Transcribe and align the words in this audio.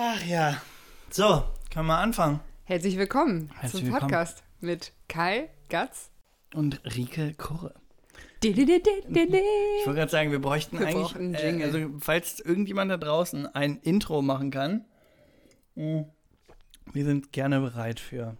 Ach 0.00 0.24
ja. 0.24 0.62
So, 1.10 1.42
können 1.72 1.86
wir 1.88 1.98
anfangen. 1.98 2.38
Herzlich 2.62 2.96
willkommen 2.98 3.50
Herzlich 3.58 3.82
zum 3.82 3.92
willkommen. 3.92 4.12
Podcast 4.12 4.44
mit 4.60 4.92
Kai 5.08 5.48
Gatz. 5.68 6.10
Und 6.54 6.80
Rike 6.84 7.34
Kurre. 7.34 7.74
Ich 8.40 8.56
wollte 8.56 9.94
gerade 9.94 10.08
sagen, 10.08 10.30
wir 10.30 10.40
bräuchten 10.40 10.78
Wir 10.78 10.86
eigentlich, 10.86 11.02
brauchen 11.08 11.34
einen 11.34 11.60
äh, 11.60 11.64
also 11.64 11.78
falls 11.98 12.38
irgendjemand 12.38 12.92
da 12.92 12.96
draußen 12.96 13.52
ein 13.56 13.78
Intro 13.78 14.22
machen 14.22 14.52
kann, 14.52 14.84
mh, 15.74 16.04
wir 16.92 17.04
sind 17.04 17.32
gerne 17.32 17.58
bereit 17.58 17.98
für 17.98 18.36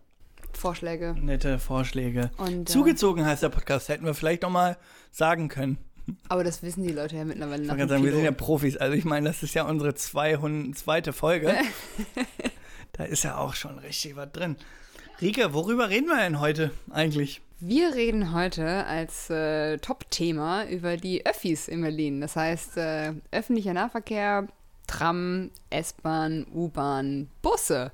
Vorschläge. 0.53 1.17
nette 1.21 1.59
Vorschläge. 1.59 2.31
Und, 2.37 2.71
äh, 2.71 2.73
Zugezogen 2.73 3.27
heißt 3.27 3.43
der 3.43 3.49
Podcast, 3.49 3.89
hätten 3.89 4.05
wir 4.05 4.15
vielleicht 4.15 4.43
noch 4.43 4.51
mal 4.51 4.77
sagen 5.11 5.49
können. 5.49 5.79
Aber 6.29 6.45
das 6.45 6.63
wissen 6.63 6.83
die 6.83 6.93
Leute 6.93 7.17
ja 7.17 7.25
mittlerweile 7.25 7.63
Ich 7.63 7.69
nach 7.69 7.77
gerade 7.77 7.91
sagen, 7.91 8.05
wir 8.05 8.13
sind 8.13 8.25
ja. 8.25 8.33
Profis. 8.33 8.77
Also 8.77 8.95
ich 8.95 9.05
meine, 9.05 9.29
das 9.29 9.43
ist 9.43 9.55
ja 9.55 9.65
unsere 9.65 9.95
200, 9.95 10.77
zweite 10.77 11.13
Folge. 11.13 11.55
da 12.93 13.05
ist 13.05 13.25
ja 13.25 13.37
auch 13.37 13.55
schon 13.55 13.79
richtig 13.79 14.17
was 14.17 14.31
drin. 14.33 14.57
Rike, 15.21 15.53
worüber 15.53 15.91
reden 15.91 16.07
wir 16.07 16.19
denn 16.19 16.41
heute 16.41 16.71
eigentlich? 16.91 17.41
Wir 17.61 17.95
reden 17.95 18.33
heute 18.33 18.87
als 18.87 19.31
äh, 19.31 19.79
Top-Thema 19.79 20.65
über 20.67 20.97
die 20.97 21.27
Öffis 21.27 21.67
in 21.67 21.83
Berlin. 21.83 22.21
Das 22.21 22.37
heißt, 22.37 22.77
äh, 22.77 23.15
öffentlicher 23.33 23.75
Nahverkehr, 23.75 24.47
Tram, 24.87 25.51
S-Bahn, 25.71 26.47
U-Bahn, 26.55 27.29
Busse. 27.43 27.91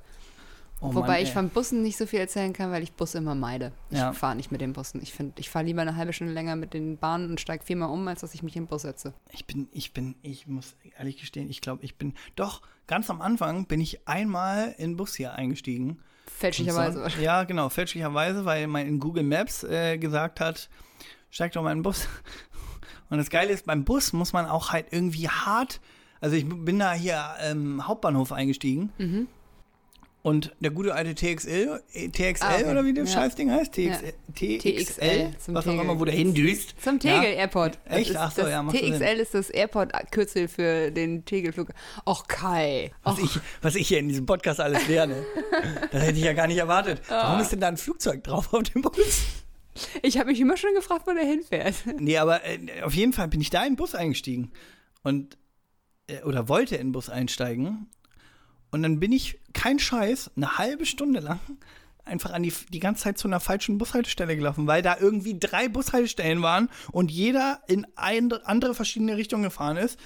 Oh 0.91 0.95
Wobei 0.95 1.07
Mann, 1.07 1.21
ich 1.23 1.31
von 1.33 1.49
Bussen 1.49 1.81
nicht 1.81 1.97
so 1.97 2.05
viel 2.05 2.19
erzählen 2.19 2.53
kann, 2.53 2.71
weil 2.71 2.83
ich 2.83 2.93
Busse 2.93 3.17
immer 3.17 3.35
meide. 3.35 3.71
Ich 3.89 3.97
Ja. 3.97 4.13
fahre 4.13 4.35
nicht 4.35 4.51
mit 4.51 4.61
den 4.61 4.73
Bussen. 4.73 5.01
Ich 5.01 5.13
finde, 5.13 5.33
ich 5.39 5.49
fahre 5.49 5.65
lieber 5.65 5.81
eine 5.81 5.95
halbe 5.95 6.13
Stunde 6.13 6.33
länger 6.33 6.55
mit 6.55 6.73
den 6.73 6.97
Bahnen 6.97 7.29
und 7.31 7.41
steige 7.41 7.63
viermal 7.63 7.89
um, 7.89 8.07
als 8.07 8.21
dass 8.21 8.33
ich 8.33 8.43
mich 8.43 8.55
in 8.55 8.63
den 8.63 8.69
Bus 8.69 8.83
setze. 8.83 9.13
Ich 9.31 9.45
bin, 9.45 9.67
ich 9.71 9.93
bin, 9.93 10.15
ich 10.21 10.47
muss 10.47 10.75
ehrlich 10.97 11.17
gestehen, 11.17 11.49
ich 11.49 11.61
glaube, 11.61 11.83
ich 11.83 11.95
bin, 11.95 12.13
doch, 12.35 12.61
ganz 12.87 13.09
am 13.09 13.21
Anfang 13.21 13.65
bin 13.65 13.81
ich 13.81 14.07
einmal 14.07 14.75
in 14.77 14.91
den 14.91 14.97
Bus 14.97 15.15
hier 15.15 15.33
eingestiegen. 15.33 15.99
Fälschlicherweise. 16.27 17.07
So- 17.09 17.21
Ja, 17.21 17.43
genau, 17.43 17.69
fälschlicherweise, 17.69 18.45
weil 18.45 18.67
mein 18.67 18.87
in 18.87 18.99
Google 18.99 19.23
Maps 19.23 19.63
äh, 19.63 19.97
gesagt 19.97 20.39
hat, 20.39 20.69
steig 21.29 21.51
doch 21.53 21.63
mal 21.63 21.71
in 21.71 21.79
den 21.79 21.83
Bus. 21.83 22.07
Und 23.09 23.17
das 23.19 23.29
Geile 23.29 23.51
ist, 23.51 23.65
beim 23.65 23.83
Bus 23.83 24.13
muss 24.13 24.33
man 24.33 24.45
auch 24.47 24.71
halt 24.71 24.87
irgendwie 24.91 25.29
hart, 25.29 25.79
also 26.21 26.35
ich 26.35 26.47
bin 26.47 26.79
da 26.79 26.93
hier 26.93 27.23
ähm, 27.41 27.87
Hauptbahnhof 27.87 28.31
eingestiegen. 28.31 28.91
Mhm. 28.97 29.27
Und 30.25 30.55
der 30.59 30.71
gute 30.71 30.95
alte 30.95 31.13
TXL, 31.13 31.83
äh, 31.93 32.07
TXL 32.09 32.43
Ah, 32.43 32.55
okay. 32.55 32.65
oder 32.71 32.83
wie 32.83 32.95
das 32.95 33.13
Ja. 33.13 33.21
Scheißding 33.21 33.51
heißt? 33.51 33.71
TXL, 33.73 34.13
Ja. 34.39 34.57
TXL, 34.57 35.37
zum 35.37 35.53
was 35.53 35.67
auch 35.67 35.79
immer, 35.79 35.99
wo 35.99 36.03
der 36.05 36.15
hindüst. 36.15 36.73
Zum 36.81 36.95
Ja. 37.03 37.19
Tegel 37.21 37.35
Airport. 37.35 37.77
Das 37.85 37.97
Echt? 37.99 38.15
Ach 38.15 38.31
so, 38.31 38.41
das 38.41 38.49
ja, 38.49 38.63
macht 38.63 38.75
Sinn. 38.75 38.91
TXL 38.93 39.19
ist 39.19 39.35
das 39.35 39.51
Airport-Kürzel 39.51 40.47
für 40.47 40.89
den 40.89 41.25
Tegelflug. 41.25 41.69
Och, 42.07 42.27
Kai. 42.27 42.91
Was 43.03 43.19
ich, 43.19 43.39
was 43.61 43.75
ich 43.75 43.87
hier 43.87 43.99
in 43.99 44.07
diesem 44.07 44.25
Podcast 44.25 44.59
alles 44.59 44.87
lerne. 44.87 45.23
Das 45.91 46.01
hätte 46.01 46.17
ich 46.17 46.25
ja 46.25 46.33
gar 46.33 46.47
nicht 46.47 46.57
erwartet. 46.57 47.01
Ah. 47.07 47.27
Warum 47.29 47.41
ist 47.41 47.51
denn 47.51 47.59
da 47.59 47.67
ein 47.67 47.77
Flugzeug 47.77 48.23
drauf 48.23 48.51
auf 48.51 48.63
dem 48.63 48.81
Bus? 48.81 49.25
ich 50.01 50.17
habe 50.17 50.31
mich 50.31 50.39
immer 50.41 50.57
schon 50.57 50.73
gefragt, 50.73 51.05
wo 51.05 51.13
der 51.13 51.23
hinfährt. 51.23 51.75
Nee, 51.99 52.17
aber 52.17 52.43
äh, 52.43 52.81
auf 52.81 52.95
jeden 52.95 53.13
Fall 53.13 53.27
bin 53.27 53.41
ich 53.41 53.51
da 53.51 53.61
in 53.63 53.73
den 53.73 53.75
Bus 53.75 53.93
eingestiegen. 53.93 54.51
Und, 55.03 55.37
äh, 56.07 56.23
oder 56.23 56.49
wollte 56.49 56.77
in 56.77 56.87
den 56.87 56.91
Bus 56.93 57.09
einsteigen. 57.11 57.91
Und 58.71 58.83
dann 58.83 58.99
bin 58.99 59.11
ich, 59.11 59.39
kein 59.53 59.79
Scheiß, 59.79 60.31
eine 60.35 60.57
halbe 60.57 60.85
Stunde 60.85 61.19
lang 61.19 61.39
einfach 62.05 62.31
an 62.33 62.43
die, 62.43 62.53
die 62.71 62.79
ganze 62.79 63.03
Zeit 63.03 63.17
zu 63.17 63.27
einer 63.27 63.39
falschen 63.39 63.77
Bushaltestelle 63.77 64.35
gelaufen, 64.35 64.67
weil 64.67 64.81
da 64.81 64.97
irgendwie 64.99 65.37
drei 65.39 65.67
Bushaltestellen 65.67 66.41
waren 66.41 66.69
und 66.91 67.11
jeder 67.11 67.61
in 67.67 67.85
eine 67.95 68.45
andere 68.45 68.75
verschiedene 68.75 69.17
Richtungen 69.17 69.43
gefahren 69.43 69.77
ist. 69.77 69.99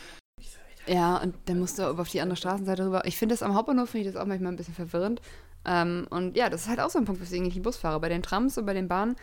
Ja, 0.87 1.17
und 1.17 1.35
dann 1.45 1.59
musst 1.59 1.77
du 1.77 1.83
auf 1.83 2.09
die 2.09 2.21
andere 2.21 2.37
Straßenseite 2.37 2.85
rüber. 2.85 3.05
Ich 3.05 3.17
finde 3.17 3.33
das 3.33 3.43
am 3.43 3.53
Hauptbahnhof, 3.53 3.89
finde 3.89 4.07
ich 4.07 4.13
das 4.13 4.21
auch 4.21 4.25
manchmal 4.25 4.53
ein 4.53 4.55
bisschen 4.55 4.73
verwirrend. 4.73 5.21
Ähm, 5.65 6.07
und 6.09 6.35
ja, 6.35 6.49
das 6.49 6.61
ist 6.61 6.67
halt 6.69 6.79
auch 6.79 6.89
so 6.89 6.97
ein 6.97 7.05
Punkt, 7.05 7.21
weswegen 7.21 7.45
ich 7.45 7.53
den 7.53 7.61
Bus 7.61 7.77
fahre. 7.77 7.99
Bei 7.99 8.09
den 8.09 8.23
Trams 8.23 8.57
und 8.57 8.65
bei 8.65 8.73
den 8.73 8.87
Bahnen 8.87 9.15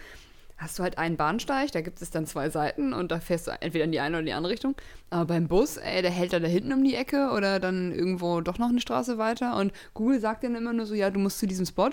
hast 0.58 0.78
du 0.78 0.82
halt 0.82 0.98
einen 0.98 1.16
Bahnsteig, 1.16 1.72
da 1.72 1.80
gibt 1.82 2.00
es 2.00 2.10
dann 2.10 2.26
zwei 2.26 2.48
Seiten 2.48 2.92
und 2.92 3.10
da 3.10 3.20
fährst 3.20 3.46
du 3.46 3.50
entweder 3.60 3.84
in 3.84 3.92
die 3.92 4.00
eine 4.00 4.16
oder 4.16 4.24
die 4.24 4.32
andere 4.32 4.52
Richtung. 4.52 4.74
Aber 5.10 5.26
beim 5.26 5.48
Bus, 5.48 5.76
ey, 5.76 6.00
der 6.02 6.10
hält 6.10 6.32
da 6.32 6.40
da 6.40 6.48
hinten 6.48 6.72
um 6.72 6.82
die 6.82 6.94
Ecke 6.94 7.30
oder 7.30 7.60
dann 7.60 7.92
irgendwo 7.92 8.40
doch 8.40 8.58
noch 8.58 8.70
eine 8.70 8.80
Straße 8.80 9.18
weiter. 9.18 9.56
Und 9.56 9.72
Google 9.94 10.20
sagt 10.20 10.44
dann 10.44 10.54
immer 10.54 10.72
nur 10.72 10.86
so, 10.86 10.94
ja, 10.94 11.10
du 11.10 11.18
musst 11.18 11.38
zu 11.38 11.46
diesem 11.46 11.66
Spot. 11.66 11.90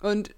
Und 0.00 0.34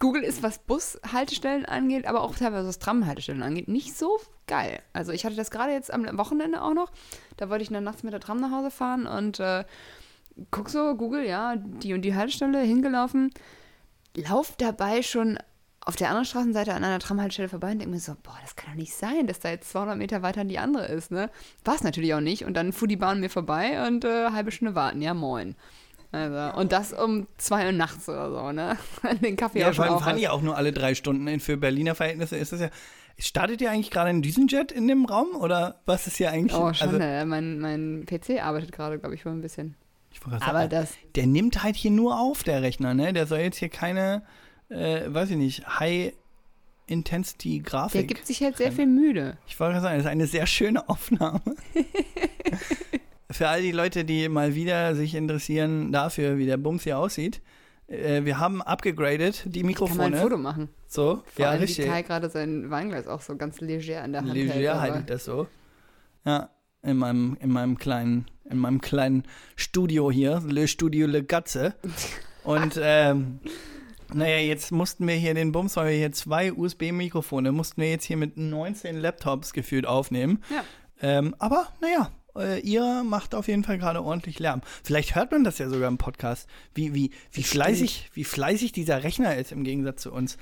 Google 0.00 0.22
ist, 0.22 0.42
was 0.42 0.60
Bushaltestellen 0.60 1.66
angeht, 1.66 2.06
aber 2.06 2.22
auch 2.22 2.36
teilweise 2.36 2.68
was 2.68 2.78
Tramhaltestellen 2.78 3.42
angeht, 3.42 3.68
nicht 3.68 3.96
so 3.96 4.18
geil. 4.46 4.80
Also 4.92 5.12
ich 5.12 5.24
hatte 5.26 5.36
das 5.36 5.50
gerade 5.50 5.72
jetzt 5.72 5.92
am 5.92 6.06
Wochenende 6.16 6.62
auch 6.62 6.72
noch. 6.72 6.92
Da 7.36 7.50
wollte 7.50 7.62
ich 7.62 7.68
dann 7.68 7.84
nachts 7.84 8.02
mit 8.02 8.12
der 8.12 8.20
Tram 8.20 8.40
nach 8.40 8.52
Hause 8.52 8.70
fahren 8.70 9.06
und 9.06 9.40
äh, 9.40 9.64
guck 10.50 10.70
so, 10.70 10.94
Google, 10.94 11.26
ja, 11.26 11.56
die 11.56 11.94
und 11.94 12.02
die 12.02 12.14
Haltestelle 12.14 12.60
hingelaufen. 12.60 13.30
Lauf 14.14 14.54
dabei 14.56 15.02
schon 15.02 15.38
auf 15.88 15.96
der 15.96 16.08
anderen 16.08 16.26
Straßenseite 16.26 16.74
an 16.74 16.84
einer 16.84 16.98
Tramhaltestelle 16.98 17.48
vorbei 17.48 17.72
und 17.72 17.78
denke 17.78 17.94
mir 17.94 17.98
so, 17.98 18.14
boah, 18.22 18.36
das 18.42 18.56
kann 18.56 18.72
doch 18.72 18.78
nicht 18.78 18.94
sein, 18.94 19.26
dass 19.26 19.40
da 19.40 19.48
jetzt 19.48 19.70
200 19.70 19.96
Meter 19.96 20.20
weiter 20.20 20.44
die 20.44 20.58
andere 20.58 20.84
ist, 20.84 21.10
ne? 21.10 21.30
War 21.64 21.76
es 21.76 21.82
natürlich 21.82 22.12
auch 22.12 22.20
nicht. 22.20 22.44
Und 22.44 22.58
dann 22.58 22.74
fuhr 22.74 22.86
die 22.86 22.96
Bahn 22.96 23.20
mir 23.20 23.30
vorbei 23.30 23.86
und 23.86 24.04
äh, 24.04 24.30
halbe 24.32 24.50
Stunde 24.52 24.74
warten, 24.74 25.00
ja 25.00 25.14
moin. 25.14 25.56
Also, 26.12 26.58
und 26.58 26.72
das 26.72 26.92
um 26.92 27.26
zwei 27.38 27.64
Uhr 27.64 27.72
nachts 27.72 28.06
oder 28.06 28.30
so, 28.30 28.52
ne? 28.52 28.76
Den 29.22 29.36
Kaffee 29.36 29.60
Ja, 29.60 29.70
auch 29.70 29.72
schon 29.72 29.76
vor 29.76 29.84
allem 29.86 29.94
auf. 29.94 30.04
fahren 30.04 30.18
die 30.18 30.28
auch 30.28 30.42
nur 30.42 30.58
alle 30.58 30.72
drei 30.72 30.94
Stunden. 30.94 31.40
Für 31.40 31.56
Berliner 31.56 31.94
Verhältnisse 31.94 32.36
ist 32.36 32.52
das 32.52 32.60
ja. 32.60 32.68
Startet 33.18 33.62
ihr 33.62 33.70
eigentlich 33.70 33.90
gerade 33.90 34.10
einen 34.10 34.20
Düsenjet 34.20 34.70
in 34.70 34.88
dem 34.88 35.06
Raum 35.06 35.36
oder 35.36 35.80
was 35.86 36.06
ist 36.06 36.18
hier 36.18 36.30
eigentlich? 36.30 36.54
Oh, 36.54 36.72
schon, 36.74 36.88
also, 36.88 36.98
ne? 36.98 37.24
mein, 37.26 37.60
mein 37.60 38.04
PC 38.04 38.42
arbeitet 38.42 38.72
gerade, 38.72 38.98
glaube 38.98 39.14
ich, 39.14 39.24
wohl 39.24 39.32
ein 39.32 39.40
bisschen. 39.40 39.74
ich 40.12 40.24
wollte 40.24 40.38
gerade 40.38 40.50
Aber 40.50 40.60
sagen, 40.60 40.70
das, 40.70 40.90
der 41.14 41.26
nimmt 41.26 41.62
halt 41.62 41.76
hier 41.76 41.90
nur 41.90 42.20
auf, 42.20 42.42
der 42.44 42.60
Rechner, 42.60 42.92
ne? 42.92 43.14
Der 43.14 43.26
soll 43.26 43.38
jetzt 43.38 43.56
hier 43.56 43.70
keine, 43.70 44.22
äh, 44.68 45.02
weiß 45.06 45.30
ich 45.30 45.36
nicht, 45.36 45.80
High 45.80 46.12
Intensity 46.86 47.60
Grafik. 47.60 47.92
der 47.92 48.04
gibt 48.04 48.26
sich 48.26 48.42
halt 48.42 48.56
sehr 48.56 48.72
viel 48.72 48.86
müde. 48.86 49.36
Ich 49.46 49.58
wollte 49.60 49.74
gerade 49.74 49.82
sagen, 49.82 49.96
das 49.96 50.06
ist 50.06 50.10
eine 50.10 50.26
sehr 50.26 50.46
schöne 50.46 50.88
Aufnahme. 50.88 51.40
Für 53.30 53.48
all 53.48 53.60
die 53.60 53.72
Leute, 53.72 54.04
die 54.04 54.28
mal 54.28 54.54
wieder 54.54 54.94
sich 54.94 55.14
interessieren 55.14 55.92
dafür, 55.92 56.38
wie 56.38 56.46
der 56.46 56.56
Bums 56.56 56.84
hier 56.84 56.98
aussieht. 56.98 57.42
Äh, 57.86 58.24
wir 58.24 58.38
haben 58.38 58.62
abgegradet 58.62 59.44
die 59.44 59.50
Kann 59.50 59.52
man 59.52 59.60
ein 59.60 59.66
Mikrofone. 59.66 60.16
Foto 60.16 60.38
machen. 60.38 60.68
So, 60.86 61.22
Vor 61.26 61.44
ja, 61.44 61.50
allem, 61.50 61.60
richtig. 61.60 61.86
Kai 61.86 62.02
gerade 62.02 62.30
sein 62.30 62.70
Weinglas 62.70 63.06
auch 63.06 63.20
so 63.20 63.36
ganz 63.36 63.60
leger 63.60 64.02
in 64.04 64.12
der 64.12 64.22
Hand 64.22 64.34
hält. 64.34 64.54
Leger 64.54 64.80
halte 64.80 64.98
ich 65.00 65.04
das 65.04 65.24
so. 65.24 65.46
Ja, 66.24 66.50
in 66.82 66.96
meinem, 66.96 67.36
in 67.40 67.50
meinem 67.50 67.76
kleinen, 67.78 68.26
in 68.44 68.58
meinem 68.58 68.80
kleinen 68.80 69.24
Studio 69.56 70.10
hier, 70.10 70.42
Le 70.46 70.68
Studio 70.68 71.06
Le 71.06 71.22
Gatze. 71.22 71.74
Und 72.44 72.78
ähm, 72.80 73.40
naja, 74.12 74.38
jetzt 74.38 74.72
mussten 74.72 75.06
wir 75.06 75.14
hier 75.14 75.34
den 75.34 75.52
Bums, 75.52 75.76
weil 75.76 75.90
wir 75.90 75.96
hier 75.96 76.12
zwei 76.12 76.52
USB-Mikrofone, 76.52 77.52
mussten 77.52 77.80
wir 77.80 77.90
jetzt 77.90 78.04
hier 78.04 78.16
mit 78.16 78.36
19 78.36 78.96
Laptops 78.96 79.52
gefühlt 79.52 79.86
aufnehmen. 79.86 80.42
Ja. 80.50 80.64
Ähm, 81.00 81.34
aber 81.38 81.68
naja, 81.80 82.10
äh, 82.36 82.60
ihr 82.60 83.02
macht 83.04 83.34
auf 83.34 83.48
jeden 83.48 83.64
Fall 83.64 83.78
gerade 83.78 84.02
ordentlich 84.02 84.38
Lärm. 84.38 84.62
Vielleicht 84.82 85.14
hört 85.14 85.30
man 85.32 85.44
das 85.44 85.58
ja 85.58 85.68
sogar 85.68 85.88
im 85.88 85.98
Podcast, 85.98 86.48
wie, 86.74 86.94
wie, 86.94 87.10
wie, 87.32 87.42
fleißig, 87.42 88.10
wie 88.14 88.24
fleißig 88.24 88.72
dieser 88.72 89.02
Rechner 89.02 89.36
ist 89.36 89.52
im 89.52 89.64
Gegensatz 89.64 90.02
zu 90.02 90.12
uns. 90.12 90.38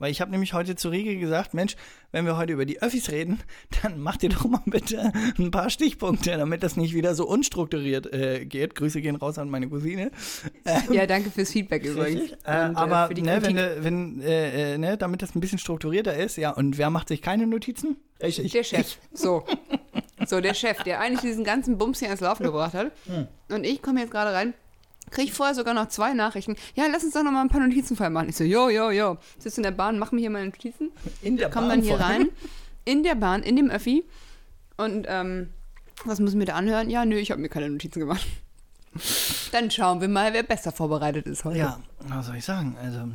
Weil 0.00 0.10
ich 0.10 0.20
habe 0.20 0.30
nämlich 0.30 0.54
heute 0.54 0.74
zu 0.74 0.88
Riege 0.88 1.16
gesagt, 1.16 1.54
Mensch, 1.54 1.76
wenn 2.10 2.24
wir 2.24 2.36
heute 2.36 2.54
über 2.54 2.64
die 2.64 2.82
Öffis 2.82 3.10
reden, 3.10 3.38
dann 3.82 4.00
macht 4.00 4.22
ihr 4.22 4.30
doch 4.30 4.46
mal 4.46 4.62
bitte 4.64 5.12
ein 5.38 5.50
paar 5.50 5.70
Stichpunkte, 5.70 6.36
damit 6.36 6.62
das 6.62 6.76
nicht 6.76 6.94
wieder 6.94 7.14
so 7.14 7.28
unstrukturiert 7.28 8.12
äh, 8.12 8.46
geht. 8.46 8.74
Grüße 8.74 9.00
gehen 9.02 9.14
raus 9.14 9.38
an 9.38 9.50
meine 9.50 9.68
Cousine. 9.68 10.10
Ja, 10.90 11.06
danke 11.06 11.30
fürs 11.30 11.52
Feedback 11.52 11.84
übrigens. 11.84 12.32
Äh, 12.44 12.68
Und, 12.68 12.76
aber 12.76 13.08
für 13.08 13.14
die 13.14 13.22
ne, 13.22 13.42
wenn, 13.42 13.56
wenn 13.56 14.22
äh, 14.22 14.74
äh, 14.74 14.78
ne, 14.78 14.96
damit 14.96 15.22
das 15.22 15.34
ein 15.34 15.40
bisschen 15.40 15.58
strukturierter 15.58 16.16
ist, 16.16 16.36
ja, 16.36 16.50
und 16.50 16.78
wer 16.78 16.90
macht 16.90 17.08
sich 17.08 17.20
keine 17.20 17.46
Notizen? 17.46 17.96
Richtig. 18.22 18.52
Der 18.52 18.64
Chef. 18.64 18.96
So. 19.12 19.44
So, 20.26 20.40
der 20.40 20.54
Chef, 20.54 20.82
der 20.82 21.00
eigentlich 21.00 21.20
diesen 21.20 21.44
ganzen 21.44 21.78
Bums 21.78 21.98
hier 21.98 22.08
ans 22.08 22.20
Laufen 22.20 22.44
gebracht 22.44 22.74
hat. 22.74 22.92
Hm. 23.06 23.28
Und 23.50 23.64
ich 23.64 23.82
komme 23.82 24.00
jetzt 24.00 24.10
gerade 24.10 24.32
rein, 24.32 24.54
kriege 25.10 25.32
vorher 25.32 25.54
sogar 25.54 25.74
noch 25.74 25.88
zwei 25.88 26.12
Nachrichten. 26.14 26.56
Ja, 26.74 26.84
lass 26.90 27.04
uns 27.04 27.14
doch 27.14 27.22
noch 27.22 27.32
mal 27.32 27.42
ein 27.42 27.48
paar 27.48 27.60
Notizen 27.66 27.96
vorher 27.96 28.10
machen. 28.10 28.28
Ich 28.28 28.36
so, 28.36 28.44
jo, 28.44 28.68
jo, 28.68 28.90
jo. 28.90 29.18
Sitze 29.38 29.58
in 29.58 29.62
der 29.64 29.70
Bahn, 29.72 29.98
mach 29.98 30.12
mir 30.12 30.20
hier 30.20 30.30
meine 30.30 30.46
Notizen. 30.46 30.90
In 31.22 31.36
der 31.36 31.50
Komm 31.50 31.68
dann 31.68 31.82
hier 31.82 31.96
vor- 31.96 32.06
rein. 32.06 32.28
In 32.84 33.02
der 33.02 33.14
Bahn, 33.14 33.42
in 33.42 33.56
dem 33.56 33.70
Öffi. 33.70 34.04
Und, 34.76 35.06
ähm, 35.08 35.50
was 36.04 36.18
müssen 36.20 36.38
wir 36.38 36.46
da 36.46 36.54
anhören? 36.54 36.88
Ja, 36.88 37.04
nö, 37.04 37.16
ich 37.16 37.30
habe 37.30 37.40
mir 37.42 37.48
keine 37.50 37.68
Notizen 37.68 38.00
gemacht. 38.00 38.26
Dann 39.52 39.70
schauen 39.70 40.00
wir 40.00 40.08
mal, 40.08 40.32
wer 40.32 40.42
besser 40.42 40.72
vorbereitet 40.72 41.26
ist 41.26 41.44
heute. 41.44 41.58
Ja, 41.58 41.80
was 42.00 42.26
soll 42.26 42.36
ich 42.36 42.44
sagen? 42.44 42.76
Also, 42.82 43.08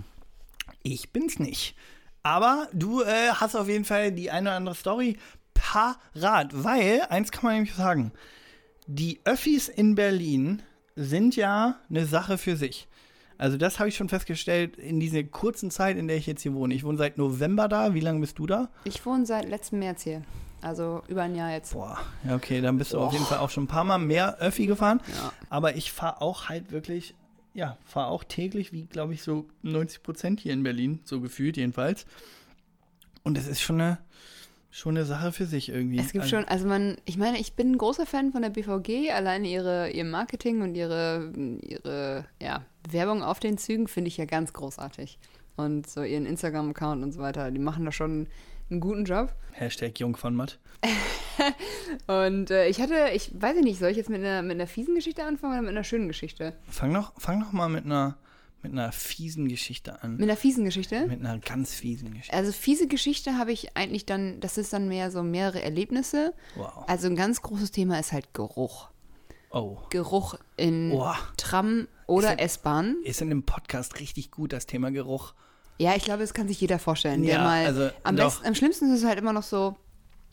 ich 0.84 1.12
bin's 1.12 1.40
nicht. 1.40 1.75
Aber 2.24 2.68
du 2.74 3.02
äh, 3.02 3.30
hast 3.34 3.56
auf 3.56 3.68
jeden 3.68 3.86
Fall 3.86 4.12
die 4.12 4.31
eine 4.31 4.50
oder 4.50 4.58
andere 4.58 4.75
Story 4.75 5.18
parat, 5.54 6.50
weil, 6.52 7.02
eins 7.10 7.31
kann 7.31 7.44
man 7.44 7.54
nämlich 7.56 7.74
sagen, 7.74 8.12
die 8.88 9.20
Öffis 9.25 9.68
in 9.68 9.96
Berlin 9.96 10.62
sind 10.96 11.36
ja 11.36 11.76
eine 11.90 12.06
Sache 12.06 12.38
für 12.38 12.56
sich. 12.56 12.88
Also 13.38 13.58
das 13.58 13.80
habe 13.80 13.90
ich 13.90 13.96
schon 13.96 14.08
festgestellt 14.10 14.78
in 14.78 15.00
dieser 15.00 15.24
kurzen 15.24 15.70
Zeit, 15.70 15.98
in 15.98 16.08
der 16.08 16.18
ich 16.18 16.26
jetzt 16.26 16.42
hier 16.44 16.54
wohne. 16.54 16.74
Ich 16.74 16.84
wohne 16.84 16.98
seit 16.98 17.18
November 17.18 17.68
da. 17.68 17.94
Wie 17.94 18.00
lange 18.00 18.22
bist 18.22 18.40
du 18.40 18.48
da? 18.48 18.70
Ich 18.86 19.06
wohne 19.06 19.26
seit 19.26 19.50
letztem 19.50 19.80
März 19.80 20.04
hier. 20.04 20.24
Also 20.62 21.04
über 21.08 21.24
ein 21.24 21.36
Jahr 21.36 21.52
jetzt. 21.52 21.74
Boah, 21.74 22.00
ja 22.28 22.36
okay, 22.36 22.62
dann 22.62 22.78
bist 22.78 22.94
du 22.94 23.00
auf 23.00 23.14
jeden 23.14 23.26
Fall 23.26 23.40
auch 23.40 23.50
schon 23.50 23.66
ein 23.66 23.68
paar 23.68 23.84
Mal 23.84 23.98
mehr 23.98 24.40
Öffi 24.40 24.66
gefahren. 24.66 25.02
Ja. 25.14 25.34
Aber 25.50 25.76
ich 25.76 25.92
fahre 25.92 26.22
auch 26.22 26.50
halt 26.50 26.72
wirklich, 26.72 27.14
ja, 27.54 27.78
fahre 27.86 28.08
auch 28.08 28.24
täglich, 28.24 28.72
wie 28.72 28.86
glaube 28.86 29.14
ich 29.14 29.22
so 29.22 29.46
90 29.64 30.02
Prozent 30.02 30.40
hier 30.40 30.54
in 30.54 30.64
Berlin, 30.64 31.02
so 31.04 31.20
gefühlt 31.20 31.58
jedenfalls. 31.58 32.06
Und 33.24 33.38
es 33.38 33.48
ist 33.48 33.62
schon 33.62 33.82
eine, 33.82 33.98
schon 34.75 34.98
eine 34.98 35.06
Sache 35.06 35.31
für 35.31 35.45
sich 35.45 35.69
irgendwie. 35.69 36.00
Es 36.00 36.12
gibt 36.12 36.24
also, 36.24 36.36
schon, 36.36 36.45
also 36.45 36.68
man, 36.68 36.98
ich 37.06 37.18
meine, 37.18 37.39
ich 37.39 37.54
bin 37.54 37.72
ein 37.72 37.77
großer 37.77 38.06
Fan 38.06 38.33
von 38.33 38.42
der 38.42 38.50
BVG. 38.50 39.10
Alleine 39.10 39.48
ihre, 39.48 39.89
ihr 39.89 40.04
Marketing 40.04 40.62
und 40.62 40.75
ihre, 40.75 41.31
ihre 41.62 42.25
ja, 42.42 42.66
Werbung 42.89 43.24
auf 43.24 43.39
den 43.39 43.57
Zügen 43.57 43.88
finde 43.88 44.10
ich 44.10 44.18
ja 44.18 44.25
ganz 44.25 44.51
großartig. 44.51 45.18
Und 45.56 45.89
so 45.89 46.04
ihren 46.04 46.25
Instagram-Account 46.25 47.04
und 47.04 47.13
so 47.13 47.22
weiter, 47.22 47.51
die 47.51 47.60
machen 47.60 47.86
da 47.86 47.94
schon 47.94 48.27
einen 48.69 48.81
guten 48.81 49.06
Job. 49.06 49.33
Hashtag 49.54 49.98
Jung 49.98 50.18
von 50.18 50.36
Matt. 50.36 50.60
Und 52.07 52.51
äh, 52.51 52.68
ich 52.68 52.81
hatte, 52.81 53.12
ich 53.13 53.31
weiß 53.33 53.56
nicht, 53.62 53.80
soll 53.80 53.92
ich 53.92 53.98
jetzt 53.98 54.10
mit 54.10 54.19
einer, 54.19 54.42
mit 54.42 54.56
einer 54.56 54.68
fiesen 54.68 54.95
Geschichte 54.95 55.24
anfangen 55.24 55.54
oder 55.54 55.62
mit 55.62 55.72
einer 55.72 55.86
schönen 55.86 56.10
Geschichte? 56.10 56.54
Fang 56.68 56.92
noch, 56.92 57.13
fang 57.18 57.39
noch 57.39 57.54
mal 57.54 57.69
mit 57.69 57.86
einer, 57.86 58.18
mit 58.66 58.80
einer 58.80 58.92
fiesen 58.92 59.48
Geschichte 59.48 60.02
an. 60.02 60.14
Mit 60.14 60.24
einer 60.24 60.36
fiesen 60.38 60.66
Geschichte? 60.66 61.06
Mit 61.08 61.20
einer 61.20 61.38
ganz 61.38 61.74
fiesen 61.76 62.12
Geschichte. 62.12 62.34
Also 62.36 62.52
fiese 62.52 62.88
Geschichte 62.88 63.38
habe 63.38 63.52
ich 63.52 63.78
eigentlich 63.78 64.06
dann, 64.06 64.40
das 64.40 64.58
ist 64.58 64.74
dann 64.74 64.88
mehr 64.88 65.12
so 65.12 65.22
mehrere 65.22 65.62
Erlebnisse. 65.62 66.34
Wow. 66.56 66.86
Also 66.88 67.08
ein 67.08 67.16
ganz 67.16 67.42
großes 67.42 67.72
Thema 67.72 68.00
ist 68.00 68.12
halt 68.12 68.34
Geruch. 68.34 68.90
Oh. 69.52 69.78
Geruch 69.90 70.36
in 70.58 70.90
Boah. 70.90 71.18
Tram 71.38 71.88
oder 72.08 72.40
S-Bahn. 72.40 72.98
Ist 73.04 73.22
in 73.22 73.30
dem 73.30 73.44
Podcast 73.44 74.00
richtig 74.00 74.32
gut, 74.32 74.52
das 74.52 74.66
Thema 74.66 74.92
Geruch. 74.92 75.34
Ja, 75.78 75.96
ich 75.96 76.04
glaube, 76.04 76.22
das 76.22 76.34
kann 76.34 76.48
sich 76.48 76.60
jeder 76.60 76.80
vorstellen. 76.80 77.24
Der 77.24 77.36
Ja, 77.36 77.44
mal 77.44 77.66
also 77.66 77.90
am, 78.04 78.16
doch. 78.16 78.26
besten, 78.26 78.48
am 78.48 78.56
schlimmsten 78.56 78.92
ist 78.92 79.02
es 79.02 79.06
halt 79.06 79.20
immer 79.20 79.34
noch 79.34 79.44
so, 79.44 79.76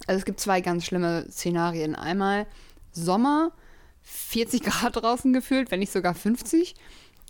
also 0.07 0.19
es 0.19 0.25
gibt 0.25 0.41
zwei 0.41 0.61
ganz 0.61 0.85
schlimme 0.87 1.27
Szenarien. 1.31 1.95
Einmal 1.95 2.47
Sommer, 2.93 3.53
40 4.03 4.63
Grad 4.63 4.97
draußen 5.03 5.33
gefühlt, 5.33 5.71
wenn 5.71 5.81
nicht 5.81 5.93
sogar 5.93 6.15
50. 6.15 6.75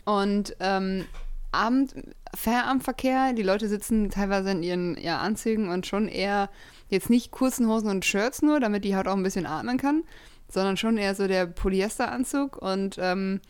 Und 0.05 0.57
ähm, 0.61 1.05
Abend, 1.53 1.95
Feierabendverkehr, 2.35 3.35
die 3.35 3.43
Leute 3.43 3.69
sitzen 3.69 4.11
teilweise 4.11 4.51
in 4.51 4.63
ihren 4.63 4.97
ja, 4.99 5.19
Anzügen 5.19 5.69
und 5.69 5.87
schon 5.87 6.09
eher 6.09 6.49
jetzt 6.89 7.11
nicht 7.11 7.31
kurzen 7.31 7.69
Hosen 7.69 7.91
und 7.91 8.05
Shirts 8.05 8.43
nur, 8.43 8.59
damit 8.59 8.85
die 8.85 8.97
Haut 8.97 9.07
auch 9.07 9.17
ein 9.17 9.23
bisschen 9.23 9.47
atmen 9.47 9.79
kann, 9.79 10.03
sondern 10.49 10.77
schon 10.77 10.97
eher 10.99 11.15
so 11.15 11.27
der 11.27 11.47
Polyesteranzug 11.47 12.57
und 12.57 12.97
ähm, 12.99 13.41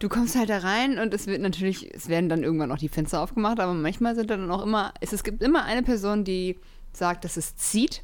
du 0.00 0.08
kommst 0.08 0.36
halt 0.36 0.50
da 0.50 0.58
rein 0.58 0.98
und 0.98 1.14
es 1.14 1.26
wird 1.26 1.40
natürlich, 1.40 1.94
es 1.94 2.08
werden 2.08 2.28
dann 2.28 2.42
irgendwann 2.42 2.72
auch 2.72 2.78
die 2.78 2.88
Fenster 2.88 3.20
aufgemacht, 3.20 3.60
aber 3.60 3.74
manchmal 3.74 4.16
sind 4.16 4.30
dann 4.30 4.50
auch 4.50 4.62
immer, 4.62 4.92
es, 5.00 5.12
es 5.12 5.22
gibt 5.22 5.42
immer 5.42 5.64
eine 5.64 5.82
Person, 5.82 6.24
die 6.24 6.58
sagt, 6.92 7.24
dass 7.24 7.36
es 7.36 7.54
zieht, 7.56 8.02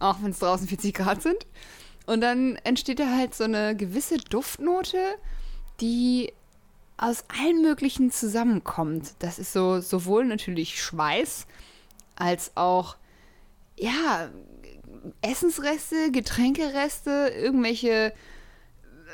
auch 0.00 0.16
wenn 0.22 0.30
es 0.30 0.40
draußen 0.40 0.66
40 0.66 0.94
Grad 0.94 1.22
sind. 1.22 1.46
Und 2.06 2.20
dann 2.20 2.56
entsteht 2.64 2.98
da 2.98 3.16
halt 3.16 3.34
so 3.34 3.44
eine 3.44 3.76
gewisse 3.76 4.18
Duftnote, 4.18 4.98
die 5.80 6.32
aus 7.02 7.24
allen 7.40 7.62
möglichen 7.62 8.10
zusammenkommt. 8.10 9.14
Das 9.18 9.38
ist 9.38 9.52
so 9.52 9.80
sowohl 9.80 10.24
natürlich 10.24 10.80
Schweiß 10.82 11.46
als 12.16 12.52
auch 12.56 12.96
ja 13.76 14.30
Essensreste, 15.20 16.10
Getränkereste, 16.12 17.32
irgendwelche 17.36 18.12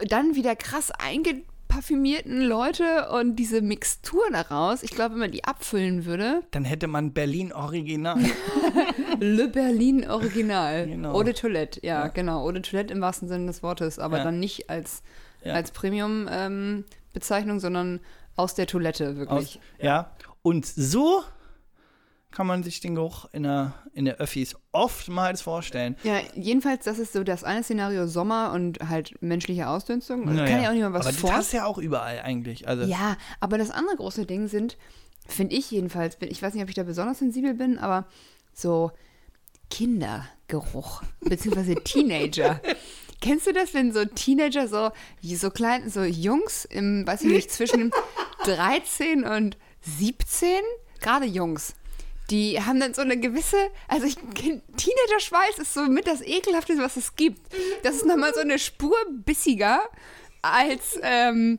dann 0.06 0.34
wieder 0.34 0.54
krass 0.54 0.90
eingeparfümierten 0.90 2.42
Leute 2.42 3.08
und 3.10 3.36
diese 3.36 3.62
Mixtur 3.62 4.22
daraus. 4.30 4.82
Ich 4.82 4.90
glaube, 4.90 5.14
wenn 5.14 5.20
man 5.20 5.30
die 5.32 5.44
abfüllen 5.44 6.04
würde, 6.04 6.42
Dann 6.50 6.64
hätte 6.64 6.86
man 6.88 7.12
Berlin 7.12 7.52
Original. 7.52 8.18
Le 9.20 9.48
Berlin 9.48 10.08
Original. 10.08 10.86
Genau. 10.86 11.22
De 11.22 11.32
Toilette, 11.32 11.80
ja, 11.84 12.02
Ja. 12.04 12.08
genau. 12.08 12.50
De 12.52 12.62
Toilette 12.62 12.92
im 12.92 13.00
wahrsten 13.00 13.28
Sinne 13.28 13.46
des 13.46 13.62
Wortes, 13.62 13.98
aber 13.98 14.18
Ja. 14.18 14.24
dann 14.24 14.38
nicht 14.38 14.68
als, 14.70 15.02
Ja. 15.42 15.54
als 15.54 15.70
Premium-Bezeichnung, 17.12 17.60
sondern 17.60 18.00
aus 18.36 18.54
der 18.54 18.66
Toilette, 18.66 19.16
wirklich. 19.16 19.56
Aus, 19.56 19.58
ja. 19.80 20.12
Und 20.42 20.66
so 20.66 21.22
kann 22.30 22.46
man 22.46 22.62
sich 22.62 22.80
den 22.80 22.94
Geruch 22.94 23.26
in 23.32 23.42
der, 23.44 23.72
in 23.94 24.04
der 24.04 24.16
Öffis 24.18 24.54
oftmals 24.70 25.40
vorstellen. 25.40 25.96
Ja, 26.04 26.20
jedenfalls, 26.34 26.84
das 26.84 26.98
ist 26.98 27.14
so 27.14 27.24
das 27.24 27.42
eine 27.42 27.62
Szenario 27.62 28.06
Sommer 28.06 28.52
und 28.52 28.78
halt 28.88 29.20
menschliche 29.22 29.66
Ausdünstung. 29.68 30.24
Naja. 30.26 30.44
kann 30.46 30.62
ja 30.62 30.68
auch 30.68 30.74
niemand 30.74 30.94
was 30.94 31.06
Aber 31.06 31.16
vor. 31.16 31.30
das 31.30 31.38
hast 31.38 31.52
ja 31.52 31.64
auch 31.64 31.78
überall 31.78 32.20
eigentlich. 32.20 32.68
Also, 32.68 32.84
Ja, 32.84 33.16
aber 33.40 33.56
das 33.58 33.70
andere 33.70 33.96
große 33.96 34.26
Ding 34.26 34.46
sind, 34.46 34.76
finde 35.26 35.56
ich 35.56 35.70
jedenfalls, 35.70 36.16
bin- 36.16 36.30
ich 36.30 36.42
weiß 36.42 36.52
nicht, 36.54 36.62
ob 36.62 36.68
ich 36.68 36.74
da 36.74 36.82
besonders 36.84 37.18
sensibel 37.18 37.54
bin, 37.54 37.78
aber 37.78 38.06
so 38.52 38.92
Kindergeruch, 39.70 41.02
beziehungsweise 41.20 41.74
Teenager. 41.84 42.60
Kennst 43.20 43.46
du 43.46 43.52
das, 43.52 43.74
wenn 43.74 43.92
so 43.92 44.04
Teenager 44.04 44.68
so, 44.68 44.90
so 45.22 45.50
klein, 45.50 45.88
so 45.90 46.02
Jungs 46.02 46.64
im, 46.64 47.06
weiß 47.06 47.22
ich 47.22 47.32
nicht, 47.32 47.50
zwischen 47.50 47.90
13 48.44 49.24
und 49.24 49.56
17, 49.82 50.60
gerade 51.00 51.26
Jungs, 51.26 51.74
die 52.30 52.60
haben 52.62 52.78
dann 52.78 52.94
so 52.94 53.00
eine 53.02 53.18
gewisse, 53.18 53.56
also 53.88 54.06
ich 54.06 54.16
Teenager-Schweiß 54.16 55.58
ist 55.58 55.72
so 55.72 55.84
mit 55.84 56.06
das 56.06 56.20
ekelhafteste, 56.20 56.82
was 56.82 56.96
es 56.96 57.16
gibt. 57.16 57.40
Das 57.82 57.96
ist 57.96 58.06
nochmal 58.06 58.34
so 58.34 58.40
eine 58.40 58.58
Spur 58.58 58.96
bissiger 59.24 59.80
als, 60.42 60.98
ähm, 61.02 61.58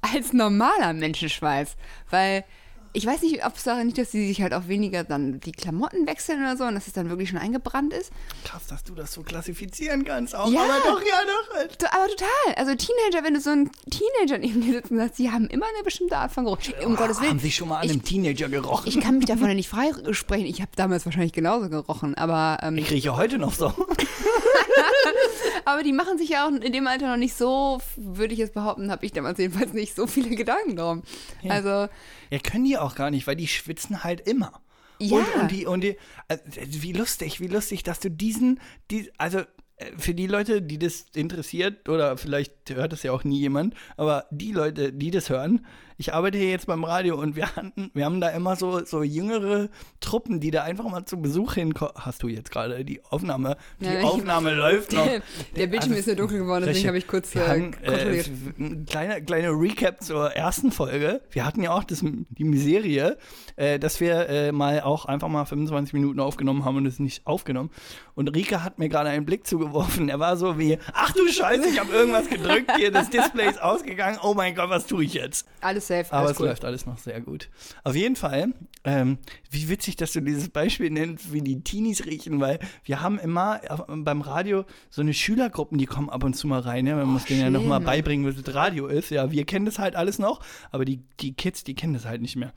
als 0.00 0.32
normaler 0.32 0.92
Menschenschweiß. 0.92 1.76
Weil 2.10 2.44
ich 2.92 3.06
weiß 3.06 3.22
nicht, 3.22 3.44
ob 3.44 3.56
es 3.56 3.64
daran 3.64 3.86
liegt, 3.86 3.98
dass 3.98 4.10
sie 4.12 4.26
sich 4.26 4.40
halt 4.42 4.54
auch 4.54 4.68
weniger 4.68 5.04
dann 5.04 5.40
die 5.40 5.52
Klamotten 5.52 6.06
wechseln 6.06 6.40
oder 6.42 6.56
so 6.56 6.64
und 6.64 6.74
dass 6.74 6.86
es 6.86 6.92
dann 6.92 7.08
wirklich 7.08 7.28
schon 7.28 7.38
eingebrannt 7.38 7.92
ist. 7.92 8.10
krass, 8.44 8.66
dass 8.66 8.84
du 8.84 8.94
das 8.94 9.12
so 9.12 9.22
klassifizieren 9.22 10.04
kannst. 10.04 10.34
Auch, 10.34 10.50
Ja. 10.50 10.62
Aber 10.62 10.74
doch, 10.84 11.00
ja, 11.00 11.20
doch. 11.26 11.76
To- 11.76 11.86
Aber 11.92 12.06
total. 12.08 12.54
Also 12.56 12.74
Teenager, 12.74 13.24
wenn 13.24 13.34
du 13.34 13.40
so 13.40 13.50
einen 13.50 13.70
Teenager 13.90 14.38
neben 14.38 14.60
dir 14.62 14.72
sitzen 14.74 15.00
hast, 15.00 15.18
die 15.18 15.30
haben 15.30 15.46
immer 15.48 15.66
eine 15.74 15.84
bestimmte 15.84 16.16
Art 16.16 16.32
von 16.32 16.44
Geruch. 16.44 16.58
Um 16.84 16.96
Gottes 16.96 17.18
Haben 17.18 17.26
Willen. 17.26 17.38
sie 17.38 17.52
schon 17.52 17.68
mal 17.68 17.78
an 17.78 17.84
Ich- 17.86 17.92
einem 17.92 18.04
Teenager 18.04 18.48
gerochen? 18.48 18.88
Ich 18.88 19.00
kann 19.00 19.18
mich 19.18 19.26
davon 19.26 19.48
ja 19.48 19.54
nicht 19.54 19.68
freisprechen. 19.68 20.46
Ich 20.46 20.60
habe 20.60 20.70
damals 20.76 21.04
wahrscheinlich 21.04 21.32
genauso 21.32 21.68
gerochen, 21.68 22.14
aber, 22.16 22.58
ähm, 22.62 22.76
Ich 22.78 22.90
rieche 22.90 23.16
heute 23.16 23.38
noch 23.38 23.52
so. 23.54 23.72
aber 25.64 25.82
die 25.82 25.92
machen 25.92 26.18
sich 26.18 26.30
ja 26.30 26.46
auch 26.46 26.50
in 26.52 26.72
dem 26.72 26.86
Alter 26.86 27.08
noch 27.08 27.16
nicht 27.16 27.36
so, 27.36 27.80
würde 27.96 28.32
ich 28.32 28.38
jetzt 28.38 28.54
behaupten, 28.54 28.90
habe 28.90 29.04
ich 29.04 29.12
damals 29.12 29.38
jedenfalls 29.38 29.72
nicht 29.72 29.94
so 29.94 30.06
viele 30.06 30.34
Gedanken 30.34 30.76
drum. 30.76 31.02
Ja. 31.42 31.52
Also, 31.54 31.88
Ja, 32.30 32.38
können 32.38 32.64
die 32.64 32.78
auch 32.78 32.94
gar 32.94 33.10
nicht, 33.10 33.26
weil 33.26 33.36
die 33.36 33.48
schwitzen 33.48 34.04
halt 34.04 34.20
immer. 34.20 34.60
Ja. 35.00 35.18
Und, 35.18 35.34
und 35.34 35.50
die, 35.50 35.66
und 35.66 35.80
die, 35.82 35.96
also, 36.26 36.42
wie 36.54 36.92
lustig, 36.92 37.40
wie 37.40 37.46
lustig, 37.46 37.82
dass 37.82 38.00
du 38.00 38.10
diesen, 38.10 38.60
die, 38.90 39.10
also 39.16 39.38
äh, 39.76 39.92
für 39.96 40.14
die 40.14 40.26
Leute, 40.26 40.60
die 40.60 40.78
das 40.78 41.06
interessiert, 41.14 41.88
oder 41.88 42.16
vielleicht 42.16 42.52
hört 42.76 42.92
das 42.92 43.02
ja 43.02 43.12
auch 43.12 43.24
nie 43.24 43.38
jemand, 43.38 43.74
aber 43.96 44.26
die 44.30 44.52
Leute, 44.52 44.92
die 44.92 45.10
das 45.10 45.30
hören, 45.30 45.66
ich 46.00 46.14
arbeite 46.14 46.38
hier 46.38 46.50
jetzt 46.50 46.68
beim 46.68 46.84
Radio 46.84 47.20
und 47.20 47.34
wir 47.34 47.56
hatten, 47.56 47.90
wir 47.92 48.04
haben 48.04 48.20
da 48.20 48.28
immer 48.28 48.54
so, 48.54 48.84
so 48.84 49.02
jüngere 49.02 49.68
Truppen, 49.98 50.38
die 50.38 50.52
da 50.52 50.62
einfach 50.62 50.84
mal 50.84 51.04
zu 51.04 51.20
Besuch 51.20 51.54
hinkommen. 51.54 51.92
Hast 51.96 52.22
du 52.22 52.28
jetzt 52.28 52.52
gerade 52.52 52.84
die 52.84 53.04
Aufnahme? 53.04 53.56
Die 53.80 53.86
Ja, 53.86 54.02
Aufnahme 54.02 54.54
läuft 54.54 54.92
noch. 54.92 55.08
Der 55.56 55.66
Bildschirm 55.66 55.94
ist 55.94 56.06
ja 56.06 56.14
dunkel 56.14 56.38
geworden, 56.38 56.66
deswegen 56.66 56.86
habe 56.86 56.98
ich 56.98 57.08
kurz, 57.08 57.34
Wir 57.34 57.42
äh, 57.42 57.48
haben, 57.48 57.70
kontrolliert. 57.72 58.28
Äh, 58.28 58.62
ein 58.62 58.86
kleiner 58.86 59.20
kleine 59.20 59.48
Recap 59.50 60.00
zur 60.00 60.30
ersten 60.30 60.70
Folge. 60.70 61.20
Wir 61.32 61.44
hatten 61.44 61.64
ja 61.64 61.72
auch 61.72 61.82
das, 61.82 62.04
die 62.04 62.44
Miserie, 62.44 63.18
äh, 63.56 63.80
dass 63.80 63.98
wir 63.98 64.28
äh, 64.28 64.52
mal 64.52 64.82
auch 64.82 65.04
einfach 65.04 65.28
mal 65.28 65.46
25 65.46 65.94
Minuten 65.94 66.20
aufgenommen 66.20 66.64
haben 66.64 66.76
und 66.76 66.86
es 66.86 67.00
nicht 67.00 67.26
aufgenommen. 67.26 67.70
Und 68.14 68.28
Rike 68.36 68.62
hat 68.62 68.78
mir 68.78 68.88
gerade 68.88 69.10
einen 69.10 69.26
Blick 69.26 69.48
zugeworfen. 69.48 70.08
Er 70.08 70.20
war 70.20 70.36
so 70.36 70.60
wie, 70.60 70.78
ach 70.92 71.10
du 71.12 71.26
Scheiße, 71.26 71.68
ich 71.68 71.80
habe 71.80 71.92
irgendwas 71.92 72.28
gedrückt 72.28 72.57
hier, 72.76 72.90
das 72.90 73.10
Display 73.10 73.48
ist 73.48 73.60
ausgegangen. 73.60 74.18
Oh 74.22 74.34
mein 74.34 74.54
Gott, 74.54 74.70
was 74.70 74.86
tue 74.86 75.04
ich 75.04 75.14
jetzt? 75.14 75.46
alles 75.60 75.86
safe, 75.88 76.06
Aber 76.12 76.20
alles 76.20 76.32
es 76.32 76.40
cool. 76.40 76.46
läuft 76.46 76.64
alles 76.64 76.86
noch 76.86 76.98
sehr 76.98 77.20
gut. 77.20 77.48
Auf 77.84 77.94
jeden 77.96 78.16
Fall, 78.16 78.52
ähm, 78.84 79.18
wie 79.50 79.68
witzig, 79.68 79.96
dass 79.96 80.12
du 80.12 80.20
dieses 80.20 80.48
Beispiel 80.50 80.90
nennst, 80.90 81.32
wie 81.32 81.40
die 81.42 81.60
Teenies 81.62 82.06
riechen, 82.06 82.40
weil 82.40 82.58
wir 82.84 83.00
haben 83.00 83.18
immer 83.18 83.60
auf- 83.68 83.84
beim 83.88 84.20
Radio 84.20 84.64
so 84.90 85.02
eine 85.02 85.14
Schülergruppen, 85.14 85.78
die 85.78 85.86
kommen 85.86 86.10
ab 86.10 86.24
und 86.24 86.34
zu 86.34 86.46
mal 86.46 86.60
rein. 86.60 86.86
Ja? 86.86 86.96
Man 86.96 87.06
muss 87.08 87.24
denen 87.24 87.40
ja 87.40 87.46
schlimm. 87.48 87.62
nochmal 87.62 87.80
beibringen, 87.80 88.26
was 88.26 88.42
das 88.42 88.54
Radio 88.54 88.86
ist. 88.86 89.10
Ja, 89.10 89.30
wir 89.32 89.44
kennen 89.46 89.66
das 89.66 89.78
halt 89.78 89.96
alles 89.96 90.18
noch, 90.18 90.40
aber 90.70 90.84
die, 90.84 91.02
die 91.20 91.34
Kids, 91.34 91.64
die 91.64 91.74
kennen 91.74 91.94
das 91.94 92.04
halt 92.06 92.20
nicht 92.22 92.36
mehr. 92.36 92.52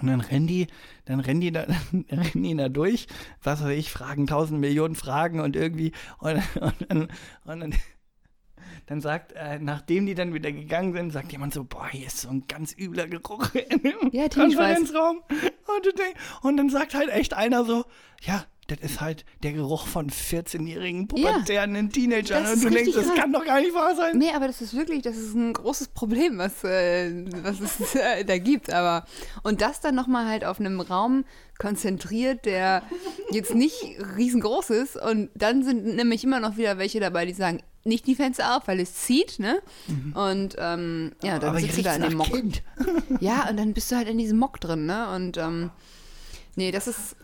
Und 0.00 0.06
dann 0.06 0.22
rennen 0.22 0.46
die, 0.46 0.68
dann 1.04 1.20
rennen 1.20 1.42
die 1.42 1.52
da, 1.52 1.66
dann 1.66 2.04
rennen 2.10 2.42
die 2.44 2.56
da 2.56 2.70
durch, 2.70 3.08
was 3.42 3.62
weiß 3.62 3.76
ich, 3.76 3.90
fragen 3.92 4.26
tausend 4.26 4.58
Millionen 4.58 4.94
Fragen 4.94 5.40
und 5.40 5.54
irgendwie, 5.54 5.92
und, 6.18 6.36
und, 6.60 6.74
dann, 6.88 7.08
und 7.44 7.60
dann, 7.60 7.74
dann 8.86 9.00
sagt, 9.00 9.32
äh, 9.32 9.58
nachdem 9.58 10.06
die 10.06 10.14
dann 10.14 10.34
wieder 10.34 10.52
gegangen 10.52 10.92
sind, 10.92 11.10
sagt 11.12 11.32
jemand 11.32 11.54
so, 11.54 11.64
boah, 11.64 11.88
hier 11.88 12.06
ist 12.06 12.20
so 12.22 12.28
ein 12.28 12.44
ganz 12.48 12.74
übler 12.76 13.06
Geruch 13.06 13.54
in 13.68 13.82
dem 13.82 14.10
Ja. 14.12 14.28
Konferenzraum. 14.28 15.22
Und, 15.28 15.94
und 16.42 16.56
dann 16.56 16.70
sagt 16.70 16.94
halt 16.94 17.08
echt 17.10 17.34
einer 17.34 17.64
so, 17.64 17.84
ja, 18.22 18.44
das 18.76 18.92
ist 18.92 19.00
halt 19.00 19.24
der 19.42 19.52
Geruch 19.52 19.86
von 19.86 20.10
14-jährigen 20.10 21.08
pubertären 21.08 21.90
Teenagern. 21.90 22.44
Das 22.44 22.54
Und 22.54 22.64
du 22.64 22.70
denkst, 22.70 22.92
das 22.94 23.06
krass. 23.06 23.16
kann 23.16 23.32
doch 23.32 23.44
gar 23.44 23.60
nicht 23.60 23.74
wahr 23.74 23.94
sein. 23.94 24.16
Nee, 24.16 24.30
aber 24.34 24.46
das 24.46 24.60
ist 24.60 24.74
wirklich, 24.74 25.02
das 25.02 25.16
ist 25.16 25.34
ein 25.34 25.52
großes 25.52 25.88
Problem, 25.88 26.38
was, 26.38 26.64
äh, 26.64 27.24
was 27.42 27.60
es 27.60 27.94
äh, 27.94 28.24
da 28.24 28.38
gibt. 28.38 28.72
Aber 28.72 29.06
und 29.42 29.60
das 29.60 29.80
dann 29.80 29.94
nochmal 29.94 30.26
halt 30.26 30.44
auf 30.44 30.60
einem 30.60 30.80
Raum 30.80 31.24
konzentriert, 31.58 32.44
der 32.44 32.82
jetzt 33.30 33.54
nicht 33.54 33.96
riesengroß 34.16 34.70
ist. 34.70 34.96
Und 34.96 35.30
dann 35.34 35.62
sind 35.62 35.84
nämlich 35.84 36.24
immer 36.24 36.40
noch 36.40 36.56
wieder 36.56 36.78
welche 36.78 36.98
dabei, 37.00 37.26
die 37.26 37.34
sagen, 37.34 37.62
nicht 37.84 38.06
die 38.06 38.14
Fenster 38.14 38.56
auf, 38.56 38.68
weil 38.68 38.80
es 38.80 38.94
zieht, 38.94 39.38
ne? 39.38 39.60
Und 40.14 40.54
ähm, 40.58 41.12
ja, 41.22 41.38
dann 41.38 41.50
Aber 41.50 41.60
sitzt 41.60 41.78
du 41.78 41.82
da 41.82 41.94
in 41.96 42.02
dem 42.02 42.14
Mock. 42.14 42.30
Kind. 42.30 42.62
Ja, 43.20 43.48
und 43.48 43.56
dann 43.58 43.74
bist 43.74 43.90
du 43.90 43.96
halt 43.96 44.08
in 44.08 44.18
diesem 44.18 44.38
Mock 44.38 44.60
drin, 44.60 44.86
ne? 44.86 45.12
Und 45.14 45.36
ähm, 45.36 45.70
nee, 46.56 46.70
das 46.70 46.86
ist 46.86 47.16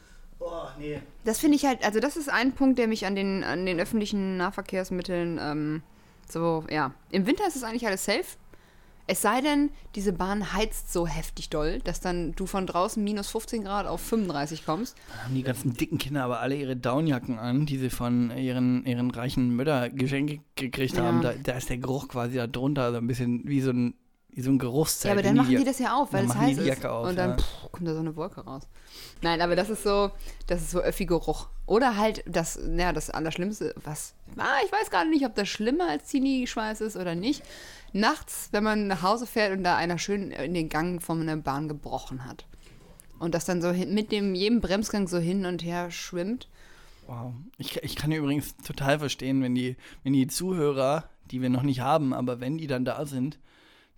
Nee. 0.78 1.00
das 1.24 1.38
finde 1.40 1.56
ich 1.56 1.64
halt, 1.64 1.84
also 1.84 2.00
das 2.00 2.16
ist 2.16 2.28
ein 2.30 2.52
Punkt, 2.52 2.78
der 2.78 2.88
mich 2.88 3.06
an 3.06 3.14
den, 3.16 3.42
an 3.44 3.66
den 3.66 3.80
öffentlichen 3.80 4.36
Nahverkehrsmitteln 4.36 5.38
ähm, 5.42 5.82
so, 6.28 6.64
ja. 6.70 6.92
Im 7.10 7.26
Winter 7.26 7.46
ist 7.46 7.56
es 7.56 7.62
eigentlich 7.64 7.86
alles 7.86 8.04
safe. 8.04 8.24
Es 9.10 9.22
sei 9.22 9.40
denn, 9.40 9.70
diese 9.94 10.12
Bahn 10.12 10.52
heizt 10.52 10.92
so 10.92 11.06
heftig 11.06 11.48
doll, 11.48 11.78
dass 11.82 12.00
dann 12.00 12.32
du 12.32 12.44
von 12.44 12.66
draußen 12.66 13.02
minus 13.02 13.30
15 13.30 13.64
Grad 13.64 13.86
auf 13.86 14.02
35 14.02 14.66
kommst. 14.66 14.98
Da 15.16 15.24
haben 15.24 15.34
die 15.34 15.42
ganzen 15.42 15.72
dicken 15.72 15.96
Kinder 15.96 16.24
aber 16.24 16.40
alle 16.40 16.56
ihre 16.56 16.76
Downjacken 16.76 17.38
an, 17.38 17.64
die 17.64 17.78
sie 17.78 17.88
von 17.88 18.30
ihren, 18.36 18.84
ihren 18.84 19.10
reichen 19.10 19.56
Mütter 19.56 19.88
geschenkt 19.88 20.42
gekriegt 20.56 20.98
Ja. 20.98 21.04
haben. 21.04 21.22
Da, 21.22 21.32
da 21.42 21.52
ist 21.52 21.70
der 21.70 21.78
Geruch 21.78 22.08
quasi 22.08 22.36
da 22.36 22.46
drunter, 22.46 22.90
so 22.92 22.98
ein 22.98 23.06
bisschen 23.06 23.48
wie 23.48 23.62
so 23.62 23.70
ein, 23.70 23.94
wie 23.94 24.07
so 24.42 24.50
ein 24.50 24.59
Geruchszelt. 24.59 25.11
Ja, 25.11 25.12
aber 25.12 25.23
dann 25.23 25.37
machen 25.37 25.50
die 25.50 25.54
Ja- 25.57 25.64
das 25.64 25.78
ja 25.78 25.97
auf, 25.97 26.12
weil 26.12 26.25
es 26.25 26.35
heiß 26.35 26.59
ist. 26.59 26.87
Auf, 26.87 27.09
und 27.09 27.16
dann 27.16 27.30
ja. 27.30 27.37
pff, 27.37 27.73
kommt 27.73 27.88
da 27.88 27.95
so 27.95 28.00
eine 28.00 28.16
Wolke 28.16 28.40
raus. 28.42 28.62
Nein, 29.23 29.40
aber 29.40 29.57
das 29.57 29.71
ist 29.71 29.83
so, 29.83 30.11
das 30.47 30.62
ist 30.62 30.71
so 30.71 30.80
Öffi-Geruch. 30.80 31.49
Oder 31.66 31.97
halt 31.97 32.23
das, 32.26 32.59
ja, 32.76 32.92
das 32.92 33.11
Allerschlimmste, 33.11 33.75
was, 33.85 34.14
ah, 34.37 34.57
ich 34.64 34.73
weiß 34.73 34.90
gerade 34.90 35.11
nicht, 35.11 35.26
ob 35.26 35.35
das 35.35 35.49
schlimmer 35.49 35.88
als 35.88 36.09
Teenie-Schweiß 36.09 36.80
ist 36.80 36.97
oder 36.97 37.14
nicht. 37.14 37.42
Nachts, 37.92 38.49
wenn 38.52 38.64
man 38.64 38.87
nach 38.87 39.02
Hause 39.02 39.26
fährt 39.26 39.57
und 39.57 39.64
da 39.64 39.76
einer 39.76 39.99
schön 39.99 40.30
in 40.30 40.54
den 40.54 40.68
Gang 40.68 41.02
von 41.02 41.21
einer 41.21 41.37
Bahn 41.37 41.68
gebrochen 41.68 42.25
hat. 42.25 42.47
Und 43.18 43.35
das 43.35 43.45
dann 43.45 43.61
so 43.61 43.73
mit 43.73 44.12
dem 44.12 44.35
jedem 44.35 44.61
Bremsgang 44.61 45.09
so 45.09 45.18
hin 45.18 45.45
und 45.45 45.64
her 45.64 45.90
schwimmt. 45.90 46.49
Wow. 47.07 47.33
Ich, 47.57 47.83
ich 47.83 47.97
kann 47.97 48.12
übrigens 48.12 48.57
total 48.59 48.99
verstehen, 48.99 49.42
wenn 49.42 49.54
die, 49.54 49.76
wenn 50.04 50.12
die 50.12 50.26
Zuhörer, 50.26 51.09
die 51.30 51.42
wir 51.42 51.50
noch 51.50 51.62
nicht 51.62 51.80
haben, 51.80 52.12
aber 52.12 52.40
wenn 52.40 52.59
die 52.59 52.66
dann 52.66 52.85
da 52.85 53.07
sind, 53.07 53.38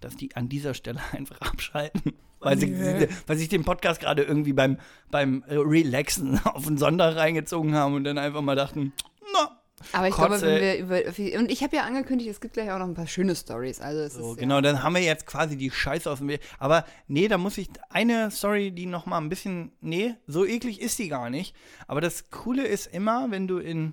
dass 0.00 0.16
die 0.16 0.34
an 0.36 0.48
dieser 0.48 0.74
Stelle 0.74 1.00
einfach 1.12 1.40
abschalten. 1.40 2.14
Weil, 2.42 2.58
sie, 2.58 2.74
sie, 2.74 3.08
weil 3.26 3.36
sich 3.36 3.50
den 3.50 3.64
Podcast 3.64 4.00
gerade 4.00 4.22
irgendwie 4.22 4.54
beim, 4.54 4.78
beim 5.10 5.44
Relaxen 5.46 6.38
auf 6.44 6.64
den 6.66 6.78
Sonntag 6.78 7.16
reingezogen 7.16 7.74
haben 7.74 7.94
und 7.94 8.04
dann 8.04 8.16
einfach 8.16 8.40
mal 8.40 8.56
dachten, 8.56 8.94
na, 9.34 9.60
Aber 9.92 10.08
ich 10.08 10.14
Kotze. 10.14 10.38
glaube, 10.38 10.42
wenn 10.42 10.62
wir 10.62 10.78
über 10.78 11.38
und 11.38 11.50
ich 11.52 11.62
habe 11.62 11.76
ja 11.76 11.82
angekündigt, 11.84 12.30
es 12.30 12.40
gibt 12.40 12.54
gleich 12.54 12.70
auch 12.70 12.78
noch 12.78 12.86
ein 12.86 12.94
paar 12.94 13.06
schöne 13.06 13.36
Stories. 13.36 13.80
Also 13.82 14.08
So, 14.08 14.34
genau, 14.36 14.62
dann 14.62 14.82
haben 14.82 14.94
wir 14.94 15.02
jetzt 15.02 15.26
quasi 15.26 15.58
die 15.58 15.70
Scheiße 15.70 16.10
aus 16.10 16.18
dem 16.20 16.28
Weg. 16.28 16.40
Aber 16.58 16.86
nee, 17.08 17.28
da 17.28 17.36
muss 17.36 17.58
ich 17.58 17.68
eine 17.90 18.30
Story, 18.30 18.70
die 18.72 18.86
noch 18.86 19.04
mal 19.04 19.18
ein 19.18 19.28
bisschen, 19.28 19.72
nee, 19.82 20.14
so 20.26 20.46
eklig 20.46 20.80
ist 20.80 20.98
die 20.98 21.08
gar 21.08 21.28
nicht. 21.28 21.54
Aber 21.88 22.00
das 22.00 22.30
Coole 22.30 22.66
ist 22.66 22.86
immer, 22.86 23.30
wenn 23.30 23.48
du 23.48 23.58
in 23.58 23.92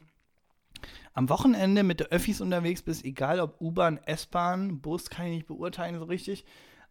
am 1.17 1.29
Wochenende 1.29 1.81
mit 1.81 1.99
der 1.99 2.09
Öffis 2.09 2.41
unterwegs 2.41 2.83
bist, 2.83 3.03
egal 3.03 3.39
ob 3.39 3.59
U-Bahn, 3.59 3.99
S-Bahn, 4.05 4.81
Bus, 4.81 5.09
kann 5.09 5.25
ich 5.25 5.31
nicht 5.31 5.47
beurteilen 5.47 5.97
so 5.97 6.05
richtig, 6.05 6.45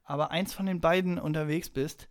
aber 0.05 0.33
eins 0.33 0.53
von 0.53 0.67
den 0.67 0.81
beiden 0.81 1.21
unterwegs 1.21 1.71
bist, 1.71 2.09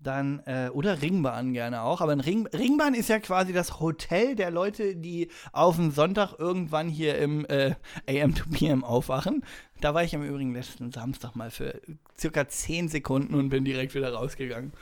dann, 0.00 0.40
äh, 0.46 0.70
oder 0.72 1.00
Ringbahn 1.02 1.52
gerne 1.52 1.82
auch, 1.82 2.00
aber 2.00 2.10
ein 2.10 2.18
Ring, 2.18 2.48
Ringbahn 2.48 2.94
ist 2.94 3.08
ja 3.08 3.20
quasi 3.20 3.52
das 3.52 3.78
Hotel 3.78 4.34
der 4.34 4.50
Leute, 4.50 4.96
die 4.96 5.28
auf 5.52 5.76
den 5.76 5.92
Sonntag 5.92 6.34
irgendwann 6.36 6.88
hier 6.88 7.16
im 7.18 7.46
äh, 7.46 7.76
AM 8.08 8.34
to 8.34 8.42
PM 8.50 8.82
aufwachen. 8.82 9.44
Da 9.80 9.94
war 9.94 10.02
ich 10.02 10.14
im 10.14 10.24
Übrigen 10.24 10.54
letzten 10.54 10.90
Samstag 10.90 11.36
mal 11.36 11.52
für 11.52 11.80
circa 12.18 12.48
10 12.48 12.88
Sekunden 12.88 13.34
und 13.36 13.50
bin 13.50 13.64
direkt 13.64 13.94
wieder 13.94 14.12
rausgegangen. 14.12 14.72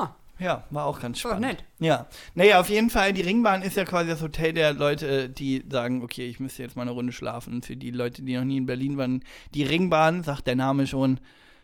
Ah, 0.00 0.14
Ja, 0.42 0.64
war 0.70 0.86
auch 0.86 1.00
ganz 1.00 1.22
War 1.24 1.32
spannend. 1.32 1.58
nett. 1.58 1.64
Ja, 1.78 2.06
naja, 2.34 2.58
auf 2.60 2.68
jeden 2.68 2.90
Fall, 2.90 3.12
die 3.12 3.22
Ringbahn 3.22 3.62
ist 3.62 3.76
ja 3.76 3.84
quasi 3.84 4.10
das 4.10 4.22
Hotel 4.22 4.52
der 4.52 4.72
Leute, 4.72 5.28
die 5.28 5.64
sagen, 5.70 6.02
okay, 6.02 6.26
ich 6.26 6.40
müsste 6.40 6.62
jetzt 6.62 6.74
mal 6.74 6.82
eine 6.82 6.90
Runde 6.90 7.12
schlafen. 7.12 7.62
Für 7.62 7.76
die 7.76 7.90
Leute, 7.92 8.22
die 8.22 8.36
noch 8.36 8.44
nie 8.44 8.56
in 8.56 8.66
Berlin 8.66 8.96
waren, 8.98 9.24
die 9.54 9.62
Ringbahn, 9.62 10.24
sagt 10.24 10.46
der 10.48 10.56
Name 10.56 10.86
schon, 10.86 11.20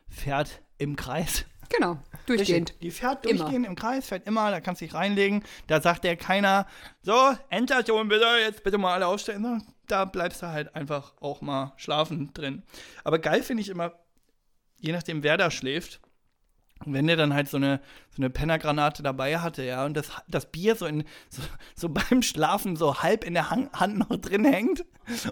fährt 0.09 0.63
im 0.79 0.95
Kreis. 0.97 1.45
genau, 1.69 1.99
durchgehend. 2.27 2.75
Die 2.81 2.91
fährt 2.93 3.27
Immer. 3.27 3.39
durchgehend 3.41 3.67
im 3.67 3.75
Kreis, 3.75 4.07
fährt 4.09 4.27
immer, 4.27 4.51
da 4.51 4.61
kannst 4.61 4.81
du 4.81 4.85
dich 4.87 4.95
reinlegen. 4.95 5.43
Da 5.67 5.81
sagt 5.81 6.05
der 6.05 6.17
keiner, 6.17 6.67
so, 7.03 7.15
Endstation 7.51 8.09
bitte, 8.09 8.27
jetzt 8.47 8.63
bitte 8.63 8.79
mal 8.79 8.95
alle 8.95 9.07
aufstellen. 9.09 9.67
Da 9.89 10.05
bleibst 10.05 10.41
du 10.43 10.47
halt 10.47 10.75
einfach 10.77 11.15
auch 11.21 11.41
mal 11.41 11.73
schlafen 11.77 12.33
drin. 12.33 12.63
Aber 13.05 13.19
geil 13.19 13.43
finde 13.43 13.63
ich 13.63 13.71
immer, 13.71 13.93
je 14.79 14.93
nachdem, 14.93 15.23
wer 15.23 15.37
da 15.37 15.51
schläft, 15.51 16.01
wenn 16.85 17.07
der 17.07 17.17
dann 17.17 17.35
halt 17.35 17.49
so 17.49 17.57
eine, 17.57 17.81
so 18.11 18.23
eine 18.23 18.31
Pennergranate 18.31 19.03
dabei 19.03 19.39
hatte, 19.39 19.63
ja, 19.65 19.85
und 19.85 19.95
das, 19.97 20.11
das 20.29 20.47
Bier 20.47 20.75
so, 20.77 20.87
in, 20.87 21.05
so, 21.29 21.43
so 21.75 21.89
beim 22.11 22.23
Schlafen 22.23 22.77
so 22.77 23.03
halb 23.03 23.25
in 23.25 23.35
der 23.35 23.51
Han- 23.51 23.71
Hand 23.73 23.99
noch 23.99 24.17
drin 24.17 24.45
hängt 24.45 24.85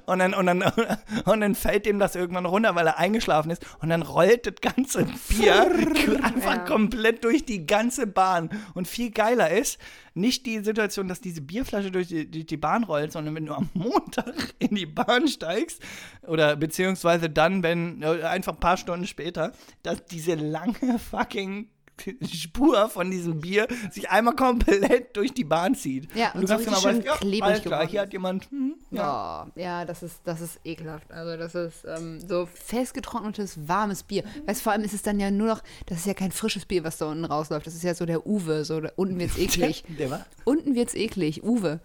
und 0.07 0.19
dann, 0.19 0.35
und, 0.35 0.47
dann, 0.47 0.63
und 1.25 1.41
dann 1.41 1.55
fällt 1.55 1.87
dem 1.87 1.99
das 1.99 2.17
irgendwann 2.17 2.47
runter, 2.47 2.75
weil 2.75 2.87
er 2.87 2.99
eingeschlafen 2.99 3.51
ist 3.51 3.65
und 3.81 3.89
dann 3.91 4.03
rollt 4.03 4.47
das 4.47 4.55
ganze 4.61 5.05
Bier 5.29 5.71
einfach 6.23 6.57
Ja. 6.57 6.59
komplett 6.65 7.25
durch 7.25 7.45
die 7.45 7.67
ganze 7.67 8.07
Bahn. 8.07 8.51
Und 8.75 8.89
viel 8.89 9.11
geiler 9.11 9.51
ist, 9.51 9.79
nicht 10.17 10.47
die 10.47 10.61
Situation, 10.61 11.09
dass 11.09 11.21
diese 11.21 11.43
Bierflasche 11.43 11.91
durch 11.91 12.09
die, 12.09 12.31
durch 12.31 12.47
die 12.47 12.57
Bahn 12.57 12.85
rollt, 12.85 13.13
sondern 13.13 13.35
wenn 13.35 13.47
du 13.47 13.55
am 13.55 13.69
Montag 13.75 14.55
in 14.59 14.75
die 14.75 14.87
Bahn 14.87 15.29
steigst 15.29 15.83
oder 16.27 16.57
beziehungsweise 16.57 17.29
dann, 17.29 17.63
wenn 17.63 18.03
äh, 18.03 18.23
einfach 18.23 18.55
ein 18.55 18.61
paar 18.61 18.77
Stunden 18.79 19.07
später, 19.07 19.53
dass 19.83 20.05
diese 20.07 20.35
lange 20.35 20.99
fucking 21.11 21.69
Spur 22.33 22.89
von 22.89 23.11
diesem 23.11 23.41
Bier 23.41 23.67
sich 23.91 24.11
einmal 24.11 24.35
komplett 24.35 25.17
durch 25.17 25.33
die 25.33 25.45
Bahn 25.45 25.75
zieht. 25.75 26.09
Ja, 26.15 26.33
und 26.33 26.41
und 26.41 26.43
du 26.43 26.47
so 26.47 26.55
ganz 26.55 26.65
genau 26.65 26.85
weißt, 26.85 27.05
ja, 27.05 27.17
klebrig 27.17 27.43
alles 27.43 27.63
klar, 27.63 27.87
hier 27.87 28.01
hat 28.03 28.13
jemand, 28.13 28.51
hm, 28.51 28.75
ja. 28.91 29.47
Ja, 29.55 29.63
ja, 29.63 29.85
das 29.85 30.03
ist, 30.03 30.21
das 30.25 30.41
ist 30.41 30.61
ekelhaft. 30.65 31.11
Also 31.13 31.37
das 31.37 31.55
ist 31.55 31.85
ähm, 31.87 32.21
so 32.27 32.47
festgetrocknetes, 32.47 33.69
warmes 33.69 34.03
Bier. 34.03 34.25
Weißt 34.47 34.63
vor 34.63 34.73
allem 34.73 34.85
ist 34.85 34.95
es 34.95 35.03
dann 35.03 35.19
ja 35.21 35.31
nur 35.31 35.49
noch, 35.49 35.63
das 35.87 35.99
ist 35.99 36.07
ja 36.07 36.15
kein 36.15 36.33
frisches 36.33 36.67
Bier, 36.67 36.85
was 36.85 36.99
da 36.99 37.07
unten 37.07 37.25
rausläuft. 37.25 37.67
Das 37.67 37.75
ist 37.75 37.83
ja 37.85 37.95
so 37.95 38.07
der 38.07 38.27
Uwe, 38.27 38.65
so 38.65 38.81
da, 38.81 38.91
unten 38.97 39.19
wird's 39.19 39.39
eklig. 39.39 39.85
Der 39.99 40.11
war? 40.11 40.27
unten 40.45 40.75
wird's 40.75 40.95
eklig, 40.95 41.43
Uwe. 41.43 41.81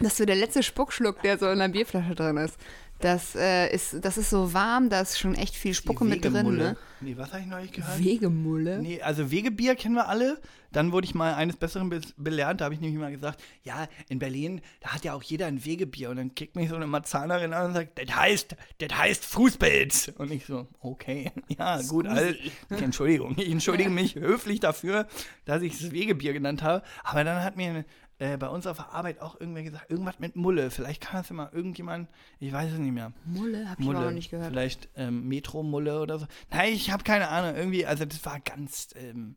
Das 0.00 0.12
ist 0.12 0.18
so 0.18 0.24
der 0.26 0.36
letzte 0.36 0.62
Spuckschluck, 0.62 1.22
der 1.22 1.38
so 1.38 1.50
in 1.50 1.58
der 1.58 1.68
Bierflasche 1.68 2.14
drin 2.14 2.36
ist. 2.36 2.56
Das, 3.00 3.36
äh, 3.36 3.72
ist, 3.72 4.04
das 4.04 4.18
ist 4.18 4.30
so 4.30 4.52
warm, 4.52 4.90
da 4.90 5.00
ist 5.00 5.18
schon 5.18 5.34
echt 5.34 5.54
viel 5.54 5.72
Spucke 5.72 6.04
mit 6.04 6.24
drin. 6.24 6.56
Ne? 6.56 6.76
Nee, 7.00 7.16
was 7.16 7.32
habe 7.32 7.42
ich 7.42 7.46
neulich 7.46 7.72
gehört? 7.72 8.02
Wegemulle. 8.02 8.80
Nee, 8.80 9.00
also 9.02 9.30
Wegebier 9.30 9.76
kennen 9.76 9.94
wir 9.94 10.08
alle. 10.08 10.40
Dann 10.72 10.90
wurde 10.90 11.06
ich 11.06 11.14
mal 11.14 11.34
eines 11.34 11.56
Besseren 11.56 11.88
be 11.88 12.00
belernt. 12.16 12.60
Da 12.60 12.66
habe 12.66 12.74
ich 12.74 12.80
nämlich 12.80 12.98
mal 12.98 13.12
gesagt, 13.12 13.42
ja, 13.62 13.86
in 14.08 14.18
Berlin, 14.18 14.60
da 14.80 14.90
hat 14.90 15.04
ja 15.04 15.14
auch 15.14 15.22
jeder 15.22 15.46
ein 15.46 15.64
Wegebier. 15.64 16.10
Und 16.10 16.16
dann 16.16 16.34
kickt 16.34 16.56
mich 16.56 16.68
so 16.68 16.76
eine 16.76 16.88
Marzahnerin 16.88 17.52
an 17.52 17.66
und 17.66 17.74
sagt, 17.74 17.98
das 17.98 18.14
heißt, 18.14 18.56
das 18.78 18.98
heißt 18.98 19.24
Fußpilz. 19.24 20.12
Und 20.18 20.32
ich 20.32 20.44
so, 20.46 20.66
okay, 20.80 21.30
ja, 21.58 21.80
gut, 21.82 22.08
all, 22.08 22.36
Entschuldigung. 22.68 23.36
Ich 23.38 23.50
entschuldige 23.50 23.90
mich 23.98 24.16
höflich 24.16 24.58
dafür, 24.58 25.06
dass 25.44 25.62
ich 25.62 25.80
es 25.80 25.92
Wegebier 25.92 26.32
genannt 26.32 26.62
habe. 26.62 26.82
Aber 27.04 27.22
dann 27.22 27.44
hat 27.44 27.56
mir 27.56 27.84
äh, 28.18 28.36
bei 28.36 28.48
uns 28.48 28.66
auf 28.66 28.76
der 28.76 28.92
Arbeit 28.92 29.20
auch 29.20 29.40
irgendwer 29.40 29.62
gesagt, 29.62 29.90
irgendwas 29.90 30.18
mit 30.18 30.36
Mulle. 30.36 30.70
Vielleicht 30.70 31.02
kann 31.02 31.20
das 31.20 31.30
immer 31.30 31.52
irgendjemand, 31.52 32.08
ich 32.40 32.52
weiß 32.52 32.72
es 32.72 32.78
nicht 32.78 32.92
mehr. 32.92 33.12
Mulle, 33.24 33.70
hab 33.70 33.78
ich 33.78 33.88
aber 33.88 34.00
noch 34.00 34.10
nicht 34.10 34.30
gehört. 34.30 34.50
Vielleicht 34.50 34.88
ähm, 34.96 35.28
Metro-Mulle 35.28 36.00
oder 36.00 36.18
so. 36.18 36.26
Nein, 36.50 36.72
ich 36.72 36.90
habe 36.90 37.04
keine 37.04 37.28
Ahnung. 37.28 37.56
Irgendwie, 37.56 37.86
also 37.86 38.04
das 38.04 38.24
war 38.24 38.40
ganz 38.40 38.88
ähm, 38.96 39.36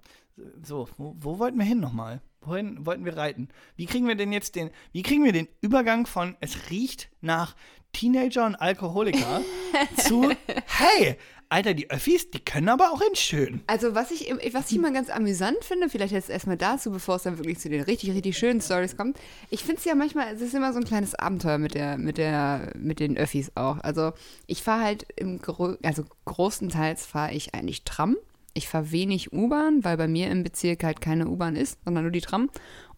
so. 0.63 0.87
Wo, 0.97 1.15
wo 1.19 1.39
wollten 1.39 1.57
wir 1.57 1.65
hin 1.65 1.79
nochmal? 1.79 2.21
Wohin 2.41 2.85
wollten 2.85 3.05
wir 3.05 3.15
reiten? 3.15 3.49
Wie 3.75 3.85
kriegen 3.85 4.07
wir 4.07 4.15
denn 4.15 4.33
jetzt 4.33 4.55
den, 4.55 4.71
wie 4.91 5.03
kriegen 5.03 5.23
wir 5.23 5.31
den 5.31 5.47
Übergang 5.61 6.07
von 6.07 6.35
es 6.39 6.71
riecht 6.71 7.09
nach 7.21 7.55
Teenager 7.93 8.45
und 8.45 8.55
Alkoholiker 8.55 9.41
zu 9.97 10.31
hey, 10.65 11.17
Alter, 11.51 11.73
die 11.73 11.89
Öffis, 11.89 12.31
die 12.31 12.39
können 12.39 12.69
aber 12.69 12.93
auch 12.93 13.01
in 13.01 13.13
schön. 13.13 13.61
Also 13.67 13.93
was 13.93 14.09
ich, 14.09 14.33
was 14.53 14.71
ich 14.71 14.77
immer 14.77 14.91
ganz 14.93 15.09
amüsant 15.09 15.57
finde, 15.65 15.89
vielleicht 15.89 16.13
jetzt 16.13 16.29
erstmal 16.29 16.55
dazu, 16.55 16.91
bevor 16.91 17.17
es 17.17 17.23
dann 17.23 17.37
wirklich 17.37 17.59
zu 17.59 17.67
den 17.67 17.81
richtig, 17.81 18.11
richtig 18.11 18.37
schönen 18.37 18.61
Stories 18.61 18.95
kommt. 18.95 19.19
Ich 19.49 19.59
finde 19.61 19.79
es 19.79 19.83
ja 19.83 19.93
manchmal, 19.93 20.33
es 20.33 20.39
ist 20.39 20.53
immer 20.53 20.71
so 20.71 20.79
ein 20.79 20.85
kleines 20.85 21.13
Abenteuer 21.13 21.57
mit 21.57 21.73
der, 21.73 21.97
mit 21.97 22.17
der, 22.17 22.71
mit 22.77 23.01
den 23.01 23.17
Öffis 23.17 23.51
auch. 23.55 23.79
Also 23.79 24.13
ich 24.47 24.63
fahre 24.63 24.83
halt 24.83 25.05
im, 25.17 25.41
Gro 25.41 25.75
also 25.83 26.05
großenteils 26.23 27.05
fahre 27.05 27.33
ich 27.33 27.53
eigentlich 27.53 27.83
Tram. 27.83 28.15
Ich 28.53 28.69
fahre 28.69 28.91
wenig 28.91 29.33
U-Bahn, 29.33 29.83
weil 29.83 29.97
bei 29.97 30.07
mir 30.07 30.31
im 30.31 30.43
Bezirk 30.43 30.85
halt 30.85 31.01
keine 31.01 31.27
U-Bahn 31.27 31.57
ist, 31.57 31.79
sondern 31.83 32.05
nur 32.05 32.11
die 32.11 32.21
Tram. 32.21 32.49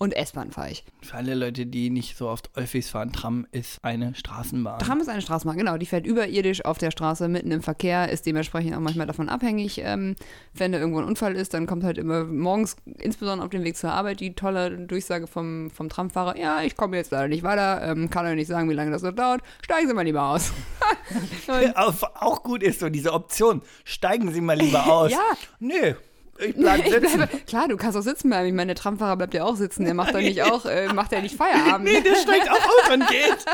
Und 0.04 0.12
S-Bahn 0.16 0.52
fahre 0.52 0.70
ich. 0.72 0.84
Für 1.02 1.16
alle 1.16 1.34
Leute, 1.34 1.66
die 1.66 1.90
nicht 1.90 2.18
so 2.18 2.28
oft 2.28 2.50
Öffis 2.56 2.90
fahren, 2.90 3.14
Tram 3.14 3.48
ist 3.52 3.84
eine 3.84 4.14
Straßenbahn. 4.14 4.80
Tram 4.80 5.00
ist 5.00 5.08
eine 5.08 5.22
Straßenbahn, 5.22 5.58
genau. 5.58 5.78
Die 5.78 5.86
fährt 5.86 6.06
überirdisch 6.06 6.66
auf 6.66 6.78
der 6.78 6.92
Straße 6.92 7.28
mitten 7.30 7.52
im 7.52 7.62
Verkehr, 7.62 8.10
ist 8.10 8.26
dementsprechend 8.26 8.76
auch 8.76 8.82
manchmal 8.82 9.08
davon 9.08 9.30
abhängig. 9.30 9.80
Ähm, 9.82 10.16
wenn 10.54 10.74
da 10.74 10.80
irgendwo 10.80 11.00
ein 11.00 11.06
Unfall 11.06 11.36
ist, 11.36 11.54
dann 11.54 11.66
kommt 11.68 11.84
halt 11.84 11.98
immer 11.98 12.26
morgens, 12.26 12.76
insbesondere 13.00 13.46
auf 13.46 13.52
dem 13.52 13.64
Weg 13.64 13.78
zur 13.78 13.92
Arbeit, 13.92 14.20
die 14.20 14.36
tolle 14.36 14.78
Durchsage 14.78 15.28
vom, 15.28 15.72
vom 15.72 15.88
Tramfahrer: 15.90 16.38
Ja, 16.38 16.62
ich 16.62 16.76
komme 16.76 16.98
jetzt 16.98 17.12
leider 17.12 17.30
nicht 17.30 17.44
weiter, 17.44 17.82
ähm, 17.90 18.10
kann 18.10 18.26
euch 18.26 18.36
nicht 18.36 18.48
sagen, 18.48 18.70
wie 18.70 18.74
lange 18.74 18.92
das 18.92 19.04
noch 19.04 19.14
dauert. 19.14 19.42
Steigen 19.64 19.88
Sie 19.88 19.94
mal 19.94 20.04
lieber 20.04 20.24
aus. 20.24 20.52
Auch 22.20 22.44
gut 22.44 22.62
ist 22.64 22.82
so 22.82 22.90
diese 22.90 23.14
Option. 23.14 23.62
Steigen 23.86 24.32
Sie 24.32 24.42
mal 24.42 24.58
lieber 24.58 24.86
aus. 24.92 25.12
Ja. 25.12 25.20
Nö, 25.60 25.94
ich 26.40 26.56
bleib 26.56 26.86
Ich 26.86 26.92
sitzen. 26.92 27.18
bleibe, 27.18 27.38
klar, 27.46 27.68
du 27.68 27.78
kannst 27.78 27.98
auch 27.98 28.02
sitzen 28.02 28.30
bleiben. 28.30 28.48
Ich 28.48 28.54
meine, 28.54 28.74
der 28.74 28.82
Tramfahrer 28.82 29.18
bleibt 29.18 29.34
ja 29.34 29.44
auch 29.44 29.56
sitzen. 29.56 29.86
Der 29.86 29.94
macht 29.94 30.14
dann 30.14 30.24
nicht 30.24 30.42
auch, 30.44 30.66
äh, 30.66 30.92
macht 30.94 31.12
ja 31.12 31.22
nicht 31.22 31.36
Feierabend. 31.36 31.88
Nee, 31.88 32.02
der 32.02 32.16
steigt 32.16 32.50
auch 32.50 32.56
aus 32.56 32.94
und 32.94 33.08
geht. 33.08 33.46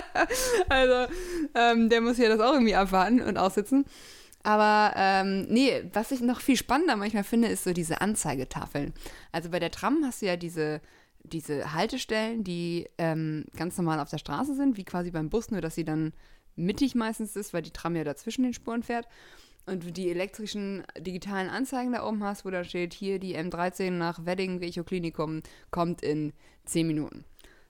Also, 0.70 1.12
ähm, 1.56 1.90
der 1.90 2.02
muss 2.02 2.18
ja 2.18 2.30
das 2.30 2.40
auch 2.40 2.54
irgendwie 2.54 2.76
abwarten 2.76 3.22
und 3.22 3.38
aussitzen. 3.38 3.86
Aber 4.44 4.94
ähm, 4.96 5.48
nee, 5.50 5.84
was 5.94 6.12
ich 6.12 6.22
noch 6.22 6.40
viel 6.40 6.56
spannender 6.56 6.96
manchmal 6.96 7.24
finde, 7.26 7.50
ist 7.50 7.64
so 7.66 7.74
diese 7.74 8.00
Anzeigetafeln. 8.02 8.94
Also 9.32 9.50
bei 9.50 9.60
der 9.60 9.72
Tram 9.72 10.04
hast 10.06 10.22
du 10.22 10.28
ja 10.28 10.38
diese, 10.38 10.80
diese 11.24 11.74
Haltestellen, 11.74 12.44
die 12.44 12.88
ähm, 12.98 13.46
ganz 13.58 13.78
normal 13.78 14.00
auf 14.00 14.10
der 14.10 14.18
Straße 14.18 14.56
sind, 14.56 14.78
wie 14.78 14.86
quasi 14.86 15.12
beim 15.12 15.30
Bus, 15.30 15.52
nur 15.52 15.60
dass 15.62 15.76
sie 15.76 15.84
dann 15.84 16.14
mittig 16.56 16.96
meistens 16.96 17.36
ist, 17.36 17.54
weil 17.54 17.62
die 17.64 17.72
Tram 17.72 17.96
ja 17.96 18.04
dazwischen 18.04 18.44
den 18.44 18.54
Spuren 18.54 18.84
fährt. 18.84 19.08
Und 19.70 19.98
die 19.98 20.10
elektrischen 20.10 20.84
digitalen 20.98 21.50
Anzeigen 21.50 21.92
da 21.92 22.08
oben 22.08 22.24
hast, 22.24 22.44
wo 22.44 22.50
da 22.50 22.64
steht, 22.64 22.94
hier 22.94 23.20
die 23.20 23.38
M13 23.38 23.92
nach 23.92 24.26
Wedding, 24.26 24.60
Klinikum, 24.84 25.42
kommt 25.70 26.02
in 26.02 26.34
10 26.66 26.88
Minuten. 26.88 27.24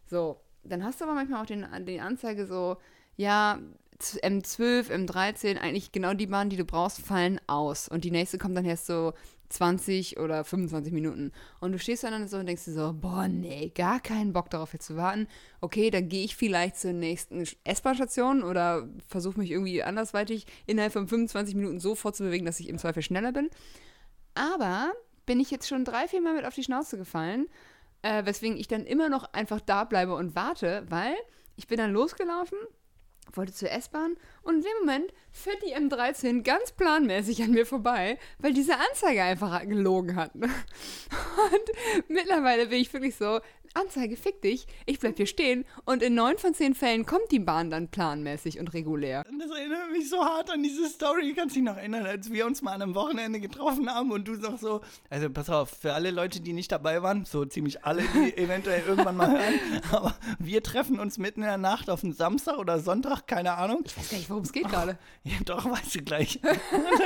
So, 0.05 0.39
dann 0.63 0.83
hast 0.83 1.01
du 1.01 1.05
aber 1.05 1.13
manchmal 1.13 1.41
auch 1.41 1.45
den, 1.45 1.65
die 1.85 1.99
Anzeige 1.99 2.45
so, 2.45 2.77
ja, 3.17 3.59
Z- 3.97 4.23
M12, 4.23 4.89
M13, 4.89 5.57
eigentlich 5.57 5.91
genau 5.91 6.13
die 6.13 6.27
Bahnen, 6.27 6.49
die 6.49 6.55
du 6.57 6.63
brauchst, 6.63 7.01
fallen 7.01 7.39
aus. 7.47 7.89
Und 7.89 8.05
die 8.05 8.11
nächste 8.11 8.37
kommt 8.37 8.55
dann 8.55 8.65
erst 8.65 8.85
so 8.85 9.13
20 9.49 10.19
oder 10.19 10.43
25 10.43 10.93
Minuten. 10.93 11.31
Und 11.59 11.71
du 11.71 11.79
stehst 11.79 12.03
dann 12.03 12.27
so 12.27 12.37
und 12.37 12.45
denkst 12.45 12.65
dir 12.65 12.73
so, 12.73 12.93
boah, 12.93 13.27
nee, 13.27 13.71
gar 13.75 13.99
keinen 13.99 14.33
Bock 14.33 14.49
darauf 14.49 14.73
jetzt 14.73 14.85
zu 14.85 14.95
warten. 14.95 15.27
Okay, 15.61 15.89
dann 15.89 16.07
gehe 16.07 16.23
ich 16.23 16.35
vielleicht 16.35 16.77
zur 16.77 16.93
nächsten 16.93 17.43
S-Bahn-Station 17.63 18.43
oder 18.43 18.87
versuche 19.07 19.39
mich 19.39 19.51
irgendwie 19.51 19.83
andersweitig 19.83 20.45
innerhalb 20.65 20.93
von 20.93 21.07
25 21.07 21.55
Minuten 21.55 21.79
so 21.79 21.95
fortzubewegen, 21.95 22.45
dass 22.45 22.59
ich 22.59 22.69
im 22.69 22.77
Zweifel 22.77 23.03
schneller 23.03 23.31
bin. 23.31 23.49
Aber 24.35 24.91
bin 25.25 25.39
ich 25.39 25.51
jetzt 25.51 25.67
schon 25.67 25.85
drei, 25.85 26.07
vier 26.07 26.21
Mal 26.21 26.35
mit 26.35 26.45
auf 26.45 26.55
die 26.55 26.63
Schnauze 26.63 26.97
gefallen, 26.97 27.47
äh, 28.01 28.25
weswegen 28.25 28.57
ich 28.57 28.67
dann 28.67 28.85
immer 28.85 29.09
noch 29.09 29.33
einfach 29.33 29.59
da 29.61 29.83
bleibe 29.83 30.15
und 30.15 30.35
warte, 30.35 30.85
weil 30.89 31.13
ich 31.55 31.67
bin 31.67 31.77
dann 31.77 31.91
losgelaufen, 31.91 32.57
wollte 33.37 33.53
zur 33.53 33.71
S-Bahn 33.71 34.15
und 34.43 34.55
in 34.55 34.61
dem 34.61 34.79
Moment 34.81 35.13
fährt 35.31 35.61
die 35.63 35.75
M13 35.75 36.43
ganz 36.43 36.71
planmäßig 36.71 37.43
an 37.43 37.51
mir 37.51 37.65
vorbei, 37.65 38.17
weil 38.39 38.53
diese 38.53 38.75
Anzeige 38.77 39.23
einfach 39.23 39.61
gelogen 39.61 40.15
hat. 40.15 40.31
Und 40.35 40.49
mittlerweile 42.07 42.67
bin 42.67 42.79
ich 42.79 42.91
wirklich 42.91 43.15
so, 43.15 43.39
Anzeige, 43.73 44.17
fick 44.17 44.41
dich, 44.41 44.67
ich 44.85 44.99
bleib 44.99 45.17
hier 45.17 45.25
stehen 45.25 45.65
und 45.85 46.01
in 46.01 46.15
neun 46.15 46.37
von 46.37 46.53
zehn 46.53 46.73
Fällen 46.75 47.05
kommt 47.05 47.31
die 47.31 47.39
Bahn 47.39 47.69
dann 47.69 47.87
planmäßig 47.89 48.59
und 48.59 48.73
regulär. 48.73 49.23
Das 49.39 49.57
erinnert 49.57 49.91
mich 49.91 50.09
so 50.09 50.23
hart 50.23 50.51
an 50.51 50.63
diese 50.63 50.87
Story. 50.87 51.33
Kannst 51.35 51.55
dich 51.55 51.63
noch 51.63 51.77
erinnern, 51.77 52.05
als 52.05 52.31
wir 52.31 52.45
uns 52.45 52.61
mal 52.61 52.73
an 52.73 52.81
einem 52.81 52.95
Wochenende 52.95 53.39
getroffen 53.39 53.89
haben 53.89 54.11
und 54.11 54.27
du 54.27 54.33
noch 54.33 54.57
so, 54.57 54.81
also 55.09 55.29
pass 55.29 55.49
auf, 55.49 55.69
für 55.69 55.93
alle 55.93 56.11
Leute, 56.11 56.41
die 56.41 56.53
nicht 56.53 56.71
dabei 56.71 57.01
waren, 57.03 57.25
so 57.25 57.45
ziemlich 57.45 57.85
alle, 57.85 58.03
die 58.13 58.37
eventuell 58.37 58.83
irgendwann 58.87 59.17
mal 59.17 59.31
hören, 59.31 59.53
aber 59.91 60.15
wir 60.39 60.63
treffen 60.63 60.99
uns 60.99 61.17
mitten 61.17 61.41
in 61.41 61.47
der 61.47 61.57
Nacht 61.57 61.89
auf 61.89 62.03
einen 62.03 62.13
Samstag 62.13 62.57
oder 62.57 62.79
Sonntag, 62.79 63.27
keine 63.27 63.53
Ahnung. 63.57 63.83
Ich 63.85 63.97
weiß 63.97 64.09
gar 64.09 64.17
nicht, 64.17 64.29
worum 64.29 64.43
es 64.43 64.53
geht 64.53 64.67
gerade. 64.69 64.97
Ja, 65.23 65.35
doch, 65.45 65.69
weißt 65.69 65.95
du 65.95 66.01
gleich. 66.01 66.39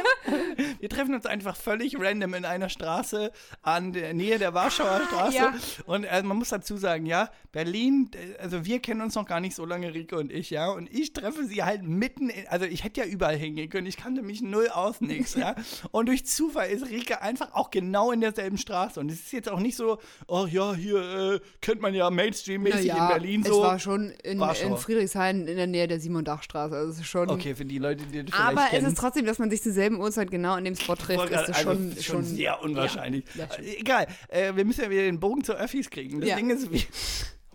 wir 0.79 0.89
treffen 0.89 1.13
uns 1.15 1.25
einfach 1.25 1.55
völlig 1.55 1.99
random 1.99 2.35
in 2.35 2.45
einer 2.45 2.69
Straße 2.69 3.31
an 3.61 3.91
der 3.91 4.13
Nähe 4.13 4.39
der 4.39 4.53
Warschauer 4.53 5.01
Straße. 5.07 5.35
ja. 5.35 5.53
Und 5.85 6.05
äh, 6.05 6.21
man 6.23 6.37
muss 6.37 6.52
dazu 6.53 6.77
sagen, 6.77 7.05
ja, 7.05 7.29
Berlin, 7.51 8.09
also 8.39 8.65
wir 8.65 8.79
kennen 8.79 9.01
uns 9.01 9.15
noch 9.15 9.25
gar 9.25 9.39
nicht 9.39 9.55
so 9.55 9.65
lange, 9.65 9.93
Rike 9.93 10.17
und 10.17 10.31
ich, 10.31 10.49
ja. 10.49 10.69
Und 10.71 10.91
ich 10.91 11.13
treffe 11.13 11.45
sie 11.45 11.63
halt 11.63 11.83
mitten 11.83 12.29
in, 12.29 12.47
also 12.47 12.65
ich 12.65 12.83
hätte 12.83 13.01
ja 13.01 13.07
überall 13.07 13.35
hingehen 13.35 13.69
können. 13.69 13.87
Ich 13.87 13.97
kannte 13.97 14.21
mich 14.21 14.41
null 14.41 14.69
aus, 14.69 15.01
nix, 15.01 15.35
ja. 15.35 15.55
Und 15.91 16.07
durch 16.07 16.25
Zufall 16.25 16.69
ist 16.69 16.89
Rike 16.89 17.21
einfach 17.21 17.53
auch 17.53 17.69
genau 17.69 18.11
in 18.11 18.21
derselben 18.21 18.57
Straße. 18.57 18.99
Und 18.99 19.11
es 19.11 19.19
ist 19.19 19.33
jetzt 19.33 19.49
auch 19.49 19.59
nicht 19.59 19.75
so, 19.75 19.99
oh 20.27 20.47
ja, 20.49 20.73
hier 20.73 21.33
äh, 21.33 21.39
kennt 21.61 21.81
man 21.81 21.93
ja 21.93 22.09
Mainstream-mäßig 22.09 22.89
in 22.89 23.07
Berlin 23.07 23.43
so. 23.43 23.53
Es 23.53 23.67
war 23.67 23.79
schon 23.79 24.11
in, 24.23 24.39
Warschau. 24.39 24.67
in 24.67 24.77
Friedrichshain 24.77 25.47
in 25.47 25.57
der 25.57 25.67
Nähe 25.67 25.87
der 25.87 25.99
Simon 25.99 26.25
Dachstraße. 26.25 26.75
Also 26.75 26.91
es 26.91 26.99
ist 26.99 27.07
schon. 27.07 27.29
Okay, 27.29 27.55
für 27.55 27.65
die 27.65 27.77
Leute, 27.77 28.05
die 28.05 28.23
das 28.23 28.33
Aber 28.33 28.51
vielleicht 28.51 28.65
es 28.65 28.79
kennen. 28.79 28.87
ist 28.87 28.97
trotzdem, 28.97 29.25
dass 29.25 29.39
man 29.39 29.49
sich 29.49 29.61
zur 29.61 29.73
selben 29.73 29.99
Uhrzeit 29.99 30.31
genau 30.31 30.55
in 30.57 30.65
dem 30.65 30.75
Spot 30.75 30.95
trifft, 30.95 31.29
ist 31.29 31.37
also, 31.37 31.53
schon, 31.53 31.91
schon, 31.91 32.03
schon 32.03 32.23
sehr 32.23 32.61
unwahrscheinlich. 32.61 33.25
Ja, 33.35 33.47
Egal, 33.79 34.07
äh, 34.27 34.55
wir 34.55 34.65
müssen 34.65 34.81
ja 34.81 34.89
wieder 34.89 35.03
den 35.03 35.19
Bogen 35.19 35.43
zu 35.43 35.53
Öffis 35.53 35.89
kriegen. 35.89 36.19
Das 36.21 36.29
Ja. 36.49 36.55
Ist, 36.55 36.71
wie, 36.71 36.85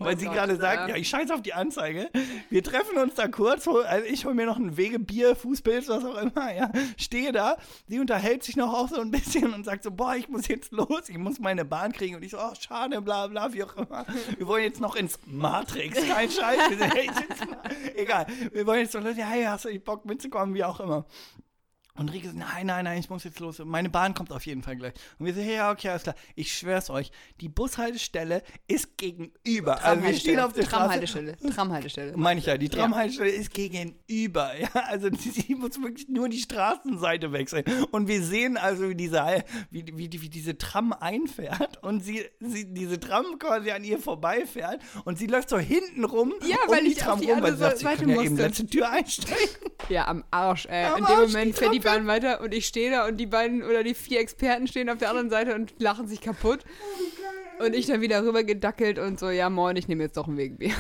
weil 0.01 0.17
sie 0.17 0.27
Gott, 0.27 0.35
gerade 0.35 0.57
sagt, 0.57 0.83
ja. 0.83 0.89
ja, 0.91 0.97
ich 0.97 1.09
scheiß 1.09 1.31
auf 1.33 1.43
die 1.43 1.55
Anzeige. 1.55 2.09
Wir 2.51 2.63
treffen 2.63 2.99
uns 2.99 3.15
da 3.17 3.27
kurz, 3.27 3.67
hol- 3.67 3.83
also 3.85 4.07
ich 4.07 4.25
hole 4.27 4.35
mir 4.37 4.47
noch 4.47 4.57
ein 4.57 4.77
Wegebier, 4.77 5.35
Fußpilz, 5.35 5.89
was 5.89 6.05
auch 6.05 6.17
immer, 6.23 6.55
ja, 6.55 6.71
stehe 6.97 7.33
da, 7.33 7.57
sie 7.89 7.99
unterhält 7.99 8.45
sich 8.45 8.55
noch 8.57 8.73
auch 8.73 8.89
so 8.89 9.01
ein 9.01 9.11
bisschen 9.11 9.53
und 9.53 9.65
sagt 9.65 9.83
so, 9.83 9.91
boah, 9.91 10.15
ich 10.15 10.29
muss 10.29 10.47
jetzt 10.47 10.71
los, 10.71 11.09
ich 11.09 11.19
muss 11.19 11.41
meine 11.41 11.65
Bahn 11.65 11.93
kriegen 11.93 12.15
und 12.15 12.23
ich 12.23 12.31
so, 12.31 12.39
oh, 12.39 12.53
schade, 12.61 13.03
bla 13.03 13.27
bla, 13.27 13.53
wie 13.53 13.65
auch 13.65 13.77
immer. 13.77 14.07
Wir 14.37 14.47
wollen 14.47 14.63
jetzt 14.63 14.81
noch 14.81 14.95
ins 14.95 15.19
Matrix, 15.27 15.99
kein 16.07 16.31
Scheiß, 16.31 16.71
wir 16.71 16.79
sind 16.79 16.95
echt 16.95 17.21
ins 17.29 17.51
Ma 17.51 17.63
egal, 17.97 18.27
wir 18.53 18.67
wollen 18.67 18.81
jetzt 18.83 18.93
so, 18.93 19.01
ja, 19.01 19.27
hey, 19.27 19.45
hast 19.47 19.65
du 19.65 19.79
Bock 19.81 20.05
mitzukommen, 20.05 20.55
wie 20.55 20.63
auch 20.63 20.79
immer. 20.79 21.07
Und 21.99 22.13
Rieke 22.13 22.31
so, 22.31 22.37
nein, 22.37 22.67
nein, 22.67 22.85
nein, 22.85 22.99
ich 22.99 23.11
muss 23.11 23.25
jetzt 23.25 23.41
los. 23.41 23.59
Meine 23.65 23.91
Bahn 23.91 24.15
kommt 24.15 24.33
auf 24.33 24.47
jeden 24.47 24.63
Fall 24.63 24.77
gleich. 24.77 24.95
Und 25.19 25.27
wir 25.27 25.35
so, 25.35 25.41
hey, 25.41 25.57
ja, 25.57 25.73
okay, 25.73 25.89
alles 25.89 26.05
klar. 26.05 26.15
Ich 26.37 26.57
schwör's 26.57 26.91
euch, 26.91 27.11
die 27.41 27.49
Bushaltestelle 27.49 28.43
ist 28.67 28.97
gegenüber. 28.97 29.83
Also 29.85 30.03
wir 30.03 30.15
stehen 30.15 30.41
auf 30.41 30.53
der 30.53 30.63
Straße. 30.63 30.79
Tramhaltestelle. 30.79 31.37
Tramhaltestelle. 31.55 32.17
Meine 32.17 32.41
ich 32.41 32.47
ja, 32.47 32.57
die 32.57 32.69
Tramhaltestelle 32.69 33.31
ist 33.31 33.53
gegenüber. 33.53 34.53
Ja, 34.59 34.69
also 34.87 35.09
sie, 35.19 35.55
muss 35.55 35.81
wirklich 35.81 36.09
nur 36.09 36.29
die 36.29 36.39
Straßenseite 36.39 37.33
wechseln. 37.33 37.65
Und 37.91 38.09
wir 38.09 38.23
sehen 38.23 38.57
also, 38.57 38.89
wie 38.89 38.95
diese, 38.95 39.45
wie, 39.71 39.85
wie, 39.87 40.11
wie 40.11 40.29
diese 40.29 40.57
Tram 40.57 40.93
einfährt 40.93 41.83
und 41.83 42.01
sie, 42.01 42.25
sie 42.41 42.73
diese 42.73 43.01
Tram 43.01 43.39
quasi 43.39 43.71
an 43.71 43.85
ihr 43.85 43.99
vorbeifährt 43.99 44.81
und 45.05 45.19
sie 45.19 45.27
läuft 45.27 45.49
so 45.49 45.59
hinten 45.59 46.05
rum 46.05 46.35
Ja, 46.47 46.57
um 46.67 46.73
weil 46.73 46.85
die 46.85 46.93
ich 46.93 46.99
auf 46.99 47.05
Tram 47.05 47.21
die 47.21 47.31
rum, 47.31 47.43
weil 47.43 47.57
sie 47.57 47.65
andere 47.65 47.71
sagt, 47.71 47.79
sie 47.79 47.85
Seite 47.85 47.99
können 47.99 48.17
ja 48.17 48.23
eben 48.23 48.37
letzte 48.37 48.67
Tür 48.67 48.91
einsteigen. 48.91 49.39
Ja, 49.89 50.07
am 50.07 50.25
Arsch. 50.31 50.67
Äh, 50.67 50.85
Am 50.85 50.99
in 50.99 51.05
dem 51.05 51.17
Arsch, 51.17 51.33
Moment 51.33 51.55
die 51.55 51.59
fährt 51.59 51.75
die 51.75 51.81
Bahn 51.89 52.07
weiter 52.07 52.41
und 52.41 52.53
ich 52.53 52.67
stehe 52.67 52.91
da 52.91 53.07
und 53.07 53.17
die 53.17 53.27
beiden 53.27 53.63
oder 53.63 53.83
die 53.83 53.95
vier 53.95 54.21
Experten 54.21 54.67
stehen 54.67 54.91
auf 54.91 54.99
der 54.99 55.11
anderen 55.11 55.31
Seite 55.31 55.55
und 55.55 55.81
lachen 55.81 56.07
sich 56.07 56.21
kaputt. 56.21 56.61
Und 57.61 57.75
ich 57.75 57.87
dann 57.87 58.01
wieder 58.01 58.23
rüber 58.23 58.45
gedackelt 58.45 59.01
und 59.01 59.19
so, 59.19 59.31
ja 59.31 59.51
moin, 59.51 59.75
ich 59.75 59.89
nehme 59.89 60.05
jetzt 60.05 60.17
doch 60.17 60.29
ein 60.29 60.37
Wegbier. 60.37 60.75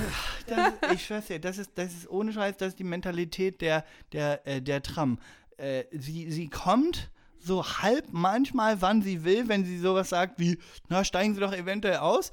Ich 0.94 1.06
schwör's 1.06 1.26
dir, 1.26 1.40
das 1.40 1.58
ist, 1.58 1.72
das 1.74 1.92
ist 1.92 2.08
ohne 2.08 2.32
Scheiß, 2.32 2.56
das 2.56 2.68
ist 2.68 2.78
die 2.78 2.84
Mentalität 2.84 3.60
der, 3.60 3.84
der, 4.12 4.46
äh, 4.46 4.62
der 4.62 4.82
Tram. 4.82 5.18
Äh, 5.56 5.84
sie, 5.90 6.30
sie 6.30 6.48
kommt 6.48 7.10
so 7.40 7.64
halb 7.64 8.06
manchmal, 8.12 8.80
wann 8.80 9.02
sie 9.02 9.24
will, 9.24 9.48
wenn 9.48 9.64
sie 9.64 9.78
sowas 9.78 10.10
sagt 10.10 10.38
wie, 10.38 10.58
na, 10.88 11.04
steigen 11.04 11.34
Sie 11.34 11.40
doch 11.40 11.52
eventuell 11.52 11.98
aus. 11.98 12.30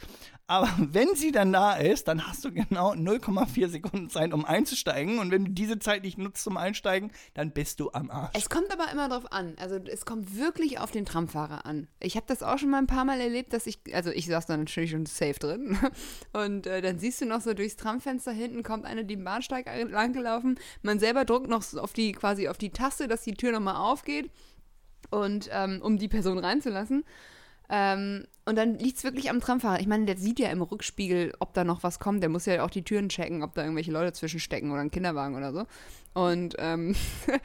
Aber 0.47 0.69
wenn 0.77 1.15
sie 1.15 1.31
dann 1.31 1.51
da 1.51 1.75
ist, 1.75 2.07
dann 2.07 2.27
hast 2.27 2.45
du 2.45 2.51
genau 2.51 2.93
0,4 2.93 3.69
Sekunden 3.69 4.09
Zeit, 4.09 4.33
um 4.33 4.45
einzusteigen. 4.45 5.19
Und 5.19 5.31
wenn 5.31 5.45
du 5.45 5.51
diese 5.51 5.79
Zeit 5.79 6.03
nicht 6.03 6.17
nutzt 6.17 6.43
zum 6.43 6.57
Einsteigen, 6.57 7.11
dann 7.33 7.51
bist 7.51 7.79
du 7.79 7.91
am 7.91 8.11
Arsch. 8.11 8.33
Es 8.35 8.49
kommt 8.49 8.71
aber 8.71 8.91
immer 8.91 9.09
drauf 9.09 9.31
an. 9.31 9.55
Also 9.59 9.75
es 9.75 10.05
kommt 10.05 10.37
wirklich 10.37 10.79
auf 10.79 10.91
den 10.91 11.05
Tramfahrer 11.05 11.65
an. 11.65 11.87
Ich 11.99 12.15
habe 12.15 12.25
das 12.27 12.43
auch 12.43 12.59
schon 12.59 12.69
mal 12.69 12.77
ein 12.77 12.87
paar 12.87 13.05
Mal 13.05 13.19
erlebt, 13.19 13.53
dass 13.53 13.65
ich, 13.67 13.79
also 13.93 14.11
ich 14.11 14.27
saß 14.27 14.45
da 14.45 14.57
natürlich 14.57 14.91
schon 14.91 15.05
safe 15.05 15.39
drin. 15.39 15.77
Und 16.33 16.67
äh, 16.67 16.81
dann 16.81 16.99
siehst 16.99 17.21
du 17.21 17.25
noch 17.25 17.41
so 17.41 17.53
durchs 17.53 17.75
Tramfenster 17.75 18.31
hinten 18.31 18.63
kommt 18.63 18.85
eine 18.85 19.05
die 19.05 19.15
Bahnsteig 19.15 19.67
lang 19.89 20.13
gelaufen. 20.13 20.59
Man 20.81 20.99
selber 20.99 21.25
drückt 21.25 21.47
noch 21.47 21.63
auf 21.75 21.93
die, 21.93 22.11
quasi 22.11 22.47
auf 22.47 22.57
die 22.57 22.71
Taste, 22.71 23.07
dass 23.07 23.23
die 23.23 23.33
Tür 23.33 23.51
nochmal 23.51 23.75
aufgeht. 23.75 24.29
Und 25.11 25.49
ähm, 25.51 25.81
um 25.83 25.97
die 25.97 26.07
Person 26.07 26.39
reinzulassen. 26.39 27.03
Ähm, 27.69 28.25
und 28.45 28.57
dann 28.57 28.77
liegt 28.77 28.97
es 28.97 29.03
wirklich 29.03 29.29
am 29.29 29.39
Tramfahrer. 29.39 29.79
Ich 29.79 29.87
meine, 29.87 30.05
der 30.05 30.17
sieht 30.17 30.39
ja 30.39 30.49
im 30.49 30.61
Rückspiegel, 30.61 31.33
ob 31.39 31.53
da 31.53 31.63
noch 31.63 31.83
was 31.83 31.99
kommt. 31.99 32.21
Der 32.21 32.29
muss 32.29 32.45
ja 32.45 32.63
auch 32.63 32.69
die 32.69 32.83
Türen 32.83 33.09
checken, 33.09 33.43
ob 33.43 33.55
da 33.55 33.63
irgendwelche 33.63 33.91
Leute 33.91 34.13
zwischenstecken 34.13 34.71
oder 34.71 34.81
ein 34.81 34.91
Kinderwagen 34.91 35.35
oder 35.35 35.51
so. 35.51 35.65
Und, 36.13 36.55
ähm, 36.59 36.95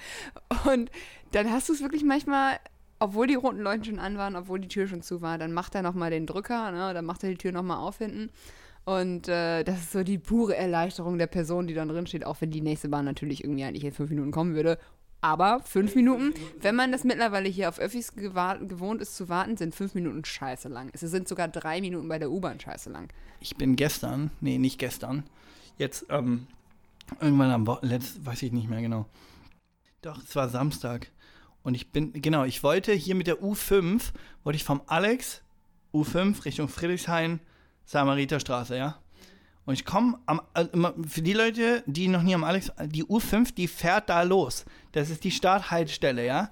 und 0.70 0.90
dann 1.32 1.50
hast 1.50 1.68
du 1.68 1.72
es 1.72 1.80
wirklich 1.80 2.04
manchmal, 2.04 2.58
obwohl 2.98 3.26
die 3.26 3.34
roten 3.34 3.60
Leuchten 3.60 3.84
schon 3.84 3.98
an 3.98 4.18
waren, 4.18 4.36
obwohl 4.36 4.60
die 4.60 4.68
Tür 4.68 4.86
schon 4.86 5.02
zu 5.02 5.22
war, 5.22 5.38
dann 5.38 5.52
macht 5.52 5.74
er 5.74 5.82
nochmal 5.82 6.10
den 6.10 6.26
Drücker, 6.26 6.70
ne? 6.70 6.92
dann 6.92 7.06
macht 7.06 7.24
er 7.24 7.30
die 7.30 7.38
Tür 7.38 7.52
nochmal 7.52 7.78
auf 7.78 7.98
hinten. 7.98 8.30
Und 8.84 9.28
äh, 9.28 9.62
das 9.62 9.78
ist 9.78 9.92
so 9.92 10.02
die 10.02 10.18
pure 10.18 10.56
Erleichterung 10.56 11.18
der 11.18 11.26
Person, 11.26 11.66
die 11.66 11.74
dann 11.74 11.88
drin 11.88 12.06
steht, 12.06 12.26
auch 12.26 12.40
wenn 12.40 12.50
die 12.50 12.60
nächste 12.60 12.88
Bahn 12.88 13.04
natürlich 13.04 13.44
irgendwie 13.44 13.64
eigentlich 13.64 13.84
in 13.84 13.92
fünf 13.92 14.10
Minuten 14.10 14.32
kommen 14.32 14.54
würde. 14.54 14.78
Aber 15.20 15.60
fünf 15.64 15.94
Minuten, 15.94 16.32
wenn 16.60 16.74
man 16.74 16.92
das 16.92 17.04
mittlerweile 17.04 17.48
hier 17.48 17.68
auf 17.68 17.78
Öffis 17.78 18.14
gewohnt 18.14 19.02
ist 19.02 19.16
zu 19.16 19.28
warten, 19.28 19.56
sind 19.56 19.74
fünf 19.74 19.94
Minuten 19.94 20.24
scheiße 20.24 20.68
lang. 20.68 20.90
Es 20.92 21.00
sind 21.00 21.28
sogar 21.28 21.48
drei 21.48 21.80
Minuten 21.80 22.08
bei 22.08 22.18
der 22.18 22.30
U-Bahn 22.30 22.58
scheiße 22.58 22.90
lang. 22.90 23.08
Ich 23.40 23.56
bin 23.56 23.76
gestern, 23.76 24.30
nee, 24.40 24.58
nicht 24.58 24.78
gestern, 24.78 25.24
jetzt 25.76 26.06
ähm, 26.08 26.46
irgendwann 27.20 27.50
am 27.50 27.66
Wochenende, 27.66 28.06
weiß 28.22 28.42
ich 28.42 28.52
nicht 28.52 28.68
mehr 28.68 28.80
genau. 28.80 29.06
Doch, 30.02 30.22
es 30.22 30.34
war 30.34 30.48
Samstag. 30.48 31.10
Und 31.62 31.74
ich 31.74 31.90
bin, 31.90 32.12
genau, 32.14 32.44
ich 32.44 32.62
wollte 32.62 32.92
hier 32.92 33.14
mit 33.14 33.26
der 33.26 33.42
U5, 33.42 34.12
wollte 34.44 34.56
ich 34.56 34.64
vom 34.64 34.80
Alex 34.86 35.42
U5 35.92 36.44
Richtung 36.44 36.68
Friedrichshain, 36.68 37.40
Samariterstraße, 37.84 38.76
ja. 38.76 38.99
Und 39.70 39.74
ich 39.74 39.84
komme 39.84 40.18
am, 40.26 40.40
immer- 40.72 40.94
für 41.06 41.22
die 41.22 41.32
Leute, 41.32 41.84
die 41.86 42.08
noch 42.08 42.22
nie 42.22 42.34
am 42.34 42.42
Alex, 42.42 42.72
die 42.86 43.04
U5, 43.04 43.54
die 43.54 43.68
fährt 43.68 44.08
da 44.08 44.22
los. 44.22 44.64
Das 44.90 45.10
ist 45.10 45.22
die 45.22 45.30
Starthaltestelle, 45.30 46.26
ja. 46.26 46.50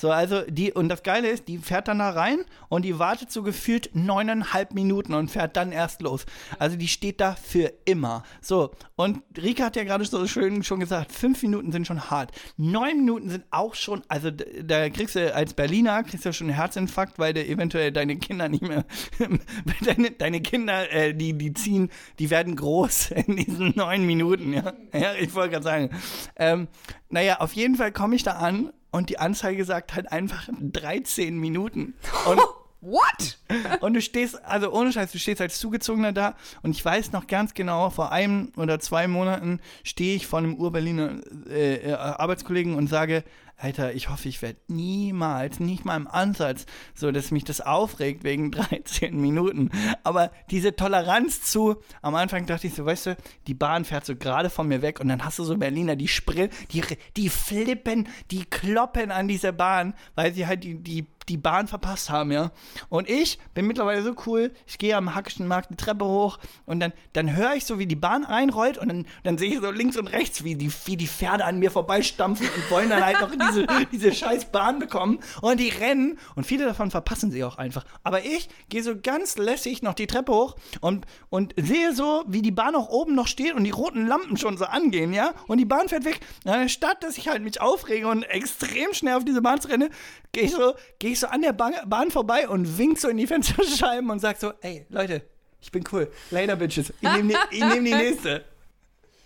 So, 0.00 0.10
also 0.10 0.40
die, 0.48 0.72
und 0.72 0.88
das 0.88 1.02
Geile 1.02 1.28
ist, 1.28 1.46
die 1.46 1.58
fährt 1.58 1.86
dann 1.86 1.98
da 1.98 2.08
rein 2.08 2.38
und 2.70 2.86
die 2.86 2.98
wartet 2.98 3.30
so 3.30 3.42
gefühlt 3.42 3.90
neuneinhalb 3.92 4.72
Minuten 4.72 5.12
und 5.12 5.30
fährt 5.30 5.58
dann 5.58 5.72
erst 5.72 6.00
los. 6.00 6.24
Also 6.58 6.78
die 6.78 6.88
steht 6.88 7.20
da 7.20 7.34
für 7.34 7.70
immer. 7.84 8.22
So, 8.40 8.70
und 8.96 9.20
Rika 9.36 9.64
hat 9.64 9.76
ja 9.76 9.84
gerade 9.84 10.06
so 10.06 10.26
schön 10.26 10.62
schon 10.62 10.80
gesagt, 10.80 11.12
fünf 11.12 11.42
Minuten 11.42 11.70
sind 11.70 11.86
schon 11.86 12.10
hart. 12.10 12.32
Neun 12.56 12.96
Minuten 12.96 13.28
sind 13.28 13.44
auch 13.50 13.74
schon, 13.74 14.00
also 14.08 14.30
da 14.30 14.88
kriegst 14.88 15.16
du 15.16 15.34
als 15.34 15.52
Berliner, 15.52 16.02
kriegst 16.02 16.24
du 16.24 16.32
schon 16.32 16.46
einen 16.46 16.56
Herzinfarkt, 16.56 17.18
weil 17.18 17.34
du 17.34 17.44
eventuell 17.44 17.92
deine 17.92 18.16
Kinder 18.16 18.48
nicht 18.48 18.62
mehr, 18.62 18.86
deine, 19.84 20.12
deine 20.12 20.40
Kinder, 20.40 20.90
äh, 20.90 21.12
die, 21.12 21.34
die 21.34 21.52
ziehen, 21.52 21.90
die 22.18 22.30
werden 22.30 22.56
groß 22.56 23.10
in 23.26 23.36
diesen 23.36 23.74
neun 23.76 24.06
Minuten, 24.06 24.54
ja. 24.54 24.72
Ja, 24.94 25.12
ich 25.12 25.34
wollte 25.34 25.50
gerade 25.50 25.64
sagen. 25.64 25.90
Ähm, 26.36 26.68
naja, 27.10 27.40
auf 27.40 27.52
jeden 27.52 27.74
Fall 27.74 27.92
komme 27.92 28.16
ich 28.16 28.22
da 28.22 28.36
an 28.36 28.72
und 28.90 29.10
die 29.10 29.18
Anzeige 29.18 29.64
sagt 29.64 29.94
halt 29.94 30.10
einfach 30.12 30.48
13 30.60 31.38
Minuten. 31.38 31.94
Und, 32.26 32.40
What? 32.82 33.38
und 33.80 33.92
du 33.92 34.00
stehst, 34.00 34.42
also 34.44 34.72
ohne 34.72 34.90
Scheiß, 34.92 35.12
du 35.12 35.18
stehst 35.18 35.40
als 35.40 35.58
Zugezogener 35.58 36.12
da 36.12 36.34
und 36.62 36.70
ich 36.70 36.82
weiß 36.82 37.12
noch 37.12 37.26
ganz 37.26 37.52
genau, 37.52 37.90
vor 37.90 38.10
einem 38.10 38.52
oder 38.56 38.80
zwei 38.80 39.06
Monaten 39.06 39.60
stehe 39.84 40.16
ich 40.16 40.26
vor 40.26 40.38
einem 40.38 40.54
Ur-Berliner 40.54 41.20
äh, 41.50 41.90
äh, 41.90 41.92
Arbeitskollegen 41.92 42.74
und 42.74 42.86
sage, 42.86 43.22
Alter, 43.60 43.92
ich 43.92 44.08
hoffe, 44.08 44.28
ich 44.28 44.40
werde 44.40 44.58
niemals, 44.68 45.60
nicht 45.60 45.84
mal 45.84 45.96
im 45.96 46.08
Ansatz, 46.08 46.64
so 46.94 47.12
dass 47.12 47.30
mich 47.30 47.44
das 47.44 47.60
aufregt 47.60 48.24
wegen 48.24 48.50
13 48.52 49.14
Minuten. 49.20 49.70
Aber 50.02 50.30
diese 50.50 50.74
Toleranz 50.74 51.42
zu, 51.42 51.76
am 52.00 52.14
Anfang 52.14 52.46
dachte 52.46 52.66
ich 52.66 52.74
so, 52.74 52.86
weißt 52.86 53.06
du, 53.06 53.16
die 53.46 53.54
Bahn 53.54 53.84
fährt 53.84 54.06
so 54.06 54.16
gerade 54.16 54.48
von 54.48 54.66
mir 54.66 54.80
weg 54.80 54.98
und 54.98 55.08
dann 55.08 55.24
hast 55.24 55.38
du 55.38 55.44
so 55.44 55.56
Berliner, 55.58 55.94
die 55.94 56.08
sprillen, 56.08 56.50
die, 56.72 56.82
die 57.16 57.28
flippen, 57.28 58.08
die 58.30 58.44
kloppen 58.46 59.10
an 59.10 59.28
diese 59.28 59.52
Bahn, 59.52 59.94
weil 60.14 60.32
sie 60.32 60.46
halt 60.46 60.64
die, 60.64 60.76
die, 60.82 61.06
die 61.30 61.36
Bahn 61.36 61.68
verpasst 61.68 62.10
haben, 62.10 62.32
ja. 62.32 62.50
Und 62.88 63.08
ich 63.08 63.38
bin 63.54 63.66
mittlerweile 63.66 64.02
so 64.02 64.14
cool, 64.26 64.52
ich 64.66 64.78
gehe 64.78 64.96
am 64.96 65.14
Hackischen 65.14 65.46
Markt 65.46 65.70
eine 65.70 65.76
Treppe 65.76 66.04
hoch 66.04 66.38
und 66.66 66.80
dann, 66.80 66.92
dann 67.12 67.36
höre 67.36 67.54
ich 67.54 67.64
so, 67.64 67.78
wie 67.78 67.86
die 67.86 67.96
Bahn 67.96 68.24
einrollt 68.24 68.78
und 68.78 68.88
dann, 68.88 69.06
dann 69.22 69.38
sehe 69.38 69.50
ich 69.50 69.60
so 69.60 69.70
links 69.70 69.96
und 69.96 70.08
rechts, 70.08 70.42
wie 70.42 70.56
die, 70.56 70.72
wie 70.86 70.96
die 70.96 71.06
Pferde 71.06 71.44
an 71.44 71.60
mir 71.60 71.70
vorbeistampfen 71.70 72.48
und 72.48 72.70
wollen 72.70 72.90
dann 72.90 73.04
halt 73.04 73.20
noch 73.20 73.30
diese, 73.30 73.66
diese 73.92 74.12
scheiß 74.12 74.46
Bahn 74.46 74.80
bekommen 74.80 75.20
und 75.40 75.60
die 75.60 75.68
rennen 75.68 76.18
und 76.34 76.44
viele 76.44 76.64
davon 76.64 76.90
verpassen 76.90 77.30
sie 77.30 77.44
auch 77.44 77.58
einfach. 77.58 77.84
Aber 78.02 78.24
ich 78.24 78.48
gehe 78.68 78.82
so 78.82 78.94
ganz 79.00 79.38
lässig 79.38 79.82
noch 79.82 79.94
die 79.94 80.08
Treppe 80.08 80.32
hoch 80.32 80.56
und, 80.80 81.06
und 81.28 81.54
sehe 81.56 81.94
so, 81.94 82.24
wie 82.26 82.42
die 82.42 82.50
Bahn 82.50 82.74
auch 82.74 82.88
oben 82.88 83.14
noch 83.14 83.28
steht 83.28 83.54
und 83.54 83.62
die 83.62 83.70
roten 83.70 84.08
Lampen 84.08 84.36
schon 84.36 84.58
so 84.58 84.64
angehen, 84.64 85.12
ja, 85.12 85.32
und 85.46 85.58
die 85.58 85.64
Bahn 85.64 85.88
fährt 85.88 86.04
weg. 86.04 86.18
Und 86.44 86.50
anstatt, 86.50 87.04
dass 87.04 87.18
ich 87.18 87.28
halt 87.28 87.42
mich 87.42 87.60
aufrege 87.60 88.08
und 88.08 88.24
extrem 88.24 88.92
schnell 88.92 89.14
auf 89.14 89.24
diese 89.24 89.42
Bahn 89.42 89.60
renne, 89.60 89.90
gehe 90.32 90.44
ich 90.44 90.52
so, 90.52 90.74
gehe 90.98 91.12
ich 91.12 91.19
so 91.20 91.26
an 91.28 91.42
der 91.42 91.52
Bahn, 91.52 91.74
Bahn 91.86 92.10
vorbei 92.10 92.48
und 92.48 92.78
wink 92.78 92.98
so 92.98 93.08
in 93.08 93.16
die 93.16 93.26
Fensterscheiben 93.26 94.10
und 94.10 94.18
sag 94.18 94.38
so, 94.38 94.52
ey, 94.60 94.86
Leute, 94.88 95.22
ich 95.60 95.70
bin 95.70 95.84
cool. 95.92 96.10
Later, 96.30 96.56
Bitches. 96.56 96.92
Ich 97.00 97.12
nehme 97.12 97.34
die, 97.52 97.60
nehm 97.60 97.84
die 97.84 97.94
nächste. 97.94 98.44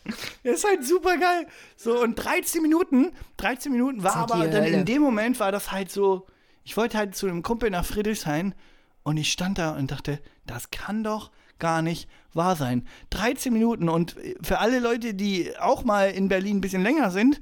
Das 0.05 0.15
ist 0.57 0.65
halt 0.65 0.85
super 0.85 1.17
geil. 1.17 1.47
So, 1.77 2.03
und 2.03 2.17
13 2.17 2.61
Minuten, 2.61 3.13
13 3.39 3.73
Minuten 3.73 4.03
war 4.03 4.17
aber 4.17 4.45
die 4.45 4.51
dann 4.51 4.65
Hölle. 4.65 4.77
in 4.77 4.85
dem 4.85 5.01
Moment 5.01 5.41
war 5.41 5.53
das 5.53 5.73
halt 5.73 5.91
so, 5.91 6.27
ich 6.65 6.77
wollte 6.77 6.99
halt 6.99 7.15
zu 7.17 7.27
einem 7.27 7.43
Kumpel 7.43 7.71
nach 7.71 7.85
Friedrichshain 7.85 8.55
und 9.03 9.17
ich 9.17 9.33
stand 9.33 9.59
da 9.59 9.77
und 9.77 9.91
dachte, 9.91 10.21
das 10.47 10.71
kann 10.71 11.05
doch 11.05 11.31
gar 11.59 11.83
nicht 11.83 12.09
wahr 12.33 12.57
sein. 12.57 12.87
13 13.11 13.53
Minuten 13.53 13.89
und 13.89 14.17
für 14.43 14.59
alle 14.59 14.81
Leute, 14.81 15.15
die 15.15 15.57
auch 15.59 15.85
mal 15.85 16.11
in 16.11 16.29
Berlin 16.29 16.59
ein 16.59 16.61
bisschen 16.61 16.83
länger 16.83 17.11
sind, 17.11 17.41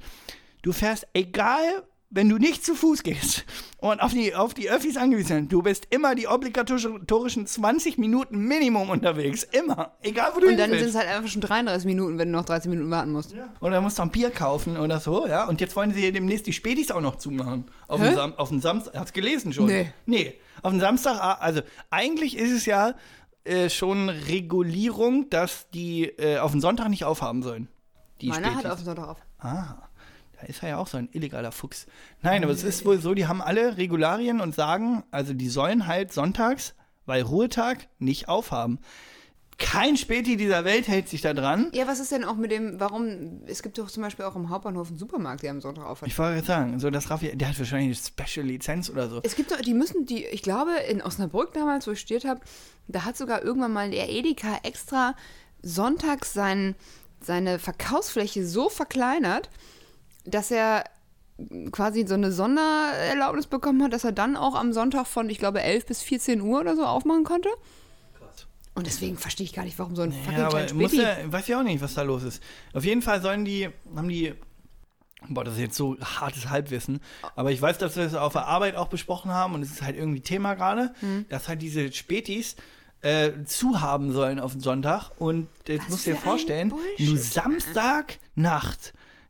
du 0.61 0.71
fährst 0.71 1.07
egal, 1.13 1.83
wenn 2.13 2.29
du 2.29 2.37
nicht 2.37 2.63
zu 2.63 2.75
Fuß 2.75 3.01
gehst 3.01 3.43
und 3.77 3.99
auf 3.99 4.13
die, 4.13 4.35
auf 4.35 4.53
die 4.53 4.69
Öffis 4.69 4.97
angewiesen 4.97 5.41
bist, 5.41 5.51
du 5.51 5.61
bist 5.63 5.87
immer 5.89 6.13
die 6.13 6.27
obligatorischen 6.27 7.47
20 7.47 7.97
Minuten 7.97 8.37
Minimum 8.37 8.91
unterwegs. 8.91 9.43
Immer. 9.43 9.93
Egal, 10.01 10.31
wo 10.35 10.39
du 10.39 10.47
Und 10.47 10.57
dann 10.57 10.69
sind 10.69 10.89
es 10.89 10.95
halt 10.95 11.07
einfach 11.07 11.29
schon 11.29 11.41
33 11.41 11.85
Minuten, 11.87 12.19
wenn 12.19 12.31
du 12.31 12.37
noch 12.37 12.45
13 12.45 12.69
Minuten 12.69 12.91
warten 12.91 13.11
musst. 13.11 13.35
Oder 13.61 13.81
musst 13.81 13.97
du 13.97 14.03
ein 14.03 14.11
Bier 14.11 14.29
kaufen 14.29 14.77
oder 14.77 14.99
so, 14.99 15.27
ja. 15.27 15.45
Und 15.45 15.59
jetzt 15.59 15.75
wollen 15.75 15.91
sie 15.91 16.11
demnächst 16.11 16.45
die 16.45 16.53
Spätis 16.53 16.91
auch 16.91 17.01
noch 17.01 17.15
zumachen. 17.15 17.65
Auf 17.87 17.99
Hä? 17.99 18.05
den, 18.05 18.15
Sam 18.15 18.33
auf 18.35 18.49
den 18.49 18.61
Samstag. 18.61 18.93
Hast 18.95 19.13
gelesen 19.13 19.51
schon? 19.51 19.65
Nee. 19.65 19.91
Nee. 20.05 20.35
Auf 20.61 20.71
den 20.71 20.79
Samstag, 20.79 21.17
ah, 21.19 21.37
also 21.39 21.61
eigentlich 21.89 22.37
ist 22.37 22.51
es 22.51 22.65
ja 22.67 22.93
äh, 23.43 23.69
schon 23.69 24.09
Regulierung, 24.09 25.31
dass 25.31 25.67
die 25.71 26.03
äh, 26.05 26.37
auf 26.37 26.51
den 26.51 26.61
Sonntag 26.61 26.89
nicht 26.89 27.05
aufhaben 27.05 27.41
sollen. 27.41 27.69
Die 28.21 28.29
Meiner 28.29 28.47
hat 28.47 28.53
Spätis. 28.53 28.71
auf 28.71 28.77
den 28.77 28.85
Sonntag 28.85 29.07
auf. 29.07 29.17
Ah, 29.39 29.75
da 30.43 30.49
ist 30.49 30.61
er 30.61 30.69
ja 30.69 30.77
auch 30.77 30.87
so 30.87 30.97
ein 30.97 31.07
illegaler 31.13 31.53
Fuchs. 31.53 31.87
Nein, 32.21 32.43
aber 32.43 32.51
es 32.51 32.63
ist 32.63 32.85
wohl 32.85 32.99
so, 32.99 33.13
die 33.13 33.27
haben 33.27 33.41
alle 33.41 33.77
Regularien 33.77 34.41
und 34.41 34.53
sagen, 34.53 35.03
also 35.09 35.33
die 35.33 35.47
sollen 35.47 35.87
halt 35.87 36.11
sonntags, 36.11 36.75
weil 37.05 37.21
Ruhetag, 37.21 37.87
nicht 37.99 38.27
aufhaben. 38.27 38.79
Kein 39.57 39.95
Späti 39.95 40.35
dieser 40.35 40.65
Welt 40.65 40.87
hält 40.87 41.07
sich 41.07 41.21
da 41.21 41.33
dran. 41.33 41.69
Ja, 41.73 41.87
was 41.87 41.99
ist 41.99 42.11
denn 42.11 42.25
auch 42.25 42.35
mit 42.35 42.51
dem, 42.51 42.79
warum, 42.79 43.43
es 43.45 43.63
gibt 43.63 43.77
doch 43.77 43.89
zum 43.89 44.03
Beispiel 44.03 44.25
auch 44.25 44.35
im 44.35 44.49
Hauptbahnhof 44.49 44.89
einen 44.89 44.97
Supermarkt, 44.97 45.43
der 45.43 45.51
am 45.51 45.61
Sonntag 45.61 45.85
auf 45.85 46.01
hat. 46.01 46.09
Ich 46.09 46.17
wollte 46.17 46.35
gerade 46.35 46.47
sagen, 46.47 46.79
so 46.79 46.89
das 46.89 47.09
Raffi, 47.09 47.37
der 47.37 47.49
hat 47.49 47.59
wahrscheinlich 47.59 47.97
eine 47.97 48.27
Special-Lizenz 48.27 48.89
oder 48.89 49.09
so. 49.09 49.21
Es 49.23 49.35
gibt 49.35 49.51
doch, 49.51 49.61
die 49.61 49.73
müssen, 49.73 50.05
die, 50.05 50.25
ich 50.25 50.41
glaube, 50.41 50.71
in 50.89 51.01
Osnabrück 51.01 51.53
damals, 51.53 51.87
wo 51.87 51.91
ich 51.91 51.99
studiert 51.99 52.25
habe, 52.25 52.41
da 52.87 53.05
hat 53.05 53.15
sogar 53.15 53.43
irgendwann 53.43 53.71
mal 53.71 53.91
der 53.91 54.09
Edeka 54.09 54.59
extra 54.63 55.15
sonntags 55.61 56.33
sein, 56.33 56.75
seine 57.21 57.59
Verkaufsfläche 57.59 58.45
so 58.45 58.67
verkleinert, 58.67 59.49
dass 60.25 60.51
er 60.51 60.83
quasi 61.71 62.05
so 62.07 62.13
eine 62.13 62.31
Sondererlaubnis 62.31 63.47
bekommen 63.47 63.81
hat, 63.83 63.91
dass 63.93 64.03
er 64.03 64.11
dann 64.11 64.35
auch 64.37 64.55
am 64.55 64.71
Sonntag 64.71 65.07
von, 65.07 65.29
ich 65.29 65.39
glaube, 65.39 65.61
11 65.61 65.85
bis 65.87 66.01
14 66.01 66.41
Uhr 66.41 66.59
oder 66.59 66.75
so 66.75 66.85
aufmachen 66.85 67.23
konnte. 67.23 67.49
Und 68.75 68.87
deswegen 68.87 69.17
verstehe 69.17 69.45
ich 69.45 69.53
gar 69.53 69.63
nicht, 69.63 69.77
warum 69.77 69.95
so 69.95 70.01
ein 70.01 70.11
fucking 70.11 70.39
Ja, 70.39 70.47
aber 70.47 70.63
kleiner 70.65 70.73
muss 70.73 70.91
Späti... 70.93 71.03
ja, 71.03 71.31
weiß 71.31 71.47
ja 71.47 71.59
auch 71.59 71.63
nicht, 71.63 71.81
was 71.81 71.93
da 71.93 72.01
los 72.01 72.23
ist. 72.23 72.41
Auf 72.73 72.83
jeden 72.83 73.03
Fall 73.03 73.21
sollen 73.21 73.45
die, 73.45 73.69
haben 73.95 74.09
die, 74.09 74.33
boah, 75.29 75.43
das 75.43 75.55
ist 75.55 75.59
jetzt 75.59 75.75
so 75.75 75.95
hartes 75.99 76.49
Halbwissen, 76.49 76.99
aber 77.35 77.51
ich 77.51 77.61
weiß, 77.61 77.77
dass 77.77 77.95
wir 77.95 78.03
es 78.03 78.15
auf 78.15 78.33
der 78.33 78.47
Arbeit 78.47 78.75
auch 78.75 78.87
besprochen 78.87 79.31
haben 79.31 79.53
und 79.53 79.61
es 79.61 79.71
ist 79.71 79.81
halt 79.83 79.95
irgendwie 79.95 80.21
Thema 80.21 80.55
gerade, 80.55 80.91
Hm. 81.01 81.25
dass 81.29 81.47
halt 81.47 81.61
diese 81.61 81.91
Spätis 81.93 82.55
äh, 83.01 83.43
zu 83.45 83.81
haben 83.81 84.11
sollen 84.11 84.39
auf 84.39 84.53
den 84.53 84.61
Sonntag 84.61 85.11
und 85.19 85.49
jetzt 85.67 85.83
Was 85.83 85.89
musst 85.89 86.07
du 86.07 86.11
dir 86.11 86.17
vorstellen, 86.17 86.69
du 86.69 86.75
Bullshit. 86.77 87.07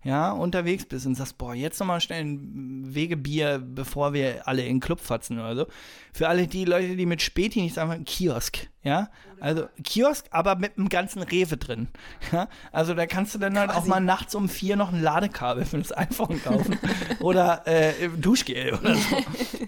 Ja, 0.04 0.32
unterwegs 0.32 0.86
bist 0.86 1.06
und 1.06 1.16
sagst, 1.16 1.38
boah, 1.38 1.54
jetzt 1.54 1.80
nochmal 1.80 2.02
schnell 2.02 2.26
ein 2.26 2.94
Wegebier, 2.94 3.60
bevor 3.60 4.12
wir 4.12 4.48
alle 4.48 4.63
in 4.63 4.76
den 4.76 4.80
Club 4.82 5.00
fatzen 5.00 5.39
oder 5.39 5.56
so. 5.56 5.68
Für 6.12 6.28
alle 6.28 6.48
die 6.48 6.66
Leute, 6.66 6.98
die 6.98 7.06
mit 7.06 7.22
Späti 7.22 7.62
nicht 7.62 7.76
sagen, 7.76 8.04
Kiosk, 8.04 8.68
ja. 8.82 9.10
Also 9.39 9.68
Kiosk, 9.84 10.26
aber 10.32 10.56
mit 10.56 10.78
einem 10.78 10.89
ganzen 10.89 11.24
Rewe 11.24 11.56
drin. 11.56 11.88
Ja? 12.34 12.50
Also 12.74 12.94
da 12.94 13.06
kannst 13.06 13.34
du 13.34 13.39
dann 13.39 13.58
halt 13.58 13.70
auch 13.70 13.76
Quasi. 13.76 13.89
mal 13.89 14.02
nachts 14.02 14.36
um 14.36 14.50
vier 14.50 14.76
noch 14.76 14.92
ein 14.92 15.02
Ladekabel 15.02 15.63
für 15.63 15.78
das 15.78 15.96
iPhone 15.96 16.42
kaufen. 16.44 16.78
oder 17.22 17.66
äh, 17.66 18.10
Duschgel 18.18 18.74
oder 18.74 18.96
so. 18.96 19.18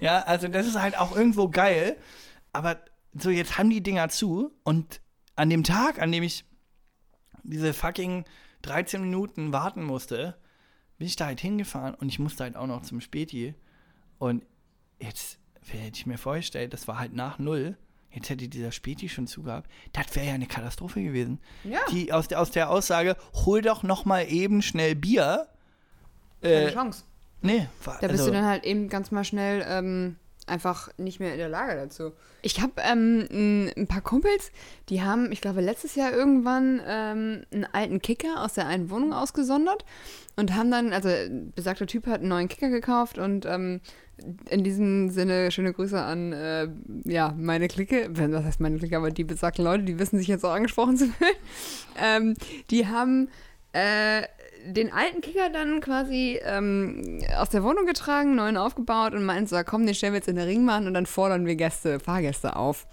ja, 0.02 0.20
also 0.22 0.50
das 0.50 0.68
ist 0.68 0.80
halt 0.80 0.98
auch 0.98 1.16
irgendwo 1.16 1.48
geil. 1.48 1.96
Aber 2.52 2.78
so, 3.14 3.30
jetzt 3.30 3.58
haben 3.58 3.70
die 3.70 3.82
Dinger 3.84 4.10
zu 4.10 4.52
und 4.64 5.00
an 5.38 5.50
dem 5.50 5.64
Tag, 5.64 6.02
an 6.02 6.12
dem 6.12 6.24
ich 6.24 6.46
diese 7.44 7.74
fucking 7.74 8.26
13 8.66 9.02
Minuten 9.02 9.54
warten 9.54 9.84
musste, 9.84 10.36
bin 10.98 11.08
ich 11.08 11.16
da 11.16 11.26
halt 11.26 11.40
hingefahren 11.40 11.96
und 11.96 12.10
ich 12.10 12.20
musste 12.20 12.44
halt 12.44 12.56
auch 12.56 12.68
noch 12.68 12.82
zum 12.84 13.02
Späti. 13.02 13.54
Und 14.18 14.44
jetzt 15.00 15.40
hätte 15.68 15.98
ich 15.98 16.06
mir 16.06 16.18
vorgestellt, 16.18 16.74
das 16.74 16.88
war 16.88 17.00
halt 17.00 17.14
nach 17.14 17.40
null. 17.40 17.78
Jetzt 18.12 18.30
hätte 18.30 18.48
dieser 18.48 18.72
Späti 18.72 19.10
schon 19.10 19.28
zugehabt. 19.28 19.70
Das 19.92 20.16
wäre 20.16 20.28
ja 20.28 20.34
eine 20.36 20.46
Katastrophe 20.46 21.04
gewesen. 21.04 21.40
Ja. 21.66 21.80
Die 21.92 22.14
aus 22.14 22.30
der, 22.30 22.40
aus 22.40 22.50
der 22.52 22.70
Aussage, 22.70 23.18
hol 23.46 23.62
doch 23.62 23.84
noch 23.84 24.06
mal 24.06 24.22
eben 24.30 24.62
schnell 24.62 24.96
Bier. 24.96 25.48
Keine 26.42 26.54
Äh, 26.68 26.74
Chance. 26.74 27.04
nee, 27.42 27.68
war, 27.84 27.96
Da 28.00 28.08
bist 28.08 28.22
also, 28.22 28.28
du 28.28 28.38
dann 28.38 28.46
halt 28.46 28.64
eben 28.64 28.88
ganz 28.88 29.12
mal 29.12 29.26
schnell 29.26 29.66
ähm, 29.68 30.16
einfach 30.48 30.90
nicht 30.98 31.20
mehr 31.20 31.32
in 31.32 31.40
der 31.40 31.50
Lage 31.50 31.76
dazu. 31.76 32.12
Ich 32.42 32.62
habe 32.62 32.74
ähm, 32.84 33.72
ein, 33.76 33.88
paar 33.88 34.02
Kumpels, 34.02 34.52
die 34.90 35.02
haben, 35.02 35.32
ich 35.32 35.42
glaube, 35.42 35.62
letztes 35.62 35.96
Jahr 35.96 36.12
irgendwann 36.12 36.82
ähm, 36.86 37.46
einen 37.52 37.68
alten 37.72 38.02
Kicker 38.02 38.44
aus 38.44 38.54
der 38.54 38.68
einen 38.68 38.90
Wohnung 38.90 39.14
ausgesondert 39.14 39.86
und 40.36 40.56
haben 40.56 40.72
dann, 40.72 40.94
also 40.94 41.10
besagter 41.56 41.88
Typ 41.88 42.08
hat 42.08 42.20
einen 42.20 42.30
neuen 42.30 42.48
Kicker 42.48 42.70
gekauft 42.70 43.18
und 43.18 43.46
ähm, 43.46 43.82
in 44.50 44.64
diesem 44.64 45.10
Sinne 45.10 45.52
schöne 45.52 45.74
Grüße 45.74 46.02
an 46.02 46.34
äh, 46.34 46.68
ja, 47.04 47.34
meine 47.38 47.68
Clique, 47.68 48.08
was 48.12 48.46
heißt 48.46 48.60
meine 48.60 48.78
Clique, 48.78 48.96
aber 48.96 49.12
die 49.12 49.24
besagten 49.24 49.66
Leute, 49.66 49.84
die 49.84 50.00
wissen 50.00 50.18
sich 50.18 50.28
jetzt 50.28 50.46
auch 50.46 50.54
angesprochen 50.54 50.98
zu 50.98 51.08
fühlen. 51.08 51.36
ähm, 52.02 52.34
die 52.70 52.88
haben 52.88 53.30
äh, 53.74 54.24
den 54.66 54.92
alten 54.92 55.22
Kicker 55.22 55.50
dann 55.50 55.80
quasi 55.80 56.40
ähm, 56.44 57.20
aus 57.38 57.50
der 57.50 57.64
Wohnung 57.64 57.86
getragen, 57.86 58.36
neuen 58.36 58.58
aufgebaut 58.58 59.14
und 59.14 59.24
meinten 59.24 59.48
so, 59.48 59.58
komm, 59.66 59.86
den 59.86 59.96
stellen 59.96 60.14
wir 60.14 60.18
jetzt 60.18 60.28
in 60.28 60.36
der 60.36 60.48
Ringbahn 60.48 60.88
und 60.88 60.94
dann 60.94 61.06
fordern 61.06 61.46
wir 61.46 61.56
Gäste, 61.56 62.00
Fahrgäste 62.00 62.56
auf. 62.56 62.88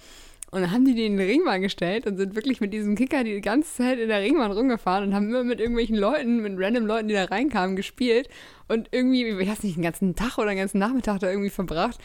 Und 0.50 0.60
dann 0.60 0.70
haben 0.70 0.84
die 0.84 0.94
den 0.94 1.12
in 1.12 1.16
die 1.18 1.24
Ringbahn 1.24 1.62
gestellt 1.62 2.06
und 2.06 2.18
sind 2.18 2.34
wirklich 2.34 2.60
mit 2.60 2.74
diesem 2.74 2.94
Kicker 2.94 3.24
die 3.24 3.40
ganze 3.40 3.74
Zeit 3.74 3.98
in 3.98 4.08
der 4.08 4.20
Ringbahn 4.20 4.52
rumgefahren 4.52 5.08
und 5.08 5.14
haben 5.14 5.30
immer 5.30 5.44
mit 5.44 5.60
irgendwelchen 5.60 5.96
Leuten, 5.96 6.42
mit 6.42 6.52
random 6.58 6.84
Leuten, 6.84 7.08
die 7.08 7.14
da 7.14 7.24
reinkamen, 7.24 7.74
gespielt. 7.74 8.28
Und 8.68 8.88
irgendwie, 8.90 9.24
ich 9.24 9.48
weiß 9.48 9.62
nicht, 9.62 9.76
einen 9.76 9.82
ganzen 9.82 10.14
Tag 10.14 10.36
oder 10.36 10.48
einen 10.48 10.58
ganzen 10.58 10.78
Nachmittag 10.78 11.20
da 11.20 11.30
irgendwie 11.30 11.48
verbracht. 11.48 11.98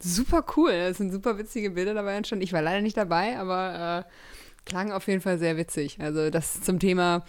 Super 0.00 0.44
cool. 0.54 0.72
Es 0.72 0.98
sind 0.98 1.12
super 1.12 1.38
witzige 1.38 1.70
Bilder 1.70 1.94
dabei 1.94 2.14
entstanden. 2.16 2.44
Ich 2.44 2.52
war 2.52 2.60
leider 2.60 2.82
nicht 2.82 2.98
dabei, 2.98 3.38
aber 3.38 4.04
äh, 4.06 4.68
klang 4.68 4.92
auf 4.92 5.06
jeden 5.06 5.22
Fall 5.22 5.38
sehr 5.38 5.56
witzig. 5.56 5.96
Also 5.98 6.28
das 6.28 6.60
zum 6.60 6.78
Thema 6.78 7.24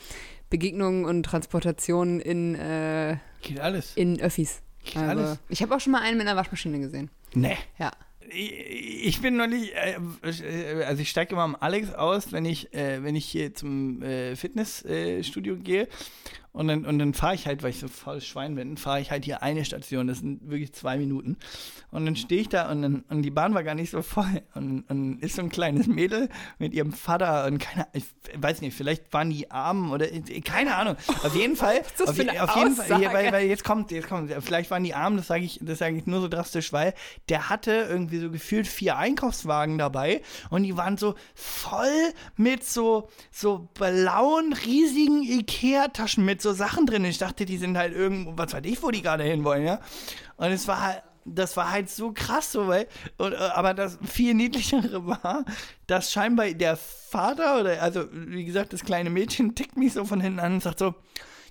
Begegnungen 0.49 1.05
und 1.05 1.23
Transportation 1.23 2.19
in, 2.19 2.55
äh, 2.55 3.17
Geht 3.41 3.59
alles. 3.59 3.95
in 3.95 4.19
Öffis. 4.21 4.61
Geht 4.83 4.97
Also, 4.97 5.23
alles. 5.23 5.39
ich 5.49 5.61
habe 5.61 5.75
auch 5.75 5.79
schon 5.79 5.91
mal 5.91 6.01
einen 6.01 6.17
mit 6.17 6.27
einer 6.27 6.37
Waschmaschine 6.37 6.79
gesehen. 6.79 7.09
Nee. 7.33 7.57
Ja. 7.79 7.91
Ich 8.27 9.21
bin 9.21 9.37
noch 9.37 9.47
nicht, 9.47 9.73
äh, 9.73 9.97
äh, 10.23 10.83
also 10.83 11.01
ich 11.01 11.09
steige 11.11 11.33
immer 11.33 11.43
am 11.43 11.55
Alex 11.59 11.93
aus, 11.93 12.31
wenn 12.31 12.43
ich, 12.45 12.73
äh, 12.73 13.03
wenn 13.03 13.15
ich 13.15 13.25
hier 13.25 13.53
zum 13.53 14.01
Fitnessstudio 14.35 15.57
gehe 15.57 15.87
und 16.55 16.69
dann, 16.69 16.85
und 16.85 16.99
dann 16.99 17.13
fahre 17.13 17.35
ich 17.35 17.47
halt, 17.47 17.63
weil 17.63 17.71
ich 17.71 17.79
so 17.79 17.89
faules 17.89 18.25
Schwein 18.25 18.55
bin, 18.55 18.77
fahre 18.77 19.01
ich 19.01 19.11
halt 19.11 19.25
hier 19.25 19.43
eine 19.43 19.65
Station, 19.65 20.07
das 20.07 20.19
sind 20.19 20.49
wirklich 20.49 20.71
zwei 20.71 20.97
Minuten. 20.97 21.35
Und 21.91 22.05
dann 22.05 22.15
stehe 22.15 22.39
ich 22.39 22.47
da 22.47 22.71
und, 22.71 22.81
dann, 22.81 23.03
und 23.09 23.23
die 23.23 23.29
Bahn 23.29 23.53
war 23.53 23.63
gar 23.63 23.75
nicht 23.75 23.89
so 23.89 24.01
voll. 24.01 24.41
Und, 24.53 24.89
und 24.89 25.21
ist 25.21 25.35
so 25.35 25.41
ein 25.41 25.49
kleines 25.49 25.87
Mädel 25.87 26.29
mit 26.57 26.73
ihrem 26.73 26.93
Vater 26.93 27.45
und 27.45 27.57
keine, 27.57 27.87
ich 27.91 28.05
weiß 28.37 28.61
nicht, 28.61 28.73
vielleicht 28.73 29.11
waren 29.11 29.29
die 29.29 29.51
arm 29.51 29.91
oder 29.91 30.07
keine 30.45 30.75
Ahnung. 30.77 30.95
Auf 31.23 31.35
jeden 31.35 31.57
Fall, 31.57 31.81
das 31.97 32.07
auf, 32.07 32.09
auf 32.09 32.17
jeden 32.17 32.31
Fall, 32.37 32.85
Aussage? 32.85 32.99
hier, 32.99 33.11
weil, 33.11 33.33
weil 33.33 33.47
jetzt 33.47 33.65
kommt, 33.65 33.91
jetzt 33.91 34.07
kommt, 34.07 34.31
vielleicht 34.39 34.71
waren 34.71 34.85
die 34.85 34.93
arm, 34.93 35.17
das 35.17 35.27
sage 35.27 35.43
ich, 35.43 35.59
das 35.61 35.79
sage 35.79 35.97
ich 35.97 36.05
nur 36.05 36.21
so 36.21 36.29
drastisch, 36.29 36.71
weil 36.71 36.93
der 37.27 37.49
hatte 37.49 37.87
irgendwie 37.89 38.19
so 38.19 38.31
gefühlt 38.31 38.65
vier 38.65 38.97
Einkaufswagen 38.97 39.77
dabei 39.77 40.21
und 40.49 40.63
die 40.63 40.77
waren 40.77 40.97
so 40.97 41.15
voll 41.33 42.13
mit 42.37 42.63
so, 42.63 43.09
so 43.29 43.67
blauen, 43.73 44.53
riesigen 44.65 45.21
Ikea-Taschen 45.21 46.23
mit 46.23 46.44
so 46.45 46.53
Sachen 46.53 46.85
drin. 46.85 47.03
Ich 47.05 47.17
dachte, 47.17 47.45
die 47.45 47.57
sind 47.57 47.77
halt 47.77 47.93
irgendwo, 47.93 48.37
was 48.37 48.53
weiß 48.53 48.63
ich, 48.63 48.81
wo 48.81 48.91
die 48.91 49.01
gerade 49.01 49.23
hinwollen, 49.23 49.65
ja. 49.65 49.79
Und 50.37 50.51
es 50.51 50.67
war 50.67 50.81
halt, 50.81 51.03
das 51.25 51.57
war 51.57 51.71
halt 51.71 51.89
so 51.89 52.13
krass, 52.13 52.51
so, 52.51 52.67
weil, 52.67 52.87
und, 53.17 53.33
äh, 53.33 53.37
aber 53.37 53.73
das 53.73 53.97
viel 54.03 54.33
niedlichere 54.33 55.05
war, 55.07 55.43
dass 55.87 56.11
scheinbar 56.11 56.47
der 56.51 56.77
Vater 56.77 57.59
oder, 57.59 57.81
also, 57.81 58.07
wie 58.11 58.45
gesagt, 58.45 58.73
das 58.73 58.83
kleine 58.83 59.09
Mädchen 59.09 59.55
tickt 59.55 59.75
mich 59.75 59.93
so 59.93 60.05
von 60.05 60.21
hinten 60.21 60.39
an 60.39 60.53
und 60.53 60.63
sagt 60.63 60.79
so, 60.79 60.93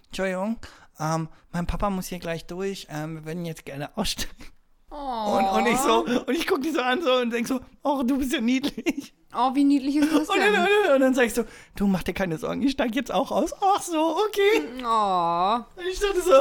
Entschuldigung, 0.07 0.59
ähm, 1.01 1.29
mein 1.51 1.67
Papa 1.67 1.91
muss 1.91 2.07
hier 2.07 2.21
gleich 2.21 2.47
durch, 2.47 2.87
ähm, 2.89 3.17
wir 3.17 3.25
würden 3.27 3.45
jetzt 3.45 3.67
gerne 3.67 3.91
aussteigen. 3.97 4.54
Und, 4.95 5.45
und 5.45 5.67
ich 5.67 5.79
so, 5.79 6.05
und 6.05 6.31
ich 6.31 6.47
gucke 6.47 6.61
die 6.61 6.71
so 6.71 6.81
an 6.81 7.03
so 7.03 7.15
und 7.15 7.31
denk 7.33 7.49
so, 7.49 7.61
oh, 7.83 8.05
du 8.05 8.17
bist 8.17 8.33
ja 8.33 8.41
niedlich. 8.41 9.13
Oh, 9.35 9.53
wie 9.53 9.65
niedlich 9.65 9.97
ist 9.97 10.13
das 10.13 10.29
Und 10.29 10.39
dann, 10.39 10.53
denn? 10.53 10.63
und 10.63 10.69
dann, 10.85 10.95
und 10.95 11.01
dann 11.01 11.15
sag 11.15 11.27
ich 11.27 11.35
so, 11.35 11.45
du 11.75 11.89
mach 11.89 12.05
dir 12.05 12.15
keine 12.15 12.39
Sorgen, 12.39 12.63
ich 12.63 12.73
steig 12.73 12.95
jetzt 12.95 13.13
auch 13.13 13.33
aus. 13.33 13.53
Ach 13.61 13.83
so, 13.83 14.17
okay. 14.29 14.63
Oh. 14.85 15.81
Und 15.81 15.89
ich 15.91 15.99
dachte 15.99 16.23
so, 16.23 16.33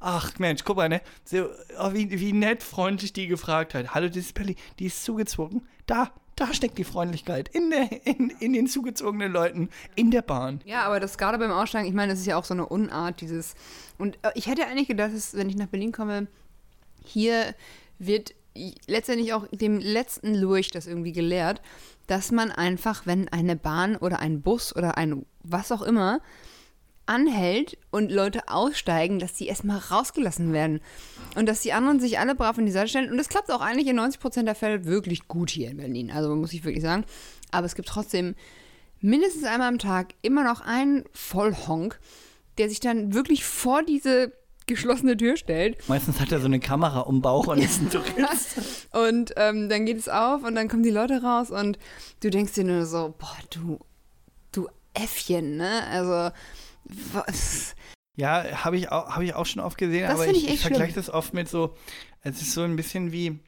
ach 0.00 0.36
Mensch, 0.40 0.64
guck 0.64 0.76
mal, 0.76 0.88
ne? 0.88 1.00
So, 1.24 1.46
oh, 1.78 1.92
wie, 1.92 2.10
wie 2.10 2.32
nett 2.32 2.64
freundlich 2.64 3.12
die 3.12 3.28
gefragt 3.28 3.74
hat. 3.74 3.94
Hallo, 3.94 4.08
das 4.08 4.16
ist 4.16 4.34
Pelli, 4.34 4.56
die 4.80 4.86
ist 4.86 5.04
zugezogen. 5.04 5.62
Da, 5.86 6.10
da 6.34 6.52
steckt 6.52 6.78
die 6.78 6.84
Freundlichkeit. 6.84 7.48
In, 7.50 7.70
der, 7.70 8.04
in, 8.04 8.30
in 8.40 8.52
den 8.52 8.66
zugezogenen 8.66 9.30
Leuten, 9.30 9.68
in 9.94 10.10
der 10.10 10.22
Bahn. 10.22 10.60
Ja, 10.64 10.82
aber 10.82 10.98
das 10.98 11.16
gerade 11.16 11.38
beim 11.38 11.52
Aussteigen, 11.52 11.86
ich 11.86 11.94
meine, 11.94 12.10
das 12.10 12.20
ist 12.20 12.26
ja 12.26 12.36
auch 12.36 12.44
so 12.44 12.54
eine 12.54 12.66
Unart, 12.66 13.20
dieses. 13.20 13.54
Und 13.98 14.18
äh, 14.22 14.32
ich 14.34 14.48
hätte 14.48 14.66
eigentlich 14.66 14.88
gedacht, 14.88 15.14
dass, 15.14 15.36
wenn 15.36 15.48
ich 15.48 15.56
nach 15.56 15.68
Berlin 15.68 15.92
komme, 15.92 16.26
hier 17.04 17.54
wird 18.00 18.34
letztendlich 18.86 19.32
auch 19.32 19.46
dem 19.52 19.78
letzten 19.78 20.34
Lurch 20.34 20.70
das 20.70 20.88
irgendwie 20.88 21.12
gelehrt, 21.12 21.62
dass 22.08 22.32
man 22.32 22.50
einfach, 22.50 23.06
wenn 23.06 23.28
eine 23.28 23.54
Bahn 23.54 23.96
oder 23.96 24.18
ein 24.18 24.42
Bus 24.42 24.74
oder 24.74 24.98
ein 24.98 25.24
was 25.44 25.70
auch 25.70 25.82
immer 25.82 26.20
anhält 27.06 27.76
und 27.90 28.12
Leute 28.12 28.48
aussteigen, 28.48 29.18
dass 29.18 29.34
die 29.34 29.48
erstmal 29.48 29.78
rausgelassen 29.78 30.52
werden. 30.52 30.80
Und 31.34 31.48
dass 31.48 31.60
die 31.60 31.72
anderen 31.72 31.98
sich 31.98 32.18
alle 32.18 32.36
brav 32.36 32.56
in 32.58 32.66
die 32.66 32.72
Seite 32.72 32.88
stellen. 32.88 33.10
Und 33.10 33.16
das 33.16 33.28
klappt 33.28 33.50
auch 33.50 33.60
eigentlich 33.60 33.88
in 33.88 33.98
90% 33.98 34.44
der 34.44 34.54
Fälle 34.54 34.84
wirklich 34.84 35.26
gut 35.26 35.50
hier 35.50 35.70
in 35.70 35.78
Berlin. 35.78 36.10
Also 36.12 36.34
muss 36.36 36.52
ich 36.52 36.64
wirklich 36.64 36.82
sagen. 36.82 37.04
Aber 37.50 37.66
es 37.66 37.74
gibt 37.74 37.88
trotzdem 37.88 38.36
mindestens 39.00 39.44
einmal 39.44 39.68
am 39.68 39.78
Tag 39.78 40.14
immer 40.22 40.44
noch 40.44 40.60
einen 40.60 41.04
Vollhonk, 41.12 41.98
der 42.58 42.68
sich 42.68 42.78
dann 42.78 43.12
wirklich 43.12 43.44
vor 43.44 43.82
diese 43.82 44.32
geschlossene 44.70 45.16
Tür 45.16 45.36
stellt. 45.36 45.86
Meistens 45.88 46.18
hat 46.20 46.32
er 46.32 46.40
so 46.40 46.46
eine 46.46 46.60
Kamera 46.60 47.00
um 47.00 47.16
den 47.16 47.22
Bauch 47.22 47.46
und 47.48 47.58
ist 47.58 47.80
ein 47.82 47.90
Tourist. 47.90 48.88
Und 48.92 49.34
ähm, 49.36 49.68
dann 49.68 49.86
geht 49.86 49.98
es 49.98 50.08
auf 50.08 50.42
und 50.42 50.56
dann 50.56 50.66
kommen 50.66 50.82
die 50.82 50.90
Leute 50.90 51.22
raus 51.22 51.52
und 51.52 51.78
du 52.24 52.28
denkst 52.30 52.54
dir 52.54 52.64
nur 52.64 52.86
so, 52.86 53.14
boah, 53.16 53.36
du, 53.50 53.78
du 54.50 54.66
Äffchen, 54.94 55.56
ne? 55.58 55.84
Also, 55.92 56.34
was? 57.12 57.76
Ja, 58.16 58.64
habe 58.64 58.76
ich, 58.78 58.90
auch- 58.90 59.10
hab 59.14 59.22
ich 59.22 59.34
auch 59.34 59.46
schon 59.46 59.62
oft 59.62 59.78
gesehen, 59.78 60.02
Das 60.08 60.14
aber 60.14 60.26
ich, 60.26 60.38
ich 60.38 60.44
ich 60.44 60.50
echt 60.54 60.62
vergleiche 60.62 60.94
das 60.94 61.08
oft 61.08 61.34
mit 61.34 61.48
so, 61.48 61.74
es 62.22 62.42
ist 62.42 62.52
so 62.52 62.62
ein 62.62 62.74
bisschen 62.74 63.12
wie, 63.12 63.38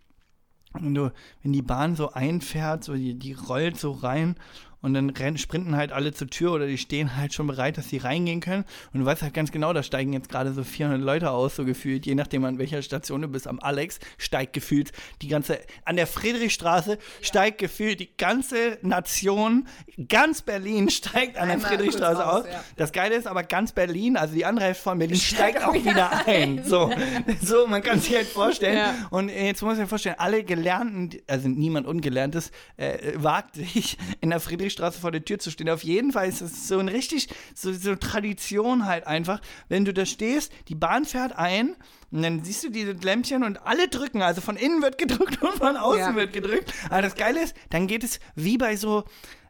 wenn, 0.75 0.95
du, 0.95 1.13
wenn 1.43 1.53
die 1.53 1.63
Bahn 1.63 1.97
so 1.97 2.13
einfährt, 2.13 2.85
so 2.85 2.95
die, 2.95 3.15
die 3.19 3.33
rollt 3.33 3.81
so 3.81 3.91
rein 3.91 4.37
und 4.83 4.95
dann 4.95 5.11
rennen, 5.11 5.39
sprinten 5.39 5.77
halt 5.77 5.93
alle 5.93 6.13
zur 6.13 6.29
Tür 6.29 6.53
oder 6.53 6.67
die 6.67 6.77
stehen 6.77 7.17
halt 7.17 7.33
schon 7.33 7.47
bereit, 7.47 7.79
dass 7.79 7.89
sie 7.89 7.99
reingehen 7.99 8.41
können. 8.41 8.65
Und 8.93 9.01
du 9.01 9.07
weißt 9.07 9.23
halt 9.23 9.33
ganz 9.33 9.53
genau, 9.53 9.73
da 9.73 9.83
steigen 9.83 10.13
jetzt 10.13 10.29
gerade 10.29 10.53
so 10.53 10.65
400 10.65 11.01
Leute 11.01 11.31
aus, 11.31 11.57
so 11.57 11.65
gefühlt, 11.65 12.05
je 12.05 12.15
nachdem 12.15 12.45
an 12.45 12.59
welcher 12.59 12.83
Station 12.83 13.23
du 13.23 13.29
bist. 13.29 13.47
Am 13.47 13.61
Alex 13.61 14.01
steigt 14.19 14.53
gefühlt 14.53 14.93
die 15.23 15.29
ganze, 15.29 15.61
an 15.85 15.97
der 15.97 16.07
Friedrichstraße 16.07 16.99
steigt 17.21 17.59
gefühlt 17.59 18.01
die 18.01 18.11
ganze 18.17 18.79
Nation, 18.83 19.69
ganz 20.09 20.43
Berlin 20.43 20.91
steigt 20.91 21.39
an 21.39 21.47
der 21.47 21.57
Einmal 21.57 21.71
Friedrichstraße 21.71 22.21
raus, 22.21 22.45
aus. 22.45 22.51
ja. 22.51 22.65
Das 22.77 22.93
Geile 22.93 23.15
ist 23.15 23.27
aber 23.27 23.45
ganz 23.45 23.73
Berlin, 23.73 24.17
also 24.17 24.35
die 24.35 24.45
andere 24.45 24.67
Hälfte 24.67 24.83
von 24.83 24.99
Berlin, 24.99 25.17
steigt 25.17 25.65
auch 25.65 25.75
wieder 25.75 26.27
ein. 26.27 26.65
So, 26.65 26.91
so 27.41 27.67
man 27.69 27.83
kann 27.83 28.01
sich 28.01 28.15
halt 28.15 28.27
vorstellen. 28.27 28.77
Ja. 28.77 28.95
Und 29.11 29.29
jetzt 29.29 29.63
muss 29.63 29.75
ich 29.75 29.81
mir 29.81 29.87
vorstellen, 29.87 30.17
alle 30.19 30.43
Gelernten, 30.43 31.11
also 31.29 31.49
niemand 31.49 31.87
Ungelerntes, 31.87 32.51
äh, 32.77 33.13
wagt 33.17 33.57
sich 33.57 33.97
in 34.21 34.31
der 34.31 34.41
Friedrichstraße 34.41 34.72
vor 34.81 35.11
der 35.11 35.25
Tür 35.25 35.39
zu 35.39 35.51
stehen. 35.51 35.69
Auf 35.71 35.83
jeden 35.85 36.13
Fall 36.13 36.29
ist 36.29 36.41
es 36.41 36.69
so 36.69 36.79
ein 36.79 36.89
richtig, 36.89 37.29
so, 37.55 37.73
so 37.73 37.95
Tradition 37.97 38.87
halt 38.87 39.07
einfach, 39.07 39.41
wenn 39.69 39.85
du 39.85 39.93
da 39.93 40.07
stehst, 40.07 40.53
die 40.69 40.75
Bahn 40.75 41.05
fährt 41.05 41.37
ein 41.37 41.77
und 42.11 42.23
dann 42.23 42.45
siehst 42.45 42.65
du 42.65 42.71
diese 42.71 42.93
Lämpchen 42.93 43.43
und 43.45 43.63
alle 43.67 43.89
drücken, 43.89 44.23
also 44.23 44.41
von 44.41 44.57
innen 44.57 44.83
wird 44.83 44.99
gedrückt 44.99 45.43
und 45.43 45.53
von 45.55 45.77
außen 45.77 45.99
Ja. 46.01 46.15
wird 46.15 46.33
gedrückt. 46.33 46.73
Aber 46.91 47.03
das 47.03 47.15
Geile 47.15 47.43
ist, 47.43 47.55
dann 47.71 47.87
geht 47.87 48.05
es 48.05 48.21
wie 48.35 48.59
bei 48.59 48.77
so 48.77 49.05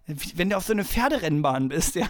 wenn 0.06 0.50
du 0.50 0.56
auf 0.56 0.64
so 0.64 0.72
eine 0.72 0.84
Pferderennbahn 0.84 1.68
bist, 1.68 1.94
ja, 1.94 2.08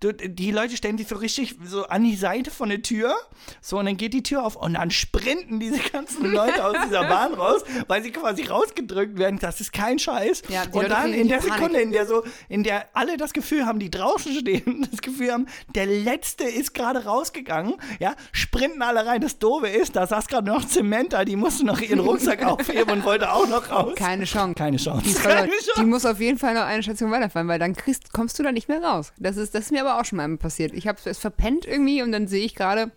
du, 0.00 0.12
die 0.12 0.50
Leute 0.50 0.76
stellen 0.76 0.98
sich 0.98 1.06
so 1.06 1.16
richtig 1.16 1.54
so 1.64 1.86
an 1.86 2.02
die 2.02 2.16
Seite 2.16 2.50
von 2.50 2.68
der 2.68 2.82
Tür, 2.82 3.14
so 3.60 3.78
und 3.78 3.86
dann 3.86 3.96
geht 3.96 4.12
die 4.12 4.24
Tür 4.24 4.44
auf 4.44 4.56
und 4.56 4.74
dann 4.74 4.90
sprinten 4.90 5.60
diese 5.60 5.78
ganzen 5.90 6.32
Leute 6.32 6.64
aus 6.64 6.76
dieser 6.84 7.04
Bahn 7.08 7.34
raus, 7.34 7.62
weil 7.86 8.02
sie 8.02 8.10
quasi 8.10 8.44
rausgedrückt 8.44 9.18
werden. 9.18 9.38
Das 9.38 9.60
ist 9.60 9.72
kein 9.72 10.00
Scheiß. 10.00 10.42
Ja, 10.48 10.64
und 10.72 10.88
dann 10.90 11.12
in 11.12 11.28
der 11.28 11.38
Panik. 11.38 11.54
Sekunde, 11.54 11.80
in 11.80 11.92
der 11.92 12.06
so, 12.06 12.24
in 12.48 12.64
der 12.64 12.86
alle 12.92 13.16
das 13.16 13.32
Gefühl 13.32 13.66
haben, 13.66 13.78
die 13.78 13.90
draußen 13.90 14.32
stehen, 14.32 14.88
das 14.90 15.00
Gefühl 15.00 15.32
haben, 15.32 15.46
der 15.74 15.86
letzte 15.86 16.44
ist 16.44 16.74
gerade 16.74 17.04
rausgegangen, 17.04 17.74
ja, 18.00 18.16
sprinten 18.32 18.82
alle 18.82 19.06
rein. 19.06 19.20
Das 19.20 19.38
Doofe 19.38 19.68
ist, 19.68 19.94
da 19.94 20.08
saß 20.08 20.26
gerade 20.26 20.46
noch 20.48 20.64
Zementa, 20.66 21.24
die 21.24 21.36
musste 21.36 21.64
noch 21.64 21.80
ihren 21.80 22.00
Rucksack 22.00 22.42
aufheben 22.44 22.90
und 22.94 23.04
wollte 23.04 23.32
auch 23.32 23.48
noch 23.48 23.70
raus. 23.70 23.94
Keine 23.94 24.24
Chance. 24.24 24.54
Keine 24.54 24.76
Chance. 24.76 25.04
Die, 25.08 25.14
Keine. 25.14 25.48
Chance. 25.48 25.72
die 25.78 25.84
muss 25.84 26.04
auf 26.04 26.18
jeden 26.18 26.38
Fall 26.38 26.54
noch 26.54 26.62
eine 26.64 26.82
Station 26.82 27.10
weiterfahren, 27.28 27.48
weil 27.48 27.58
dann 27.58 27.74
kriegst, 27.74 28.12
kommst 28.12 28.38
du 28.38 28.42
da 28.42 28.52
nicht 28.52 28.68
mehr 28.68 28.82
raus. 28.82 29.12
Das 29.18 29.36
ist, 29.36 29.54
das 29.54 29.66
ist 29.66 29.72
mir 29.72 29.80
aber 29.80 30.00
auch 30.00 30.04
schon 30.04 30.16
mal 30.16 30.36
passiert. 30.36 30.72
Ich 30.74 30.88
habe 30.88 30.98
es 31.04 31.18
verpennt 31.18 31.66
irgendwie 31.66 32.02
und 32.02 32.12
dann 32.12 32.26
sehe 32.26 32.44
ich 32.44 32.54
gerade, 32.54 32.90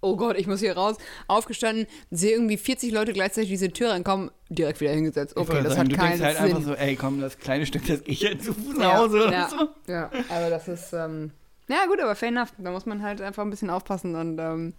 oh 0.00 0.16
Gott, 0.16 0.36
ich 0.36 0.46
muss 0.46 0.60
hier 0.60 0.76
raus, 0.76 0.96
aufgestanden, 1.28 1.86
sehe 2.10 2.32
irgendwie 2.32 2.56
40 2.56 2.92
Leute 2.92 3.12
gleichzeitig 3.12 3.50
diese 3.50 3.70
Tür 3.70 3.90
reinkommen, 3.90 4.30
direkt 4.48 4.80
wieder 4.80 4.92
hingesetzt. 4.92 5.36
Okay, 5.36 5.62
das 5.62 5.74
sagen, 5.74 5.88
hat 5.88 5.92
du 5.92 5.96
keinen 5.96 6.08
denkst 6.10 6.24
halt 6.24 6.36
Sinn. 6.36 6.56
einfach 6.56 6.62
so, 6.62 6.74
ey, 6.74 6.96
komm, 6.96 7.20
das 7.20 7.38
kleine 7.38 7.66
Stück, 7.66 7.86
das 7.86 8.04
gehe 8.04 8.12
ich 8.12 8.20
jetzt 8.20 8.44
zu 8.44 8.54
Fuß 8.54 8.76
nach 8.76 8.84
ja, 8.84 8.98
Hause 8.98 9.24
oder 9.24 9.32
ja, 9.32 9.48
so. 9.48 9.68
ja, 9.86 10.10
aber 10.28 10.50
das 10.50 10.68
ist, 10.68 10.92
ähm, 10.92 11.30
ja 11.68 11.86
gut, 11.86 12.00
aber 12.00 12.14
fair 12.14 12.28
enough. 12.28 12.52
Da 12.58 12.70
muss 12.70 12.84
man 12.84 13.02
halt 13.02 13.22
einfach 13.22 13.42
ein 13.42 13.50
bisschen 13.50 13.70
aufpassen 13.70 14.14
und, 14.14 14.38
ähm, 14.38 14.74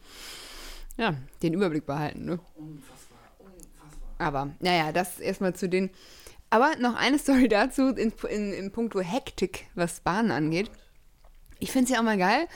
ja, 0.97 1.15
den 1.41 1.53
Überblick 1.53 1.85
behalten, 1.85 2.25
ne? 2.25 2.39
Aber, 4.17 4.51
naja, 4.59 4.93
das 4.93 5.19
erstmal 5.19 5.53
zu 5.55 5.67
den. 5.67 5.89
Aber 6.55 6.77
noch 6.77 6.95
eine 6.95 7.19
Story 7.19 7.49
dazu 7.49 7.89
in, 7.89 8.13
in, 8.29 8.53
in 8.53 8.71
puncto 8.71 9.01
Hektik, 9.01 9.65
was 9.75 9.99
Bahnen 9.99 10.31
angeht. 10.31 10.71
Ich 11.59 11.73
finde 11.73 11.83
es 11.83 11.91
ja 11.91 11.99
auch 11.99 12.03
mal 12.05 12.17
geil, 12.17 12.47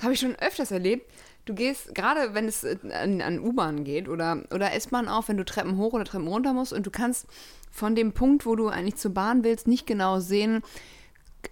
habe 0.00 0.12
ich 0.12 0.20
schon 0.20 0.36
öfters 0.36 0.70
erlebt. 0.70 1.10
Du 1.44 1.54
gehst, 1.54 1.92
gerade 1.92 2.34
wenn 2.34 2.46
es 2.46 2.64
an, 2.64 3.20
an 3.20 3.40
U-Bahn 3.40 3.82
geht 3.82 4.08
oder, 4.08 4.44
oder 4.54 4.72
S-Bahn 4.74 5.08
auch, 5.08 5.26
wenn 5.26 5.38
du 5.38 5.44
Treppen 5.44 5.76
hoch 5.76 5.92
oder 5.92 6.04
Treppen 6.04 6.28
runter 6.28 6.52
musst 6.52 6.72
und 6.72 6.86
du 6.86 6.92
kannst 6.92 7.26
von 7.72 7.96
dem 7.96 8.12
Punkt, 8.12 8.46
wo 8.46 8.54
du 8.54 8.68
eigentlich 8.68 8.94
zur 8.94 9.12
Bahn 9.12 9.42
willst, 9.42 9.66
nicht 9.66 9.88
genau 9.88 10.20
sehen, 10.20 10.62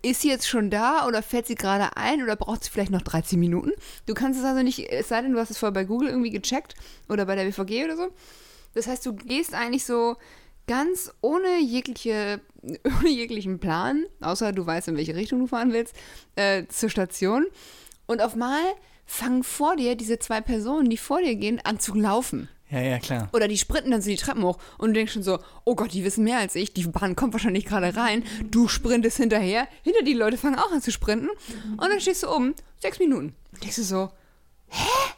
ist 0.02 0.20
sie 0.20 0.28
jetzt 0.28 0.46
schon 0.46 0.70
da 0.70 1.08
oder 1.08 1.22
fährt 1.22 1.48
sie 1.48 1.56
gerade 1.56 1.96
ein 1.96 2.22
oder 2.22 2.36
braucht 2.36 2.62
sie 2.62 2.70
vielleicht 2.70 2.92
noch 2.92 3.02
13 3.02 3.40
Minuten? 3.40 3.72
Du 4.06 4.14
kannst 4.14 4.38
es 4.38 4.46
also 4.46 4.62
nicht, 4.62 4.78
es 4.92 5.08
sei 5.08 5.22
denn, 5.22 5.32
du 5.32 5.40
hast 5.40 5.50
es 5.50 5.58
vorher 5.58 5.74
bei 5.74 5.84
Google 5.84 6.10
irgendwie 6.10 6.30
gecheckt 6.30 6.76
oder 7.08 7.26
bei 7.26 7.34
der 7.34 7.46
BVG 7.46 7.84
oder 7.84 7.96
so. 7.96 8.10
Das 8.74 8.86
heißt, 8.86 9.04
du 9.06 9.12
gehst 9.14 9.54
eigentlich 9.54 9.84
so 9.84 10.16
ganz 10.66 11.12
ohne 11.20 11.60
jegliche, 11.60 12.40
ohne 12.84 13.08
jeglichen 13.08 13.58
Plan, 13.58 14.04
außer 14.20 14.52
du 14.52 14.66
weißt, 14.66 14.88
in 14.88 14.96
welche 14.96 15.14
Richtung 15.14 15.40
du 15.40 15.46
fahren 15.46 15.72
willst, 15.72 15.94
äh, 16.36 16.64
zur 16.68 16.90
Station. 16.90 17.46
Und 18.06 18.22
auf 18.22 18.36
mal 18.36 18.62
fangen 19.04 19.44
vor 19.44 19.76
dir 19.76 19.96
diese 19.96 20.18
zwei 20.18 20.40
Personen, 20.40 20.90
die 20.90 20.96
vor 20.96 21.20
dir 21.20 21.36
gehen, 21.36 21.60
an 21.64 21.78
zu 21.78 21.94
laufen. 21.94 22.48
Ja, 22.68 22.80
ja, 22.80 22.98
klar. 22.98 23.28
Oder 23.32 23.46
die 23.46 23.58
sprinten 23.58 23.92
dann 23.92 24.02
so 24.02 24.10
die 24.10 24.16
Treppen 24.16 24.42
hoch 24.42 24.58
und 24.78 24.88
du 24.88 24.94
denkst 24.94 25.12
schon 25.12 25.22
so, 25.22 25.38
oh 25.64 25.76
Gott, 25.76 25.92
die 25.92 26.04
wissen 26.04 26.24
mehr 26.24 26.38
als 26.38 26.56
ich, 26.56 26.74
die 26.74 26.84
Bahn 26.84 27.14
kommt 27.14 27.32
wahrscheinlich 27.32 27.64
gerade 27.64 27.94
rein, 27.96 28.24
du 28.50 28.66
sprintest 28.66 29.18
hinterher, 29.18 29.68
hinter 29.82 30.02
die 30.02 30.14
Leute 30.14 30.36
fangen 30.36 30.58
auch 30.58 30.72
an 30.72 30.82
zu 30.82 30.90
sprinten 30.90 31.28
und 31.28 31.80
dann 31.80 32.00
stehst 32.00 32.24
du 32.24 32.28
oben, 32.28 32.54
sechs 32.78 32.98
Minuten. 32.98 33.36
Und 33.52 33.62
denkst 33.62 33.76
du 33.76 33.84
so, 33.84 34.10
hä? 34.68 35.12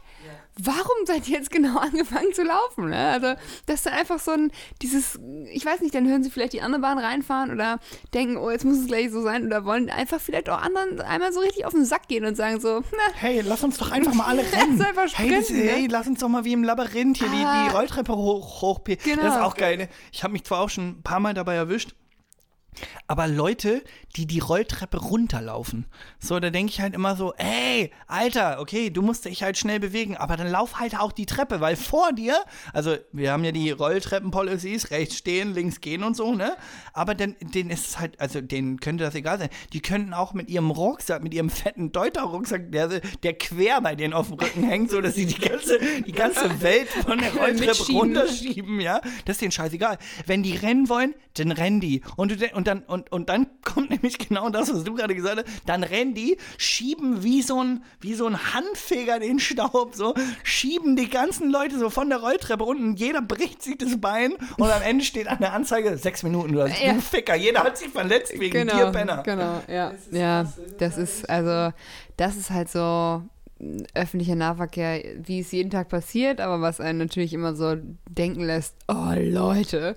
Warum 0.62 1.06
seid 1.06 1.28
ihr 1.28 1.36
jetzt 1.36 1.50
genau 1.50 1.78
angefangen 1.78 2.32
zu 2.32 2.42
laufen? 2.42 2.90
Ne? 2.90 3.10
Also, 3.10 3.34
das 3.66 3.76
ist 3.76 3.86
dann 3.86 3.94
einfach 3.94 4.18
so 4.18 4.32
ein, 4.32 4.50
dieses, 4.82 5.18
ich 5.52 5.64
weiß 5.64 5.80
nicht, 5.80 5.94
dann 5.94 6.08
hören 6.08 6.22
sie 6.22 6.30
vielleicht 6.30 6.52
die 6.52 6.62
andere 6.62 6.82
Bahn 6.82 6.98
reinfahren 6.98 7.50
oder 7.50 7.78
denken, 8.14 8.36
oh, 8.36 8.50
jetzt 8.50 8.64
muss 8.64 8.78
es 8.78 8.86
gleich 8.86 9.10
so 9.10 9.22
sein 9.22 9.46
oder 9.46 9.64
wollen 9.64 9.90
einfach 9.90 10.20
vielleicht 10.20 10.48
auch 10.48 10.60
anderen 10.60 11.00
einmal 11.00 11.32
so 11.32 11.40
richtig 11.40 11.64
auf 11.64 11.72
den 11.72 11.84
Sack 11.84 12.08
gehen 12.08 12.24
und 12.24 12.36
sagen 12.36 12.60
so, 12.60 12.80
na. 12.92 13.12
Hey, 13.14 13.40
lass 13.40 13.62
uns 13.64 13.78
doch 13.78 13.90
einfach 13.90 14.14
mal 14.14 14.26
alle 14.26 14.42
rennen. 14.52 14.78
Lass 14.78 14.88
einfach 14.88 15.18
hey, 15.18 15.30
das, 15.30 15.44
sprinten, 15.46 15.66
ne? 15.66 15.72
hey, 15.72 15.86
lass 15.90 16.06
uns 16.06 16.20
doch 16.20 16.28
mal 16.28 16.44
wie 16.44 16.52
im 16.52 16.64
Labyrinth 16.64 17.18
hier 17.18 17.28
Ah. 17.30 17.64
die, 17.64 17.68
die 17.70 17.76
Rolltreppe 17.76 18.16
hoch, 18.16 18.62
hoch 18.62 18.80
Genau. 18.84 19.22
Das 19.22 19.34
ist 19.36 19.40
auch 19.40 19.54
geil. 19.56 19.76
Ne? 19.76 19.88
Ich 20.12 20.22
habe 20.22 20.32
mich 20.32 20.44
zwar 20.44 20.60
auch 20.60 20.70
schon 20.70 20.88
ein 20.88 21.02
paar 21.02 21.20
Mal 21.20 21.34
dabei 21.34 21.54
erwischt, 21.54 21.94
aber 23.06 23.26
Leute, 23.26 23.82
die 24.16 24.26
die 24.26 24.38
Rolltreppe 24.38 24.98
runterlaufen, 24.98 25.86
so, 26.18 26.38
da 26.40 26.50
denke 26.50 26.72
ich 26.72 26.80
halt 26.80 26.94
immer 26.94 27.16
so, 27.16 27.34
ey, 27.34 27.90
Alter, 28.06 28.60
okay, 28.60 28.90
du 28.90 29.02
musst 29.02 29.24
dich 29.24 29.42
halt 29.42 29.58
schnell 29.58 29.80
bewegen, 29.80 30.16
aber 30.16 30.36
dann 30.36 30.50
lauf 30.50 30.78
halt 30.78 30.98
auch 30.98 31.12
die 31.12 31.26
Treppe, 31.26 31.60
weil 31.60 31.76
vor 31.76 32.12
dir, 32.12 32.36
also 32.72 32.96
wir 33.12 33.32
haben 33.32 33.44
ja 33.44 33.52
die 33.52 33.70
Rolltreppenpolicies, 33.70 34.90
rechts 34.90 35.16
stehen, 35.16 35.54
links 35.54 35.80
gehen 35.80 36.04
und 36.04 36.16
so, 36.16 36.34
ne? 36.34 36.56
Aber 36.92 37.14
dann, 37.14 37.36
denen 37.40 37.70
ist 37.70 37.86
es 37.86 37.98
halt, 37.98 38.20
also 38.20 38.40
denen 38.40 38.80
könnte 38.80 39.04
das 39.04 39.14
egal 39.14 39.38
sein. 39.38 39.48
Die 39.72 39.80
könnten 39.80 40.14
auch 40.14 40.32
mit 40.32 40.50
ihrem 40.50 40.70
Rucksack, 40.70 41.22
mit 41.22 41.34
ihrem 41.34 41.50
fetten 41.50 41.92
Deuter-Rucksack, 41.92 42.72
der, 42.72 43.00
der 43.22 43.34
quer 43.34 43.80
bei 43.80 43.94
denen 43.94 44.12
auf 44.12 44.28
dem 44.28 44.38
Rücken 44.38 44.64
hängt, 44.64 44.90
so 44.90 45.00
dass 45.00 45.14
sie 45.14 45.26
die 45.26 45.40
ganze, 45.40 45.78
die 46.06 46.12
ganze 46.12 46.60
Welt 46.62 46.88
von 46.88 47.18
der 47.18 47.34
Rolltreppe 47.34 47.92
runterschieben, 47.92 48.80
ja? 48.80 49.00
Das 49.24 49.36
ist 49.36 49.42
denen 49.42 49.52
scheißegal. 49.52 49.98
Wenn 50.26 50.42
die 50.42 50.54
rennen 50.54 50.88
wollen, 50.88 51.14
dann 51.34 51.52
rennen 51.52 51.80
die. 51.80 52.02
Und, 52.16 52.40
du, 52.40 52.54
und, 52.54 52.66
dann, 52.68 52.82
und, 52.82 53.10
und 53.10 53.28
dann 53.28 53.46
kommt 53.64 53.90
nämlich 53.90 54.18
genau 54.18 54.50
das, 54.50 54.72
was 54.72 54.84
du 54.84 54.94
gerade 54.94 55.14
gesagt 55.14 55.38
hast. 55.38 55.62
Dann 55.66 55.82
rennen 55.82 56.14
die, 56.14 56.36
schieben 56.56 57.24
wie 57.24 57.42
so 57.42 57.62
ein, 57.62 57.82
wie 58.00 58.14
so 58.14 58.26
ein 58.26 58.54
Handfeger 58.54 59.18
den 59.18 59.38
Staub, 59.48 59.94
so, 59.94 60.14
schieben 60.44 60.94
die 60.96 61.08
ganzen 61.08 61.50
Leute 61.50 61.78
so 61.78 61.90
von 61.90 62.08
der 62.08 62.18
Rolltreppe 62.18 62.64
unten. 62.64 62.94
Jeder 62.94 63.22
bricht 63.22 63.62
sich 63.62 63.78
das 63.78 64.00
Bein 64.00 64.34
und 64.58 64.70
am 64.70 64.82
Ende 64.82 65.04
steht 65.04 65.26
an 65.26 65.38
der 65.40 65.52
Anzeige 65.52 65.96
sechs 65.96 66.22
Minuten 66.22 66.54
oder 66.54 66.68
Ja. 66.68 66.92
du 66.92 67.00
Ficker. 67.00 67.34
Jeder 67.34 67.64
hat 67.64 67.78
sich 67.78 67.88
verletzt 67.88 68.38
wegen 68.38 68.68
dir, 68.68 68.90
Penner. 68.92 69.22
Genau, 69.22 69.62
ja. 69.68 69.92
ja, 70.10 70.52
das 70.78 70.98
ist, 70.98 71.28
also, 71.28 71.74
das 72.16 72.36
ist 72.36 72.50
halt 72.50 72.68
so 72.68 73.22
mm, 73.58 73.82
öffentlicher 73.94 74.34
Nahverkehr, 74.34 75.02
wie 75.24 75.40
es 75.40 75.50
jeden 75.52 75.70
Tag 75.70 75.88
passiert, 75.88 76.40
aber 76.40 76.60
was 76.60 76.80
einen 76.80 76.98
natürlich 76.98 77.32
immer 77.32 77.54
so 77.54 77.76
denken 78.08 78.42
lässt, 78.42 78.74
oh 78.88 79.14
Leute. 79.16 79.96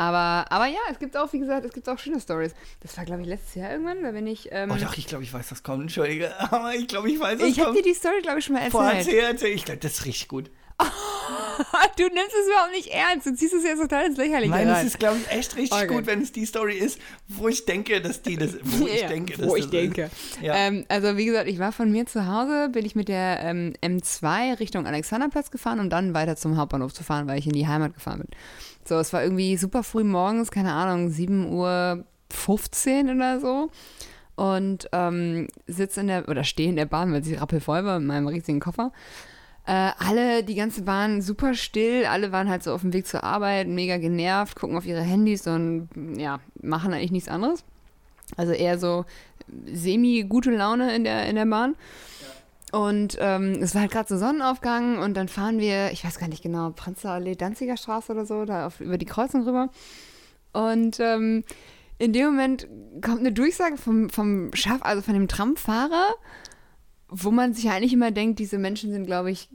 Aber, 0.00 0.50
aber 0.50 0.64
ja, 0.64 0.78
es 0.90 0.98
gibt 0.98 1.14
auch, 1.14 1.30
wie 1.34 1.38
gesagt, 1.40 1.66
es 1.66 1.74
gibt 1.74 1.86
auch 1.86 1.98
schöne 1.98 2.18
Stories. 2.18 2.54
Das 2.80 2.96
war, 2.96 3.04
glaube 3.04 3.20
ich, 3.20 3.28
letztes 3.28 3.54
Jahr 3.56 3.70
irgendwann, 3.70 4.02
da 4.02 4.12
bin 4.12 4.26
ich. 4.26 4.48
Ähm, 4.50 4.70
Oh 4.70 4.76
doch, 4.80 4.96
ich 4.96 5.06
glaube, 5.06 5.24
ich 5.24 5.32
weiß, 5.34 5.50
was 5.52 5.62
kommt. 5.62 5.82
Entschuldige, 5.82 6.32
aber 6.50 6.74
ich 6.74 6.88
glaube, 6.88 7.10
ich 7.10 7.20
weiß, 7.20 7.38
was 7.38 7.46
ich 7.46 7.58
habe 7.60 7.72
kommt. 7.72 7.78
dir 7.80 7.82
die 7.90 7.94
Story, 7.94 8.22
glaube 8.22 8.38
ich, 8.38 8.46
schon 8.46 8.54
mal 8.54 8.70
Vorher 8.70 8.94
erzählt. 8.94 9.16
erzähl, 9.16 9.30
erzähl. 9.32 9.50
Ich 9.54 9.64
glaube, 9.66 9.80
das 9.80 9.92
ist 9.98 10.06
richtig 10.06 10.28
gut. 10.28 10.50
du 11.96 12.02
nimmst 12.04 12.34
es 12.40 12.46
überhaupt 12.48 12.72
nicht 12.72 12.88
ernst. 12.88 13.26
Du 13.26 13.34
ziehst 13.34 13.54
es 13.54 13.64
jetzt 13.64 13.80
total 13.80 14.06
ins 14.06 14.16
Lächerliche 14.16 14.50
Nein, 14.50 14.68
es 14.68 14.84
ist, 14.84 14.98
glaube 14.98 15.18
ich, 15.18 15.30
echt 15.30 15.56
richtig 15.56 15.72
Okay. 15.78 15.86
gut, 15.86 16.06
wenn 16.06 16.20
es 16.22 16.32
die 16.32 16.46
Story 16.46 16.76
ist, 16.76 16.98
wo 17.28 17.48
ich 17.48 17.64
denke, 17.66 18.00
dass 18.00 18.22
die 18.22 18.36
das. 18.36 18.56
Wo 18.62 18.86
ich 18.86 19.02
Ja, 19.02 19.08
denke, 19.08 19.38
wo 19.38 19.42
dass 19.46 19.54
ich 19.56 19.62
das 19.64 19.70
denke. 19.70 20.10
Ja. 20.40 20.54
Ähm, 20.54 20.84
also 20.88 21.16
wie 21.16 21.26
gesagt, 21.26 21.48
ich 21.48 21.58
war 21.58 21.72
von 21.72 21.90
mir 21.90 22.06
zu 22.06 22.26
Hause, 22.26 22.68
bin 22.70 22.84
ich 22.86 22.94
mit 22.94 23.08
der 23.08 23.40
ähm, 23.42 23.74
M2 23.82 24.58
Richtung 24.58 24.86
Alexanderplatz 24.86 25.50
gefahren, 25.50 25.80
um 25.80 25.90
dann 25.90 26.14
weiter 26.14 26.36
zum 26.36 26.56
Hauptbahnhof 26.56 26.92
zu 26.94 27.04
fahren, 27.04 27.28
weil 27.28 27.38
ich 27.38 27.46
in 27.46 27.52
die 27.52 27.66
Heimat 27.68 27.94
gefahren 27.94 28.20
bin. 28.20 28.28
So, 28.84 28.96
es 28.98 29.12
war 29.12 29.22
irgendwie 29.22 29.56
super 29.56 29.82
früh 29.82 30.04
morgens, 30.04 30.50
keine 30.50 30.72
Ahnung, 30.72 31.10
7 31.10 31.52
Uhr 31.52 32.04
15 32.32 33.14
oder 33.16 33.40
so. 33.40 33.70
Und 34.36 34.88
ähm, 34.92 35.48
sitze 35.66 36.00
in 36.00 36.06
der, 36.06 36.26
oder 36.28 36.44
stehe 36.44 36.70
in 36.70 36.76
der 36.76 36.86
Bahn, 36.86 37.12
weil 37.12 37.22
sie 37.22 37.34
rappelvoll 37.34 37.84
war 37.84 37.98
mit 37.98 38.08
meinem 38.08 38.26
riesigen 38.26 38.58
Koffer. 38.58 38.90
Äh, 39.70 39.92
alle, 40.00 40.42
die 40.42 40.56
ganze 40.56 40.82
Bahn 40.82 41.22
super 41.22 41.54
still, 41.54 42.04
alle 42.04 42.32
waren 42.32 42.48
halt 42.48 42.64
so 42.64 42.72
auf 42.72 42.80
dem 42.80 42.92
Weg 42.92 43.06
zur 43.06 43.22
Arbeit, 43.22 43.68
mega 43.68 43.98
genervt, 43.98 44.56
gucken 44.56 44.76
auf 44.76 44.84
ihre 44.84 45.00
Handys 45.00 45.46
und 45.46 45.88
ja, 46.16 46.40
machen 46.60 46.92
eigentlich 46.92 47.12
nichts 47.12 47.28
anderes. 47.28 47.62
Also 48.36 48.50
eher 48.50 48.80
so 48.80 49.04
semi-gute 49.72 50.50
Laune 50.50 50.92
in 50.96 51.04
der, 51.04 51.28
in 51.28 51.36
der 51.36 51.46
Bahn. 51.46 51.76
Und 52.72 53.16
ähm, 53.20 53.62
es 53.62 53.72
war 53.76 53.82
halt 53.82 53.92
gerade 53.92 54.08
so 54.08 54.18
Sonnenaufgang 54.18 54.98
und 54.98 55.16
dann 55.16 55.28
fahren 55.28 55.60
wir, 55.60 55.92
ich 55.92 56.04
weiß 56.04 56.18
gar 56.18 56.28
nicht 56.28 56.42
genau, 56.42 56.70
Prenzlauer 56.70 57.20
Danziger 57.20 57.76
Straße 57.76 58.10
oder 58.10 58.26
so, 58.26 58.44
da 58.44 58.66
auf, 58.66 58.80
über 58.80 58.98
die 58.98 59.06
Kreuzung 59.06 59.44
rüber. 59.44 59.68
Und 60.52 60.98
ähm, 60.98 61.44
in 61.98 62.12
dem 62.12 62.26
Moment 62.26 62.66
kommt 63.02 63.20
eine 63.20 63.30
Durchsage 63.30 63.76
vom, 63.76 64.10
vom 64.10 64.52
Schaff, 64.52 64.80
also 64.82 65.00
von 65.00 65.14
dem 65.14 65.28
Tramfahrer, 65.28 66.16
wo 67.10 67.30
man 67.30 67.54
sich 67.54 67.68
eigentlich 67.68 67.92
immer 67.92 68.12
denkt, 68.12 68.38
diese 68.38 68.56
Menschen 68.56 68.92
sind, 68.92 69.04
glaube 69.04 69.30
ich, 69.30 69.48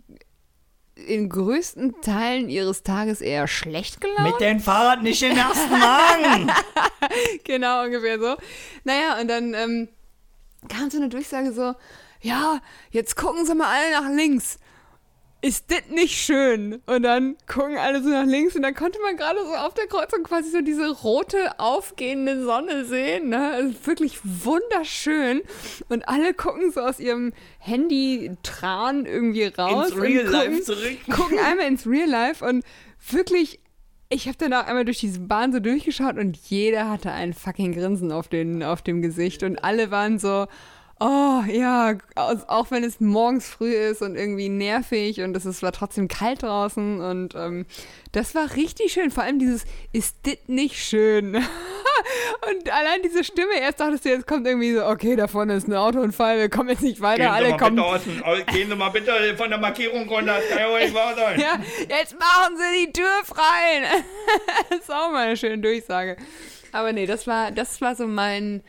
in 0.95 1.29
größten 1.29 2.01
Teilen 2.01 2.49
ihres 2.49 2.83
Tages 2.83 3.21
eher 3.21 3.47
schlecht 3.47 3.99
gelaunt. 3.99 4.31
Mit 4.31 4.39
dem 4.39 4.59
Fahrrad 4.59 5.03
nicht 5.03 5.21
in 5.21 5.29
den 5.29 5.37
ersten 5.37 5.71
Wagen. 5.71 6.51
genau, 7.43 7.83
ungefähr 7.83 8.19
so. 8.19 8.35
Naja, 8.85 9.19
und 9.19 9.27
dann 9.27 9.53
ähm, 9.53 9.89
kam 10.69 10.89
so 10.89 10.97
eine 10.97 11.09
Durchsage 11.09 11.51
so, 11.51 11.75
ja, 12.21 12.61
jetzt 12.91 13.15
gucken 13.15 13.45
Sie 13.45 13.55
mal 13.55 13.67
alle 13.67 13.91
nach 13.91 14.09
links. 14.09 14.57
Ist 15.41 15.69
das 15.69 15.81
nicht 15.91 16.17
schön? 16.17 16.81
Und 16.87 17.03
dann 17.03 17.35
gucken 17.45 17.77
alle 17.77 18.01
so 18.01 18.09
nach 18.09 18.25
links 18.25 18.55
und 18.55 18.63
dann 18.63 18.73
konnte 18.73 18.99
man 19.01 19.15
gerade 19.15 19.39
so 19.45 19.53
auf 19.53 19.75
der 19.75 19.85
Kreuzung 19.85 20.23
quasi 20.23 20.49
so 20.49 20.61
diese 20.61 20.89
rote 20.89 21.59
aufgehende 21.59 22.43
Sonne 22.43 22.85
sehen. 22.85 23.29
Ne? 23.29 23.51
Also 23.51 23.75
wirklich 23.85 24.19
wunderschön. 24.23 25.41
Und 25.87 26.07
alle 26.09 26.33
gucken 26.33 26.71
so 26.71 26.81
aus 26.81 26.99
ihrem 26.99 27.31
Handy-Tran 27.59 29.05
irgendwie 29.05 29.45
raus. 29.45 29.91
Ins 29.91 30.01
Real 30.01 30.25
und 30.25 30.31
Life 30.31 30.47
gucken, 30.47 30.63
zurück. 30.63 30.97
gucken 31.11 31.39
einmal 31.45 31.67
ins 31.67 31.85
Real 31.85 32.09
Life 32.09 32.43
und 32.43 32.63
wirklich, 33.11 33.59
ich 34.09 34.27
habe 34.27 34.37
danach 34.39 34.65
einmal 34.65 34.85
durch 34.85 34.99
diese 34.99 35.19
Bahn 35.19 35.53
so 35.53 35.59
durchgeschaut 35.59 36.17
und 36.17 36.37
jeder 36.37 36.89
hatte 36.89 37.11
ein 37.11 37.33
fucking 37.33 37.73
Grinsen 37.73 38.11
auf, 38.11 38.29
den, 38.29 38.63
auf 38.63 38.81
dem 38.81 39.03
Gesicht 39.03 39.43
und 39.43 39.63
alle 39.63 39.91
waren 39.91 40.17
so, 40.17 40.47
oh 40.99 41.43
ja, 41.47 41.95
auch 42.15 42.71
wenn 42.71 42.83
es 42.83 42.99
morgens 42.99 43.49
früh 43.49 43.73
ist 43.73 44.01
und 44.01 44.15
irgendwie 44.15 44.49
nervig 44.49 45.21
und 45.21 45.35
es 45.35 45.61
war 45.61 45.71
trotzdem 45.71 46.07
kalt 46.07 46.43
draußen 46.43 47.01
und 47.01 47.35
ähm, 47.35 47.65
das 48.13 48.33
war 48.33 48.55
richtig 48.55 48.93
schön. 48.93 49.11
Vor 49.11 49.23
allem 49.23 49.39
dieses, 49.39 49.65
ist 49.91 50.15
das 50.23 50.37
nicht 50.47 50.77
schön? 50.77 51.35
und 51.35 52.71
allein 52.71 53.01
diese 53.03 53.25
Stimme, 53.25 53.59
erst 53.59 53.81
dachtest 53.81 54.05
du, 54.05 54.09
jetzt 54.09 54.25
kommt 54.25 54.47
irgendwie 54.47 54.73
so, 54.73 54.85
okay, 54.85 55.17
da 55.17 55.27
vorne 55.27 55.55
ist 55.55 55.67
ein 55.67 55.73
Autounfall, 55.73 56.39
wir 56.39 56.49
kommen 56.49 56.69
jetzt 56.69 56.81
nicht 56.81 57.01
weiter, 57.01 57.33
alle 57.33 57.57
kommen 57.57 57.75
gehen 58.47 58.69
Sie 58.69 58.75
mal 58.75 58.89
bitte 58.89 59.35
von 59.35 59.49
der 59.49 59.59
Markierung 59.59 60.07
runter. 60.07 60.37
Das 60.37 60.49
kann 60.49 60.59
ja 60.59 60.69
wohl 60.69 60.79
nicht 60.79 60.93
wahr 60.93 61.13
sein. 61.15 61.39
Ja, 61.45 61.59
jetzt 61.89 62.17
machen 62.17 62.57
Sie 62.57 62.85
die 62.85 62.93
Tür 62.93 63.11
frei. 63.25 63.83
das 64.69 64.79
ist 64.79 64.91
auch 64.91 65.11
mal 65.11 65.27
eine 65.27 65.37
schöne 65.37 65.57
Durchsage. 65.57 66.15
Aber 66.71 66.93
nee, 66.93 67.05
das 67.05 67.27
war, 67.27 67.51
das 67.51 67.81
war 67.81 67.95
so 67.95 68.07
mein 68.07 68.63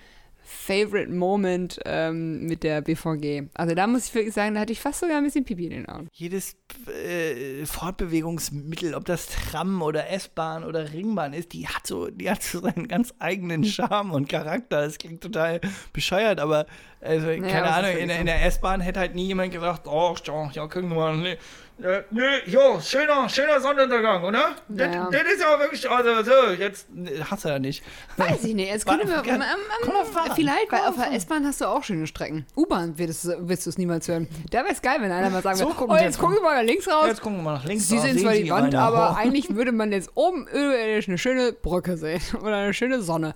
Favorite 0.47 1.11
Moment 1.11 1.81
ähm, 1.85 2.47
mit 2.47 2.63
der 2.63 2.81
BVG. 2.81 3.49
Also 3.55 3.75
da 3.75 3.87
muss 3.87 4.07
ich 4.07 4.15
wirklich 4.15 4.33
sagen, 4.33 4.55
da 4.55 4.61
hatte 4.61 4.73
ich 4.73 4.81
fast 4.81 5.01
sogar 5.01 5.19
ein 5.19 5.25
bisschen 5.25 5.45
Pipi 5.45 5.65
in 5.65 5.71
den 5.71 5.89
Augen. 5.89 6.09
Jedes 6.13 6.57
äh, 6.87 7.67
Fortbewegungsmittel, 7.67 8.95
ob 8.95 9.05
das 9.05 9.27
Tram 9.27 9.83
oder 9.83 10.09
S-Bahn 10.11 10.65
oder 10.65 10.93
Ringbahn 10.93 11.33
ist, 11.33 11.53
die 11.53 11.67
hat 11.67 11.87
so, 11.87 12.09
die 12.11 12.31
hat 12.31 12.43
so 12.43 12.61
seinen 12.61 12.87
ganz 12.87 13.13
eigenen 13.19 13.65
Charme 13.65 14.13
und 14.13 14.29
Charakter. 14.29 14.83
Das 14.83 14.99
klingt 14.99 15.21
total 15.21 15.61
bescheuert, 15.93 16.39
aber 16.39 16.67
also, 17.01 17.27
keine 17.27 17.47
es 17.47 17.53
ist 17.53 17.55
Ahnung, 17.55 17.97
in, 17.97 18.11
in 18.11 18.27
der 18.27 18.45
S-Bahn 18.47 18.81
hätte 18.81 19.01
halt 19.01 19.15
nie 19.15 19.27
jemand 19.27 19.53
gesagt, 19.53 19.87
oh, 19.87 20.15
ja, 20.53 20.67
gucken 20.67 20.91
wir 20.91 20.97
mal, 20.97 21.39
Äh, 21.83 22.03
nö, 22.11 22.25
jo, 22.47 22.81
schöner, 22.81 23.29
schöner 23.29 23.61
Sonnenuntergang, 23.61 24.25
oder? 24.25 24.57
Das, 24.67 24.95
Ja. 24.95 25.11
das 25.11 25.23
ist 25.25 25.41
ja 25.43 25.59
wirklich, 25.61 25.91
also 25.91 26.23
so, 26.23 26.53
jetzt 26.59 26.87
hast 27.31 27.45
du 27.45 27.49
ja 27.51 27.59
nicht. 27.59 27.85
Weiß 28.17 28.45
ich 28.45 28.55
nicht. 28.55 28.69
Jetzt 28.71 28.87
können 28.87 29.07
wir. 29.07 29.23
Ähm, 29.27 29.43
ähm, 29.43 29.43
komm 29.83 29.95
auf 29.97 30.09
vielleicht, 30.35 30.73
weil 30.73 30.81
auf 30.89 30.97
der. 30.97 31.13
S-Bahn 31.13 31.45
hast 31.47 31.61
du 31.61 31.67
auch 31.67 31.85
schöne 31.85 32.07
Strecken. 32.07 32.47
U-Bahn 32.57 32.95
willst 32.97 33.25
du 33.27 33.37
willst 33.47 33.67
du 33.67 33.71
es 33.71 33.77
niemals 33.77 34.09
hören. 34.09 34.27
Da 34.51 34.61
wäre 34.65 34.73
es 34.73 34.81
geil, 34.81 34.97
wenn 35.01 35.13
einer 35.13 35.29
mal 35.29 35.43
sagen 35.43 35.59
So, 35.59 35.67
würde: 35.69 35.85
Oh, 35.87 35.97
Sie 35.99 36.03
jetzt 36.05 36.19
gucken 36.19 36.37
Sie 36.37 36.43
mal 36.43 36.57
nach 36.57 36.63
links 36.67 36.89
raus. 36.89 37.07
Jetzt 37.09 37.21
gucken 37.21 37.39
wir 37.41 37.43
mal 37.43 37.55
nach 37.57 37.65
links. 37.67 37.89
Sie 37.89 37.97
da 37.97 38.03
sehen 38.03 38.19
zwar 38.21 38.33
die 38.33 38.49
Wand, 38.49 38.73
meine 38.73 38.79
aber 38.83 39.11
Ho- 39.11 39.15
eigentlich 39.19 39.55
würde 39.55 39.73
man 39.73 39.93
jetzt 39.93 40.11
oben 40.15 40.47
überirdisch 40.47 41.09
eine 41.09 41.19
schöne 41.19 41.53
Brücke 41.53 41.99
sehen 41.99 42.23
oder 42.43 42.57
eine 42.57 42.73
schöne 42.73 43.03
Sonne. 43.03 43.35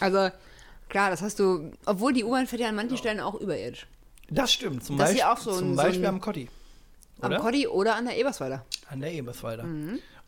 Also 0.00 0.30
klar, 0.88 1.10
das 1.10 1.22
hast 1.22 1.38
du, 1.38 1.70
obwohl 1.86 2.12
die 2.12 2.24
U-Bahn 2.24 2.48
fährt 2.48 2.62
ja 2.62 2.68
an 2.68 2.74
manchen 2.74 2.96
Stellen 2.96 3.20
auch 3.20 3.36
überirdisch. 3.40 3.86
Das 4.28 4.52
stimmt, 4.52 4.82
zum 4.84 4.96
Das 4.98 5.10
Beispiel, 5.10 5.20
ja 5.20 5.32
auch 5.32 5.38
so 5.38 5.52
zum 5.52 5.68
ein- 5.72 5.76
so 5.76 5.82
Beispiel 5.84 6.04
ein- 6.04 6.14
am 6.14 6.20
Kotti. 6.20 6.48
Am 7.20 7.32
Oder? 7.32 7.40
Koddi 7.40 7.66
oder 7.66 7.96
an 7.96 8.06
der 8.06 8.16
Eberswalder. 8.16 8.64
An 8.88 9.00
der 9.00 9.12
Eberswalder. 9.12 9.64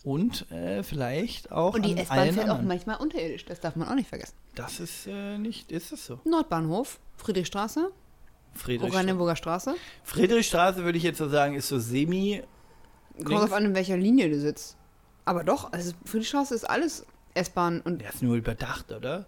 Und 0.05 0.51
äh, 0.51 0.83
vielleicht 0.83 1.53
auch 1.53 1.75
Und 1.75 1.87
die 1.87 1.97
S-Bahn 1.97 2.33
fährt 2.33 2.51
auch 2.51 2.61
manchmal 2.61 2.97
unterirdisch, 2.97 3.45
das 3.45 3.61
darf 3.61 3.77
man 3.77 3.89
auch 3.89 3.95
nicht 3.95 4.09
vergessen. 4.09 4.35
Das 4.55 4.81
ist 4.81 5.07
äh, 5.07 5.39
nicht, 5.39 5.71
ist 5.71 5.93
es 5.93 6.07
so. 6.07 6.21
Nordbahnhof, 6.25 6.99
Friedrichstraße, 7.17 7.93
Friedrichstraße. 8.55 8.95
Oranienburger 8.95 9.37
Straße. 9.37 9.75
Friedrichstraße 10.03 10.85
würde 10.85 10.99
ich 10.99 11.05
jetzt 11.05 11.19
so 11.19 11.29
sagen, 11.29 11.55
ist 11.55 11.69
so 11.69 11.79
semi. 11.79 12.43
Kommt 13.17 13.31
drauf 13.31 13.53
an, 13.53 13.67
in 13.67 13.75
welcher 13.75 13.97
Linie 13.97 14.29
du 14.29 14.39
sitzt. 14.39 14.77
Aber 15.25 15.45
doch, 15.45 15.73
also 15.73 15.93
Friedrichstraße 16.05 16.55
ist 16.55 16.69
alles 16.69 17.07
S-Bahn 17.35 17.81
und. 17.81 18.01
Der 18.01 18.11
ist 18.11 18.23
nur 18.23 18.37
überdacht, 18.37 18.91
oder? 18.91 19.27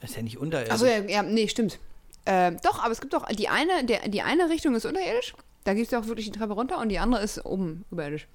Ist 0.00 0.16
ja 0.16 0.22
nicht 0.22 0.38
unterirdisch. 0.38 0.72
Achso, 0.72 0.86
ja, 0.86 0.98
ja, 1.00 1.22
nee, 1.22 1.46
stimmt. 1.48 1.78
Äh, 2.24 2.52
doch, 2.62 2.82
aber 2.82 2.92
es 2.92 3.00
gibt 3.00 3.12
doch 3.12 3.26
die 3.26 3.48
eine, 3.48 3.84
der, 3.84 4.08
die 4.08 4.22
eine 4.22 4.48
Richtung 4.48 4.74
ist 4.74 4.86
unterirdisch. 4.86 5.34
Da 5.64 5.74
gibt 5.74 5.86
es 5.86 5.90
ja 5.92 6.00
auch 6.00 6.06
wirklich 6.06 6.26
die 6.30 6.38
Treppe 6.38 6.54
runter 6.54 6.78
und 6.78 6.88
die 6.88 6.98
andere 6.98 7.22
ist 7.22 7.44
oben 7.44 7.84
überirdisch. 7.90 8.26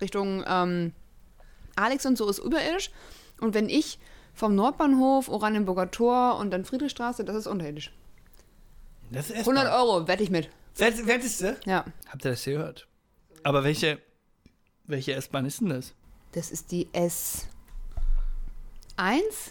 Richtung 0.00 0.44
ähm, 0.46 0.92
Alex 1.76 2.06
und 2.06 2.16
so 2.16 2.28
ist 2.28 2.38
überirdisch. 2.38 2.90
Und 3.40 3.54
wenn 3.54 3.68
ich 3.68 3.98
vom 4.34 4.54
Nordbahnhof, 4.54 5.28
Oranienburger 5.28 5.90
Tor 5.90 6.36
und 6.38 6.50
dann 6.50 6.64
Friedrichstraße, 6.64 7.24
das 7.24 7.36
ist 7.36 7.46
unterirdisch. 7.46 7.92
Das 9.10 9.28
ist 9.30 9.38
100 9.40 9.64
S-Bahn. 9.66 9.80
Euro, 9.80 10.08
wette 10.08 10.22
ich 10.22 10.30
mit. 10.30 10.48
Wett- 10.76 11.06
Wettest 11.06 11.40
du? 11.42 11.58
Ja. 11.66 11.84
Habt 12.08 12.24
ihr 12.24 12.30
das 12.30 12.44
gehört? 12.44 12.86
Aber 13.42 13.62
welche, 13.64 13.98
welche 14.86 15.12
S-Bahn 15.14 15.44
ist 15.44 15.60
denn 15.60 15.68
das? 15.70 15.92
Das 16.32 16.50
ist 16.50 16.70
die 16.70 16.86
S1 16.94 17.44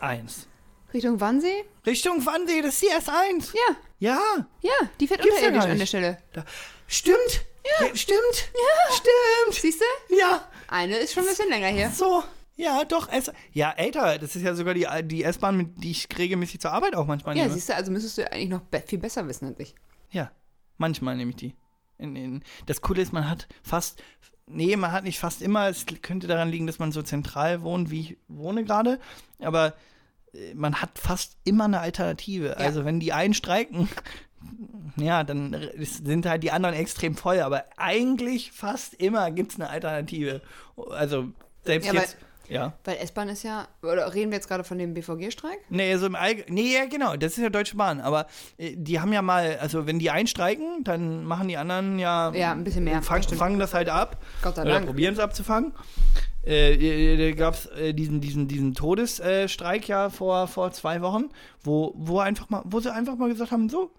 Eins. 0.02 0.48
Richtung 0.94 1.20
Wannsee. 1.20 1.64
Richtung 1.86 2.26
Wannsee, 2.26 2.62
das 2.62 2.74
ist 2.76 2.82
die 2.84 2.88
S1. 2.88 3.54
Ja, 3.54 3.76
Ja. 4.00 4.20
ja, 4.62 4.72
die 5.00 5.08
fährt 5.08 5.22
Gibt's 5.22 5.42
ja 5.42 5.48
unterirdisch 5.48 5.72
an 5.72 5.78
der. 5.80 5.86
Stelle. 5.86 6.18
Da. 6.34 6.46
Stimmt. 6.88 7.46
Ja. 7.80 7.96
Stimmt. 7.96 8.20
Ja. 8.54 8.96
Stimmt. 8.96 9.62
Siehst 9.62 9.82
du? 10.10 10.16
Ja. 10.16 10.48
Eine 10.68 10.98
ist 10.98 11.14
schon 11.14 11.24
ein 11.24 11.30
bisschen 11.30 11.50
länger 11.50 11.68
hier. 11.68 11.90
So. 11.92 12.24
Ja, 12.56 12.84
doch. 12.84 13.12
S 13.12 13.32
ja, 13.54 13.72
älter. 13.72 14.18
Das 14.20 14.36
ist 14.36 14.42
ja 14.42 14.54
sogar 14.56 14.74
die, 14.74 14.88
die 15.04 15.24
S-Bahn, 15.24 15.58
mit 15.58 15.84
die 15.84 15.92
ich 15.92 16.08
regelmäßig 16.18 16.60
zur 16.60 16.72
Arbeit 16.72 16.96
auch 16.96 17.06
manchmal 17.08 17.36
Ja, 17.38 17.44
nehme. 17.44 17.54
siehst 17.56 17.70
du, 17.70 17.76
also 17.76 17.92
müsstest 17.92 18.18
du 18.18 18.32
eigentlich 18.32 18.50
noch 18.50 18.62
be 18.62 18.84
viel 18.86 19.00
besser 19.00 19.28
wissen 19.28 19.48
als 19.48 19.60
ich. 19.60 19.76
Ja, 20.12 20.32
manchmal 20.78 21.16
nehme 21.16 21.32
ich 21.32 21.38
die. 21.38 21.56
In, 21.98 22.16
in, 22.16 22.44
das 22.66 22.82
Coole 22.82 23.02
ist, 23.02 23.14
man 23.14 23.30
hat 23.30 23.48
fast, 23.64 24.02
nee, 24.48 24.76
man 24.76 24.92
hat 24.92 25.04
nicht 25.04 25.20
fast 25.20 25.42
immer, 25.42 25.70
es 25.70 25.86
könnte 26.02 26.28
daran 26.28 26.50
liegen, 26.50 26.68
dass 26.68 26.80
man 26.80 26.92
so 26.92 27.02
zentral 27.04 27.62
wohnt, 27.62 27.92
wie 27.92 28.00
ich 28.02 28.18
wohne 28.28 28.64
gerade, 28.66 29.00
aber 29.40 29.76
man 30.54 30.82
hat 30.82 30.98
fast 30.98 31.38
immer 31.44 31.66
eine 31.66 31.80
Alternative. 31.80 32.58
Also 32.58 32.86
wenn 32.86 33.00
die 33.00 33.14
einen 33.14 33.34
streiken, 33.34 33.90
ja, 34.96 35.24
dann 35.24 35.70
sind 35.78 36.26
halt 36.26 36.44
die 36.44 36.52
anderen 36.52 36.76
extrem 36.76 37.16
voll, 37.16 37.40
aber 37.40 37.66
eigentlich 37.78 38.52
fast 38.52 38.94
immer 38.94 39.32
gibt 39.32 39.54
es 39.54 39.60
eine 39.60 39.70
Alternative. 39.70 40.42
Also 40.90 41.30
selbst 41.66 41.88
Ja, 41.88 41.94
jetzt, 41.94 42.18
ja. 42.52 42.74
Weil 42.84 42.98
S-Bahn 42.98 43.30
ist 43.30 43.44
ja, 43.44 43.68
oder 43.82 44.14
reden 44.14 44.32
wir 44.32 44.38
jetzt 44.38 44.48
gerade 44.48 44.64
von 44.64 44.78
dem 44.78 44.94
BVG-Streik? 44.94 45.60
Nee, 45.70 45.96
so 45.98 46.06
im 46.06 46.16
Allg 46.16 46.50
nee, 46.50 46.74
ja, 46.74 46.86
genau, 46.86 47.16
das 47.16 47.34
ist 47.34 47.44
ja 47.44 47.50
Deutsche 47.50 47.76
Bahn, 47.78 48.02
aber 48.02 48.28
äh, 48.58 48.76
die 48.76 49.00
haben 49.00 49.14
ja 49.14 49.22
mal, 49.22 49.58
also 49.60 49.88
wenn 49.88 50.00
die 50.00 50.12
einstreiken, 50.12 50.84
dann 50.84 51.24
machen 51.26 51.48
die 51.48 51.58
anderen 51.58 52.00
ja, 52.00 52.32
Ja, 52.34 52.52
ein 52.52 52.64
bisschen 52.64 52.84
mehr, 52.84 53.02
fang, 53.02 53.24
fangen 53.24 53.60
das 53.60 53.74
halt 53.74 53.90
ab. 53.90 54.18
Gott 54.42 54.56
sei 54.56 54.64
Oder 54.64 54.74
Dank. 54.74 54.86
probieren 54.88 55.14
es 55.14 55.20
abzufangen. 55.20 55.74
Äh, 56.46 56.74
äh, 56.74 57.30
da 57.32 57.36
gab 57.38 57.54
es 57.54 57.68
äh, 57.68 57.94
diesen, 57.94 58.20
diesen, 58.20 58.48
diesen 58.48 58.74
Todesstreik 58.74 59.88
ja 59.88 60.10
vor, 60.10 60.48
vor 60.48 60.72
zwei 60.72 61.02
Wochen, 61.02 61.30
wo, 61.64 61.94
wo 61.96 62.20
einfach 62.20 62.50
mal, 62.50 62.64
wo 62.66 62.80
sie 62.80 62.92
einfach 62.92 63.16
mal 63.16 63.30
gesagt 63.30 63.52
haben, 63.52 63.70
so, 63.70 63.92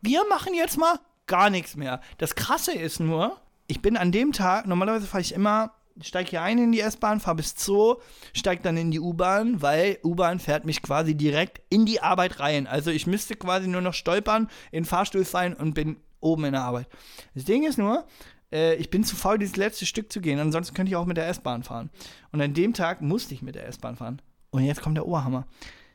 wir 0.00 0.20
machen 0.28 0.54
jetzt 0.54 0.78
mal 0.78 0.98
gar 1.26 1.50
nichts 1.50 1.76
mehr. 1.76 2.00
Das 2.18 2.34
krasse 2.34 2.72
ist 2.72 3.00
nur, 3.00 3.36
ich 3.66 3.82
bin 3.82 3.96
an 3.96 4.12
dem 4.12 4.32
Tag, 4.32 4.66
normalerweise 4.66 5.06
fahre 5.06 5.22
ich 5.22 5.34
immer, 5.34 5.72
steige 6.00 6.30
hier 6.30 6.42
ein 6.42 6.58
in 6.58 6.72
die 6.72 6.80
S-Bahn, 6.80 7.20
fahre 7.20 7.36
bis 7.36 7.54
Zoo, 7.56 7.96
steige 8.32 8.62
dann 8.62 8.76
in 8.76 8.90
die 8.90 9.00
U-Bahn, 9.00 9.62
weil 9.62 9.98
U-Bahn 10.02 10.40
fährt 10.40 10.64
mich 10.64 10.82
quasi 10.82 11.14
direkt 11.14 11.60
in 11.70 11.86
die 11.86 12.00
Arbeit 12.00 12.40
rein. 12.40 12.66
Also 12.66 12.90
ich 12.90 13.06
müsste 13.06 13.36
quasi 13.36 13.68
nur 13.68 13.80
noch 13.80 13.94
stolpern, 13.94 14.48
in 14.72 14.82
den 14.82 14.84
Fahrstuhl 14.84 15.24
fallen 15.24 15.54
und 15.54 15.74
bin 15.74 15.96
oben 16.20 16.46
in 16.46 16.52
der 16.52 16.62
Arbeit. 16.62 16.88
Das 17.34 17.44
Ding 17.44 17.64
ist 17.64 17.78
nur, 17.78 18.06
äh, 18.52 18.74
ich 18.76 18.90
bin 18.90 19.04
zu 19.04 19.16
faul, 19.16 19.38
dieses 19.38 19.56
letzte 19.56 19.86
Stück 19.86 20.12
zu 20.12 20.20
gehen. 20.20 20.38
Ansonsten 20.38 20.74
könnte 20.74 20.90
ich 20.90 20.96
auch 20.96 21.06
mit 21.06 21.16
der 21.16 21.28
S-Bahn 21.28 21.62
fahren. 21.62 21.90
Und 22.32 22.40
an 22.40 22.54
dem 22.54 22.72
Tag 22.72 23.02
musste 23.02 23.34
ich 23.34 23.42
mit 23.42 23.54
der 23.54 23.66
S-Bahn 23.68 23.96
fahren. 23.96 24.20
Und 24.50 24.64
jetzt 24.64 24.82
kommt 24.82 24.96
der 24.96 25.06
Oberhammer. 25.06 25.46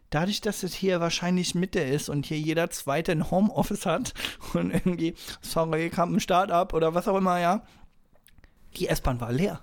Dadurch, 0.10 0.41
dass 0.41 0.64
es 0.64 0.74
hier 0.74 1.00
wahrscheinlich 1.00 1.54
Mitte 1.54 1.80
ist 1.80 2.10
und 2.10 2.26
hier 2.26 2.39
jeder 2.39 2.70
Zweite 2.72 3.12
ein 3.12 3.30
Homeoffice 3.30 3.86
hat 3.86 4.14
und 4.54 4.72
irgendwie, 4.72 5.16
sorry, 5.41 5.89
kam 5.89 6.16
ein 6.16 6.20
Start-up 6.20 6.74
oder 6.74 6.93
was 6.93 7.08
auch 7.08 7.18
immer, 7.18 7.39
ja, 7.39 7.64
die 8.78 8.88
S-Bahn 8.88 9.22
war 9.22 9.32
leer. 9.32 9.62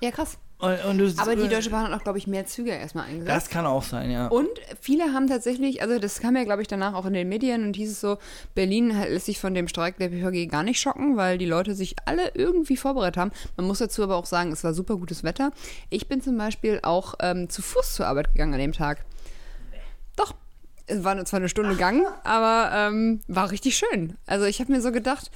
Ja, 0.00 0.10
krass. 0.10 0.38
Und, 0.58 0.84
und 0.84 0.98
du, 0.98 1.12
Aber 1.18 1.36
die 1.36 1.48
Deutsche 1.48 1.70
Bahn 1.70 1.84
hat 1.84 1.92
auch, 1.92 2.04
glaube 2.04 2.16
ich, 2.16 2.26
mehr 2.26 2.46
Züge 2.46 2.70
erstmal 2.70 3.06
eingesetzt. 3.06 3.28
Das 3.28 3.48
kann 3.50 3.66
auch 3.66 3.82
sein, 3.82 4.10
ja. 4.10 4.28
Und 4.28 4.48
viele 4.80 5.12
haben 5.12 5.26
tatsächlich, 5.26 5.82
also 5.82 5.98
das 5.98 6.20
kam 6.20 6.36
ja, 6.36 6.44
glaube 6.44 6.62
ich, 6.62 6.68
danach 6.68 6.94
auch 6.94 7.04
in 7.06 7.12
den 7.12 7.28
Medien 7.28 7.64
und 7.64 7.76
hieß 7.76 7.90
es 7.90 8.00
so, 8.00 8.18
Berlin 8.54 8.88
lässt 8.88 9.26
sich 9.26 9.40
von 9.40 9.52
dem 9.52 9.68
Streik 9.68 9.98
der 9.98 10.08
BVG 10.08 10.48
gar 10.48 10.62
nicht 10.62 10.80
schocken, 10.80 11.16
weil 11.16 11.38
die 11.38 11.44
Leute 11.44 11.74
sich 11.74 11.96
alle 12.06 12.30
irgendwie 12.34 12.76
vorbereitet 12.76 13.18
haben. 13.18 13.32
Man 13.56 13.66
muss 13.66 13.78
dazu 13.78 14.04
aber 14.04 14.16
auch 14.16 14.26
sagen, 14.26 14.52
es 14.52 14.64
war 14.64 14.72
super 14.72 14.96
gutes 14.96 15.22
Wetter. 15.22 15.50
Ich 15.90 16.08
bin 16.08 16.22
zum 16.22 16.38
Beispiel 16.38 16.80
auch 16.82 17.14
ähm, 17.20 17.50
zu 17.50 17.60
Fuß 17.60 17.94
zur 17.94 18.06
Arbeit 18.06 18.32
gegangen 18.32 18.54
an 18.54 18.60
dem 18.60 18.72
Tag. 18.72 19.04
Es 20.86 21.02
war 21.02 21.22
zwar 21.24 21.38
eine 21.38 21.48
Stunde 21.48 21.76
Gang, 21.76 22.06
aber 22.24 22.70
ähm, 22.74 23.20
war 23.26 23.50
richtig 23.50 23.76
schön. 23.76 24.18
Also 24.26 24.44
ich 24.44 24.60
habe 24.60 24.70
mir 24.70 24.82
so 24.82 24.92
gedacht, 24.92 25.30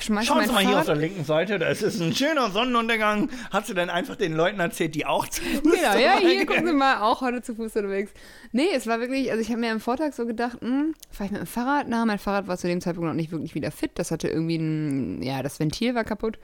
schmeiß 0.00 0.26
Schauen 0.26 0.44
Sie 0.46 0.52
mal 0.52 0.60
hier 0.60 0.68
auf 0.68 0.84
Fahrrad 0.84 0.88
der 0.88 0.96
linken 0.96 1.24
Seite, 1.24 1.58
da 1.58 1.66
ist 1.66 1.82
ein 2.00 2.14
schöner 2.14 2.50
Sonnenuntergang. 2.50 3.28
Hast 3.50 3.68
du 3.68 3.74
dann 3.74 3.90
einfach 3.90 4.14
den 4.14 4.32
Leuten 4.32 4.60
erzählt, 4.60 4.94
die 4.94 5.04
auch 5.04 5.26
zu 5.26 5.42
Fuß 5.42 5.62
Genau, 5.62 5.98
ja, 5.98 6.12
Arbeit 6.12 6.22
hier 6.22 6.46
gucken 6.46 6.66
Sie 6.68 6.72
mal, 6.72 7.00
auch 7.00 7.20
heute 7.20 7.42
zu 7.42 7.56
Fuß 7.56 7.74
unterwegs. 7.74 8.12
Nee, 8.52 8.68
es 8.74 8.86
war 8.86 9.00
wirklich, 9.00 9.30
also 9.32 9.42
ich 9.42 9.48
habe 9.48 9.58
mir 9.58 9.72
am 9.72 9.80
Vortag 9.80 10.12
so 10.12 10.24
gedacht, 10.24 10.60
hm, 10.60 10.94
fahre 11.10 11.26
ich 11.26 11.32
mit 11.32 11.40
dem 11.40 11.46
Fahrrad? 11.46 11.86
Na, 11.88 12.04
mein 12.04 12.20
Fahrrad 12.20 12.46
war 12.46 12.56
zu 12.56 12.68
dem 12.68 12.80
Zeitpunkt 12.80 13.08
noch 13.08 13.14
nicht 13.14 13.32
wirklich 13.32 13.56
wieder 13.56 13.72
fit. 13.72 13.90
Das 13.96 14.12
hatte 14.12 14.28
irgendwie 14.28 14.56
ein, 14.56 15.22
ja, 15.22 15.42
das 15.42 15.58
Ventil 15.58 15.96
war 15.96 16.04
kaputt. 16.04 16.38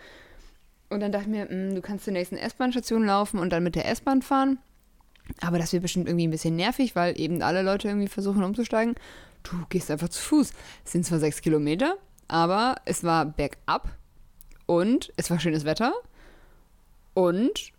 Und 0.90 1.00
dann 1.00 1.12
dachte 1.12 1.26
ich 1.26 1.30
mir, 1.30 1.48
hm, 1.48 1.76
du 1.76 1.80
kannst 1.80 2.04
zur 2.04 2.12
nächsten 2.12 2.36
S-Bahn-Station 2.36 3.04
laufen 3.04 3.38
und 3.38 3.50
dann 3.50 3.62
mit 3.62 3.76
der 3.76 3.88
S-Bahn 3.88 4.22
fahren. 4.22 4.58
Aber 5.40 5.58
das 5.58 5.72
wird 5.72 5.82
bestimmt 5.82 6.08
irgendwie 6.08 6.26
ein 6.26 6.30
bisschen 6.32 6.56
nervig, 6.56 6.96
weil 6.96 7.18
eben 7.20 7.42
alle 7.42 7.62
Leute 7.62 7.88
irgendwie 7.88 8.08
versuchen 8.08 8.42
umzusteigen. 8.42 8.94
Du 9.42 9.56
gehst 9.68 9.90
einfach 9.90 10.08
zu 10.08 10.20
Fuß. 10.20 10.52
Es 10.84 10.92
sind 10.92 11.06
zwar 11.06 11.18
sechs 11.18 11.40
Kilometer, 11.40 11.96
aber 12.26 12.76
es 12.84 13.04
war 13.04 13.24
bergab 13.24 13.88
und 14.66 15.12
es 15.16 15.30
war 15.30 15.40
schönes 15.40 15.64
Wetter. 15.64 15.92
Und 17.14 17.72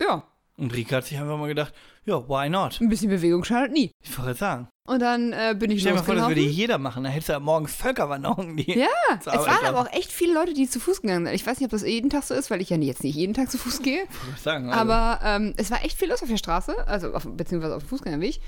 ja, 0.00 0.24
Und 0.58 0.74
Rika 0.74 0.96
hat 0.96 1.04
sich 1.04 1.18
einfach 1.18 1.36
mal 1.36 1.48
gedacht, 1.48 1.74
ja, 2.06 2.28
why 2.28 2.48
not? 2.48 2.80
ein 2.80 2.88
bisschen 2.88 3.10
Bewegung 3.10 3.44
schadet 3.44 3.72
nie. 3.72 3.90
Ich 4.02 4.18
wollte 4.18 4.34
sagen. 4.34 4.68
Und 4.86 5.00
dann 5.00 5.32
äh, 5.32 5.54
bin 5.58 5.70
ich 5.70 5.80
Stell 5.80 5.92
dir 5.92 5.98
mal 5.98 6.04
vor, 6.04 6.14
das 6.14 6.28
würde 6.28 6.40
jeder 6.40 6.78
machen. 6.78 7.04
Da 7.04 7.10
hättest 7.10 7.28
du 7.28 7.32
ja 7.34 7.40
morgen 7.40 7.66
Völkerwanderungen, 7.66 8.56
die 8.56 8.78
ja, 8.78 8.86
es 9.18 9.26
waren 9.26 9.66
aber 9.66 9.80
auch 9.80 9.92
echt 9.92 10.12
viele 10.12 10.32
Leute, 10.32 10.54
die 10.54 10.68
zu 10.68 10.80
Fuß 10.80 11.02
gegangen 11.02 11.26
sind. 11.26 11.34
Ich 11.34 11.46
weiß 11.46 11.58
nicht, 11.58 11.66
ob 11.66 11.72
das 11.72 11.82
jeden 11.82 12.08
Tag 12.08 12.22
so 12.22 12.34
ist, 12.34 12.50
weil 12.50 12.62
ich 12.62 12.70
ja 12.70 12.76
jetzt 12.76 13.02
nicht 13.02 13.16
jeden 13.16 13.34
Tag 13.34 13.50
zu 13.50 13.58
Fuß 13.58 13.82
gehe. 13.82 13.98
Wollte 14.22 14.36
ich 14.36 14.42
sagen, 14.42 14.70
also. 14.70 14.80
Aber 14.80 15.20
ähm, 15.24 15.54
es 15.56 15.70
war 15.70 15.84
echt 15.84 15.98
viel 15.98 16.08
los 16.08 16.22
auf 16.22 16.28
der 16.28 16.36
Straße, 16.36 16.86
also 16.86 17.12
auf, 17.12 17.26
beziehungsweise 17.26 17.74
auf 17.74 17.82
dem 17.82 17.88
Fußgängerweg. 17.88 18.40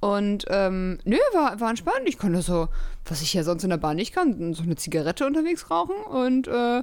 Und 0.00 0.46
ähm, 0.48 0.98
nö, 1.04 1.18
war, 1.34 1.60
war 1.60 1.68
entspannt. 1.68 2.02
Ich 2.06 2.16
konnte 2.16 2.40
so, 2.40 2.68
was 3.04 3.20
ich 3.20 3.34
ja 3.34 3.44
sonst 3.44 3.64
in 3.64 3.70
der 3.70 3.76
Bahn 3.76 3.96
nicht 3.96 4.14
kann, 4.14 4.54
so 4.54 4.62
eine 4.62 4.76
Zigarette 4.76 5.26
unterwegs 5.26 5.70
rauchen. 5.70 5.96
Und 6.04 6.48
äh, 6.48 6.82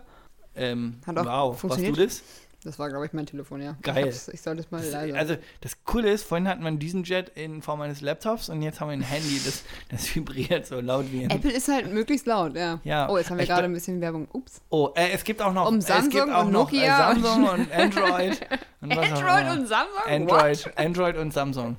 ähm, 0.56 1.00
Hat 1.06 1.18
auch 1.18 1.26
wow, 1.26 1.50
warst 1.52 1.64
du 1.64 1.68
funktioniert. 1.68 2.12
das? 2.12 2.24
Das 2.68 2.78
war, 2.78 2.90
glaube 2.90 3.06
ich, 3.06 3.14
mein 3.14 3.26
Telefon, 3.26 3.62
ja. 3.62 3.78
Geil. 3.82 4.10
Ich, 4.10 4.34
ich 4.34 4.42
sollte 4.42 4.62
es 4.62 4.72
mal 4.72 4.84
leise. 4.84 5.18
Also 5.18 5.38
das 5.62 5.84
Coole 5.86 6.12
ist, 6.12 6.24
vorhin 6.24 6.48
hatten 6.48 6.64
wir 6.64 6.72
diesen 6.72 7.04
Jet 7.04 7.30
in 7.30 7.62
Form 7.62 7.80
eines 7.80 8.02
Laptops 8.02 8.50
und 8.50 8.62
jetzt 8.62 8.82
haben 8.82 8.90
wir 8.90 8.98
ein 8.98 9.02
Handy, 9.02 9.40
das, 9.46 9.64
das 9.90 10.14
vibriert 10.16 10.66
so 10.68 10.82
laut 10.82 11.06
wie 11.12 11.24
ein... 11.24 11.32
Apple 11.32 11.52
ist 11.52 11.70
halt 11.70 11.94
möglichst 11.94 12.28
laut, 12.28 12.56
ja. 12.56 12.80
Ja, 12.84 13.10
oh, 13.10 13.18
jetzt 13.18 13.30
haben 13.30 13.38
wir 13.38 13.44
ich 13.44 13.50
gerade 13.50 13.64
ein 13.64 13.74
bisschen 13.74 14.02
Werbung. 14.02 14.28
Ups. 14.34 14.62
Oh, 14.70 14.92
äh, 14.96 15.12
es 15.14 15.24
gibt 15.24 15.42
auch 15.42 15.54
noch... 15.54 15.68
Um 15.68 15.78
es 15.78 15.86
gibt 15.86 15.98
Samsung 15.98 16.34
auch 16.34 16.46
und 16.46 16.52
noch, 16.52 16.72
Nokia 16.72 17.12
Äh, 17.12 17.14
Samsung 17.14 17.50
und 17.50 17.72
Android. 17.72 18.48
Und 18.82 18.98
Android 18.98 19.58
und 19.58 19.68
Samsung? 19.68 19.96
What? 19.96 20.08
Android, 20.08 20.78
Android 20.78 21.18
und 21.18 21.34
Samsung. 21.34 21.78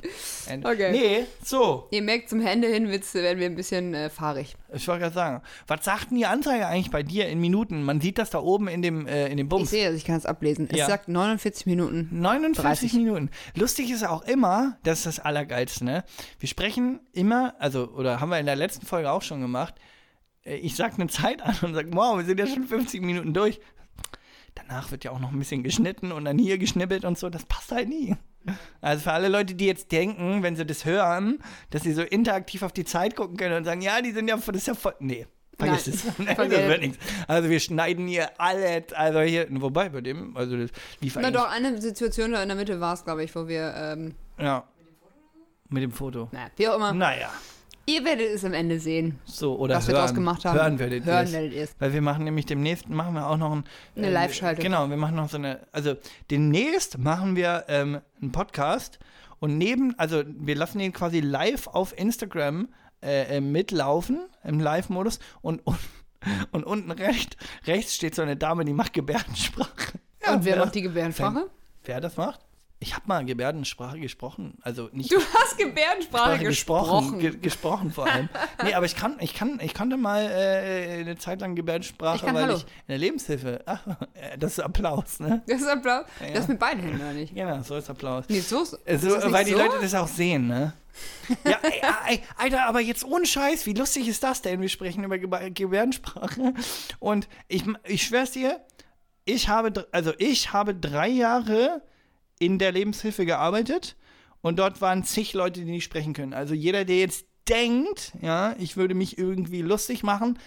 And 0.48 0.64
Okay. 0.64 0.90
Nee, 0.90 1.26
so. 1.44 1.86
Ihr 1.90 2.02
merkt, 2.02 2.28
zum 2.30 2.44
Ende 2.44 2.68
hin 2.68 2.88
wird's, 2.88 3.14
werden 3.14 3.38
wir 3.38 3.46
ein 3.46 3.54
bisschen 3.54 3.94
äh, 3.94 4.10
fahrig. 4.10 4.56
Ich 4.72 4.86
wollte 4.86 5.00
gerade 5.02 5.14
sagen. 5.14 5.42
Was 5.66 5.84
sagt 5.84 6.10
denn 6.10 6.18
die 6.18 6.26
Anzeige 6.26 6.66
eigentlich 6.66 6.90
bei 6.90 7.02
dir 7.02 7.28
in 7.28 7.40
Minuten? 7.40 7.82
Man 7.82 8.00
sieht 8.00 8.18
das 8.18 8.30
da 8.30 8.38
oben 8.40 8.68
in 8.68 8.82
dem, 8.82 9.06
äh, 9.06 9.28
in 9.28 9.36
dem 9.38 9.46
Ich 9.46 9.48
Bums. 9.48 9.70
sehe 9.70 9.88
es, 9.88 9.96
ich 9.96 10.04
kann 10.04 10.16
es 10.16 10.26
ablesen. 10.26 10.68
Es 10.70 10.76
Ja. 10.78 10.86
sagt 10.86 11.08
49 11.08 11.64
Minuten. 11.66 12.08
49 12.12 12.62
30. 12.92 12.92
Minuten. 12.94 13.30
Lustig 13.54 13.90
ist 13.90 14.04
auch 14.06 14.22
immer, 14.22 14.76
das 14.82 14.98
ist 14.98 15.06
das 15.06 15.20
Allergeilste, 15.20 15.84
ne? 15.84 16.04
Wir 16.38 16.48
sprechen 16.48 17.00
immer, 17.12 17.54
also, 17.58 17.88
oder 17.88 18.20
haben 18.20 18.28
wir 18.28 18.38
in 18.38 18.46
der 18.46 18.56
letzten 18.56 18.84
Folge 18.84 19.10
auch 19.10 19.22
schon 19.22 19.40
gemacht, 19.40 19.74
äh, 20.44 20.56
ich 20.56 20.76
sag 20.76 20.94
eine 20.94 21.06
Zeit 21.08 21.40
an 21.42 21.56
und 21.62 21.74
sag, 21.74 21.86
wow, 21.92 22.18
wir 22.18 22.24
sind 22.26 22.38
ja 22.38 22.46
schon 22.46 22.64
50 22.64 23.00
Minuten 23.02 23.32
durch. 23.32 23.60
Danach 24.54 24.90
wird 24.90 25.04
ja 25.04 25.12
auch 25.12 25.20
noch 25.20 25.32
ein 25.32 25.38
bisschen 25.38 25.62
geschnitten 25.62 26.12
und 26.12 26.24
dann 26.24 26.36
hier 26.36 26.58
geschnippelt 26.58 27.04
und 27.04 27.16
so, 27.16 27.30
das 27.30 27.44
passt 27.46 27.72
halt 27.72 27.88
nie. 27.88 28.16
Also 28.80 29.02
für 29.02 29.12
alle 29.12 29.28
Leute, 29.28 29.54
die 29.54 29.66
jetzt 29.66 29.92
denken, 29.92 30.42
wenn 30.42 30.56
sie 30.56 30.64
das 30.64 30.84
hören, 30.84 31.38
dass 31.70 31.82
sie 31.82 31.92
so 31.92 32.02
interaktiv 32.02 32.62
auf 32.62 32.72
die 32.72 32.84
Zeit 32.84 33.14
gucken 33.16 33.36
können 33.36 33.56
und 33.56 33.64
sagen, 33.64 33.80
ja, 33.82 34.00
die 34.00 34.12
sind 34.12 34.28
ja, 34.28 34.36
das 34.36 34.48
ist 34.56 34.66
ja 34.66 34.74
voll, 34.74 34.94
nee. 35.00 35.26
Vergiss 35.58 35.88
es. 35.88 36.04
Das 36.18 36.38
wird 36.38 36.80
nichts. 36.80 36.98
Also 37.26 37.50
wir 37.50 37.58
schneiden 37.60 38.06
hier 38.06 38.30
alles, 38.40 38.92
also 38.92 39.20
hier, 39.20 39.48
wobei 39.50 39.88
bei 39.88 40.00
dem, 40.00 40.36
also 40.36 40.56
das 40.56 40.70
lief 41.00 41.16
Na 41.16 41.22
eigentlich- 41.22 41.34
doch, 41.34 41.50
eine 41.50 41.80
Situation 41.82 42.32
da 42.32 42.42
in 42.42 42.48
der 42.48 42.56
Mitte 42.56 42.78
war 42.80 42.94
es, 42.94 43.04
glaube 43.04 43.24
ich, 43.24 43.34
wo 43.34 43.48
wir, 43.48 43.74
ähm, 43.76 44.14
Ja. 44.38 44.64
Mit 45.68 45.82
dem 45.82 45.90
Foto. 45.92 46.28
naja, 46.32 46.48
wie 46.56 46.68
auch 46.68 46.76
immer. 46.76 46.92
Naja, 46.94 47.30
Ihr 47.88 48.04
werdet 48.04 48.28
es 48.34 48.44
am 48.44 48.52
Ende 48.52 48.78
sehen, 48.78 49.18
so 49.24 49.56
oder 49.58 49.76
was 49.76 49.88
wir 49.88 49.94
hören. 49.94 50.04
draus 50.04 50.14
gemacht 50.14 50.44
haben. 50.44 50.58
Hören 50.58 50.78
werdet 50.78 51.06
ihr 51.06 51.12
es. 51.20 51.32
werdet. 51.32 51.74
Weil 51.78 51.92
wir 51.94 52.02
machen 52.02 52.24
nämlich 52.24 52.44
demnächst, 52.46 52.88
machen 52.88 53.14
wir 53.14 53.26
auch 53.26 53.36
noch 53.38 53.52
ein, 53.52 53.64
Eine 53.96 54.10
Live-Schaltung. 54.10 54.62
Genau, 54.62 54.88
wir 54.90 54.96
machen 54.96 55.16
noch 55.16 55.28
so 55.30 55.38
eine, 55.38 55.60
also 55.72 55.94
demnächst 56.30 56.98
machen 56.98 57.34
wir 57.34 57.64
ähm, 57.68 58.00
einen 58.20 58.32
Podcast 58.32 58.98
und 59.40 59.56
neben, 59.56 59.98
also 59.98 60.22
wir 60.26 60.54
lassen 60.56 60.78
den 60.80 60.92
quasi 60.92 61.20
live 61.20 61.66
auf 61.68 61.96
Instagram 61.98 62.68
äh, 63.02 63.36
äh, 63.36 63.40
mitlaufen, 63.40 64.20
im 64.44 64.60
Live-Modus 64.60 65.18
und, 65.40 65.60
und, 65.64 65.78
und 66.50 66.64
unten 66.64 66.90
recht, 66.90 67.36
rechts 67.66 67.94
steht 67.94 68.14
so 68.14 68.22
eine 68.22 68.36
Dame, 68.36 68.64
die 68.64 68.72
macht 68.74 68.92
Gebärdensprache. 68.92 69.98
Ja, 70.24 70.34
Und 70.34 70.44
wer 70.44 70.56
wer- 70.56 70.64
macht 70.64 70.74
die 70.74 70.82
Gebärdensprache? 70.82 71.48
Wer 71.84 72.00
das 72.00 72.16
macht? 72.16 72.40
Ich 72.80 72.94
habe 72.94 73.06
mal 73.08 73.24
Gebärdensprache 73.24 73.98
gesprochen, 73.98 74.56
also 74.62 74.88
nicht 74.92 75.10
Du 75.12 75.16
hast 75.16 75.58
Gebärdensprache 75.58 76.34
Sprache 76.34 76.44
gesprochen. 76.44 77.18
Ge 77.18 77.36
gesprochen 77.36 77.90
vor 77.90 78.08
allem. 78.08 78.28
nee, 78.62 78.72
aber 78.74 78.86
ich 78.86 78.94
kann, 78.94 79.16
ich 79.20 79.34
kann, 79.34 79.58
ich 79.60 79.74
konnte 79.74 79.96
mal 79.96 80.22
äh, 80.22 81.00
eine 81.00 81.16
Zeit 81.16 81.40
lang 81.40 81.52
Ich 81.52 81.56
Gebärdensprache, 81.56 82.24
kann 82.24 82.36
weil 82.36 82.44
Hallo. 82.44 82.56
ich 82.56 82.62
in 82.62 82.68
der 82.88 82.98
Lebenshilfe. 82.98 83.62
Ach, 83.66 83.84
äh, 84.14 84.38
das 84.38 84.52
ist 84.52 84.60
Applaus, 84.60 85.18
ne? 85.18 85.42
Das 85.48 85.60
ist 85.60 85.66
Applaus. 85.66 86.04
Ja. 86.20 86.34
Das 86.34 86.46
mit 86.46 86.60
beiden 86.60 86.80
Händen, 86.82 87.00
oder 87.00 87.12
nicht? 87.12 87.34
Genau, 87.34 87.60
so 87.64 87.76
ist 87.76 87.90
Applaus. 87.90 88.26
Nee, 88.28 88.40
so 88.40 88.62
ist 88.62 88.74
Äh, 88.84 88.94
ist 88.94 89.02
So, 89.02 89.16
nicht 89.16 89.32
weil 89.32 89.44
die 89.44 89.52
so? 89.52 89.58
Leute 89.58 89.78
das 89.80 89.94
auch 89.94 90.08
sehen, 90.08 90.46
ne? 90.46 90.72
Ja, 91.44 91.58
ey, 91.62 91.80
ey, 92.08 92.22
Alter, 92.36 92.66
aber 92.66 92.78
jetzt 92.80 93.04
ohne 93.04 93.26
Scheiß, 93.26 93.66
wie 93.66 93.74
lustig 93.74 94.06
ist 94.06 94.22
das 94.22 94.40
denn? 94.42 94.60
Wir 94.60 94.68
sprechen 94.68 95.02
über 95.02 95.18
Ge 95.18 95.50
Gebärdensprache. 95.50 96.54
Und 97.00 97.28
ich, 97.48 97.64
ich 97.84 98.04
schwör's 98.04 98.30
dir, 98.30 98.60
ich 99.24 99.48
habe, 99.48 99.88
also 99.90 100.12
ich 100.18 100.52
habe 100.52 100.74
drei 100.76 101.08
Jahre 101.08 101.82
in 102.38 102.58
der 102.58 102.72
Lebenshilfe 102.72 103.26
gearbeitet 103.26 103.96
und 104.40 104.58
dort 104.58 104.80
waren 104.80 105.04
zig 105.04 105.32
Leute, 105.34 105.60
die 105.64 105.70
nicht 105.70 105.84
sprechen 105.84 106.12
können. 106.12 106.34
Also 106.34 106.54
jeder, 106.54 106.84
der 106.84 106.98
jetzt 106.98 107.26
denkt, 107.48 108.12
ja, 108.20 108.54
ich 108.58 108.76
würde 108.76 108.94
mich 108.94 109.18
irgendwie 109.18 109.62
lustig 109.62 110.02
machen, 110.02 110.38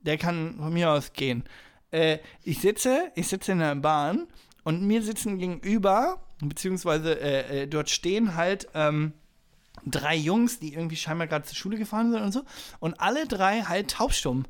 der 0.00 0.18
kann 0.18 0.56
von 0.58 0.72
mir 0.72 0.90
aus 0.90 1.12
gehen. 1.12 1.44
Äh, 1.90 2.18
ich 2.42 2.60
sitze, 2.60 3.10
ich 3.14 3.28
sitze 3.28 3.52
in 3.52 3.58
der 3.58 3.74
Bahn 3.74 4.26
und 4.64 4.82
mir 4.82 5.02
sitzen 5.02 5.38
gegenüber, 5.38 6.20
beziehungsweise 6.40 7.20
äh, 7.20 7.62
äh, 7.62 7.66
dort 7.66 7.90
stehen 7.90 8.34
halt 8.34 8.68
ähm, 8.74 9.12
drei 9.84 10.16
Jungs, 10.16 10.58
die 10.58 10.72
irgendwie 10.72 10.96
scheinbar 10.96 11.26
gerade 11.26 11.44
zur 11.44 11.56
Schule 11.56 11.78
gefahren 11.78 12.12
sind 12.12 12.22
und 12.22 12.32
so. 12.32 12.42
Und 12.78 13.00
alle 13.00 13.26
drei 13.26 13.62
halt 13.62 13.90
taubstumm. 13.90 14.44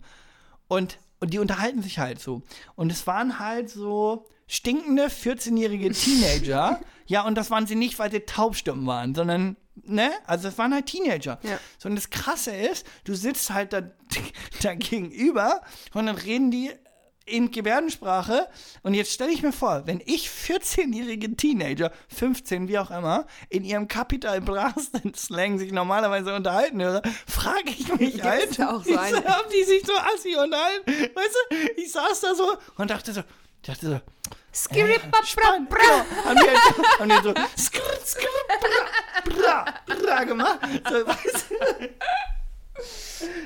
Und, 0.69 0.99
und 1.19 1.33
die 1.33 1.39
unterhalten 1.39 1.83
sich 1.83 1.99
halt 1.99 2.21
so. 2.21 2.43
Und 2.77 2.93
es 2.93 3.07
waren 3.07 3.39
halt 3.39 3.71
so 3.71 4.27
stinkende 4.51 5.07
14-jährige 5.07 5.93
Teenager. 5.93 6.81
ja, 7.07 7.23
und 7.23 7.37
das 7.37 7.51
waren 7.51 7.67
sie 7.67 7.77
nicht, 7.77 7.99
weil 7.99 8.11
sie 8.11 8.21
taubstumm 8.21 8.87
waren, 8.87 9.15
sondern, 9.15 9.57
ne? 9.77 10.11
Also 10.27 10.49
es 10.49 10.59
waren 10.59 10.75
halt 10.75 10.87
Teenager. 10.87 11.39
Ja. 11.43 11.59
So, 11.79 11.89
und 11.89 11.95
das 11.95 12.11
Krasse 12.11 12.51
ist, 12.51 12.85
du 13.05 13.15
sitzt 13.15 13.51
halt 13.51 13.73
da, 13.73 13.83
da 14.63 14.75
gegenüber 14.75 15.63
und 15.95 16.07
dann 16.07 16.17
reden 16.17 16.51
die 16.51 16.71
in 17.27 17.53
Gebärdensprache. 17.53 18.49
Und 18.83 18.95
jetzt 18.95 19.13
stelle 19.13 19.31
ich 19.31 19.43
mir 19.43 19.53
vor, 19.53 19.87
wenn 19.87 20.03
ich 20.05 20.29
14-jährige 20.29 21.37
Teenager, 21.37 21.93
15, 22.09 22.67
wie 22.67 22.79
auch 22.79 22.91
immer, 22.91 23.27
in 23.51 23.65
ihrem 23.65 23.87
Capital 23.87 24.41
Bra-Slang 24.41 25.59
sich 25.61 25.71
normalerweise 25.71 26.35
unterhalten 26.35 26.83
höre, 26.83 27.03
frage 27.27 27.71
ich 27.71 27.95
mich 27.95 28.17
Ja, 28.17 28.25
halt, 28.25 28.61
auch 28.61 28.85
so 28.85 28.97
haben 28.97 29.49
die 29.55 29.65
sich 29.65 29.85
so 29.87 29.93
assi 29.93 30.35
unterhalten? 30.35 30.91
Weißt 31.15 31.37
du, 31.51 31.81
ich 31.81 31.93
saß 31.93 32.21
da 32.21 32.35
so 32.35 32.57
und 32.77 32.91
dachte 32.91 33.13
so, 33.13 33.23
dachte 33.63 33.87
so, 33.87 34.01
Spannend, 35.25 35.71
genau. 35.71 36.25
Haben 36.25 36.37
die, 36.37 36.49
halt, 36.49 36.99
haben 36.99 37.09
die 37.09 37.23
so 37.23 37.35
skr, 37.57 37.81
skr, 38.05 38.27
bra, 39.25 39.65
bra, 39.87 39.95
bra 39.95 40.25
gemacht. 40.25 40.61
So, 40.89 41.07
weißt 41.07 41.51
du? 41.51 41.89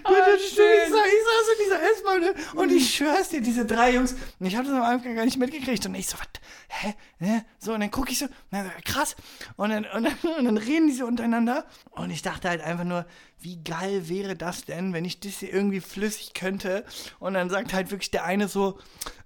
Und 0.04 0.18
dann 0.18 0.38
stehe 0.38 0.84
ich, 0.84 0.90
saß 0.90 1.48
in 1.52 1.64
dieser 1.64 1.82
S-Bahn 1.82 2.20
ne? 2.20 2.34
und 2.54 2.70
ich 2.70 2.94
schwör's 2.94 3.30
dir, 3.30 3.40
diese 3.40 3.66
drei 3.66 3.94
Jungs, 3.94 4.14
und 4.38 4.46
ich 4.46 4.54
hatte 4.56 4.68
das 4.68 4.76
am 4.76 4.84
Anfang 4.84 5.14
gar 5.14 5.24
nicht 5.24 5.38
mitgekriegt 5.38 5.84
und 5.86 5.94
ich 5.94 6.06
so, 6.06 6.16
was, 6.18 6.28
hä, 6.68 6.94
ne? 7.18 7.44
So, 7.58 7.72
und 7.72 7.80
dann 7.80 7.90
gucke 7.90 8.12
ich 8.12 8.18
so, 8.18 8.26
na, 8.50 8.64
krass, 8.84 9.16
und 9.56 9.70
dann, 9.70 9.84
und, 9.86 10.04
dann, 10.04 10.32
und 10.38 10.44
dann 10.44 10.56
reden 10.56 10.86
die 10.86 10.94
so 10.94 11.06
untereinander 11.06 11.66
und 11.90 12.10
ich 12.10 12.22
dachte 12.22 12.48
halt 12.48 12.60
einfach 12.60 12.84
nur, 12.84 13.06
wie 13.40 13.62
geil 13.62 14.08
wäre 14.08 14.36
das 14.36 14.64
denn, 14.64 14.92
wenn 14.92 15.04
ich 15.04 15.20
das 15.20 15.38
hier 15.38 15.52
irgendwie 15.52 15.80
flüssig 15.80 16.34
könnte 16.34 16.84
und 17.18 17.34
dann 17.34 17.50
sagt 17.50 17.72
halt 17.72 17.90
wirklich 17.90 18.10
der 18.10 18.24
eine 18.24 18.46
so, 18.48 18.78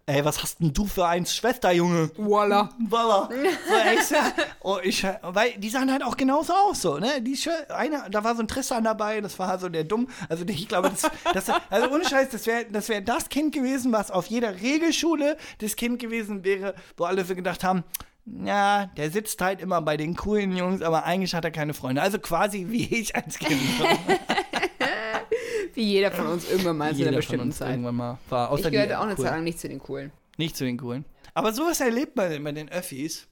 ey, 0.09 0.25
was 0.25 0.43
hast 0.43 0.61
denn 0.61 0.73
du 0.73 0.87
für 0.87 1.07
eins, 1.07 1.35
Schwester, 1.35 1.71
Junge? 1.71 2.11
Voila. 2.17 2.71
Voila. 2.79 3.29
So, 4.09 4.15
ja. 4.15 4.33
oh, 4.63 4.79
ich, 4.83 5.05
weil 5.23 5.53
die 5.59 5.69
sahen 5.69 5.91
halt 5.93 6.03
auch 6.03 6.17
genauso 6.17 6.53
aus, 6.55 6.81
so, 6.83 6.99
ne? 6.99 7.21
Die, 7.21 7.37
Schö- 7.37 7.69
eine, 7.71 8.05
da 8.11 8.25
war 8.25 8.35
so 8.35 8.43
ein 8.43 8.49
Tristan 8.49 8.85
dabei, 8.85 9.21
das 9.21 9.39
war 9.39 9.59
so 9.59 9.69
der 9.69 9.85
dumm. 9.85 10.09
Also 10.29 10.45
ich 10.47 10.69
glaube, 10.69 10.91
das, 10.91 11.11
das, 11.35 11.51
also 11.71 11.91
ohne 11.91 12.05
Scheiß, 12.05 12.31
das 12.31 12.47
wäre 12.47 12.65
das, 12.71 12.89
wär 12.89 13.01
das 13.01 13.29
Kind 13.29 13.55
gewesen, 13.55 13.93
was 13.93 14.11
auf 14.11 14.27
jeder 14.27 14.61
Regelschule 14.61 15.37
das 15.59 15.77
Kind 15.77 15.99
gewesen 15.99 16.45
wäre, 16.45 16.75
wo 16.97 17.05
alle 17.05 17.25
so 17.25 17.35
gedacht 17.35 17.65
haben, 17.65 17.85
ja, 18.45 18.87
der 18.97 19.11
sitzt 19.11 19.41
halt 19.41 19.61
immer 19.61 19.81
bei 19.83 19.97
den 19.97 20.15
coolen 20.17 20.57
Jungs, 20.57 20.83
aber 20.83 21.05
eigentlich 21.05 21.35
hat 21.35 21.45
er 21.45 21.51
keine 21.51 21.75
Freunde. 21.75 22.03
Also 22.03 22.19
quasi 22.19 22.67
wie 22.69 22.85
ich 22.95 23.15
als 23.17 23.39
Kind. 23.39 23.61
Wie 25.79 25.85
jeder 25.85 26.11
von 26.11 26.27
uns 26.27 26.51
irgendwann 26.51 26.77
mal 26.77 26.93
zu 26.93 27.07
einer 27.07 27.19
bestimmten 27.19 27.53
Zeit. 27.53 27.71
irgendwann 27.71 27.95
mal 27.95 28.19
war. 28.29 28.51
Außer 28.51 28.65
Ich 28.67 28.73
gehörte 28.73 28.99
auch 28.99 29.05
eine. 29.05 29.15
Zeit 29.15 29.27
lang 29.31 29.45
nicht 29.45 29.61
zu 29.61 29.69
den 29.69 29.79
Coolen. 29.79 30.11
Nicht 30.37 30.57
zu 30.57 30.65
den 30.65 30.77
coolen. 30.77 31.05
Aber 31.35 31.53
sowas 31.53 31.81
erlebt 31.81 32.17
man 32.17 32.43
bei 32.43 32.51
den 32.51 32.69
Öffis. 32.69 33.29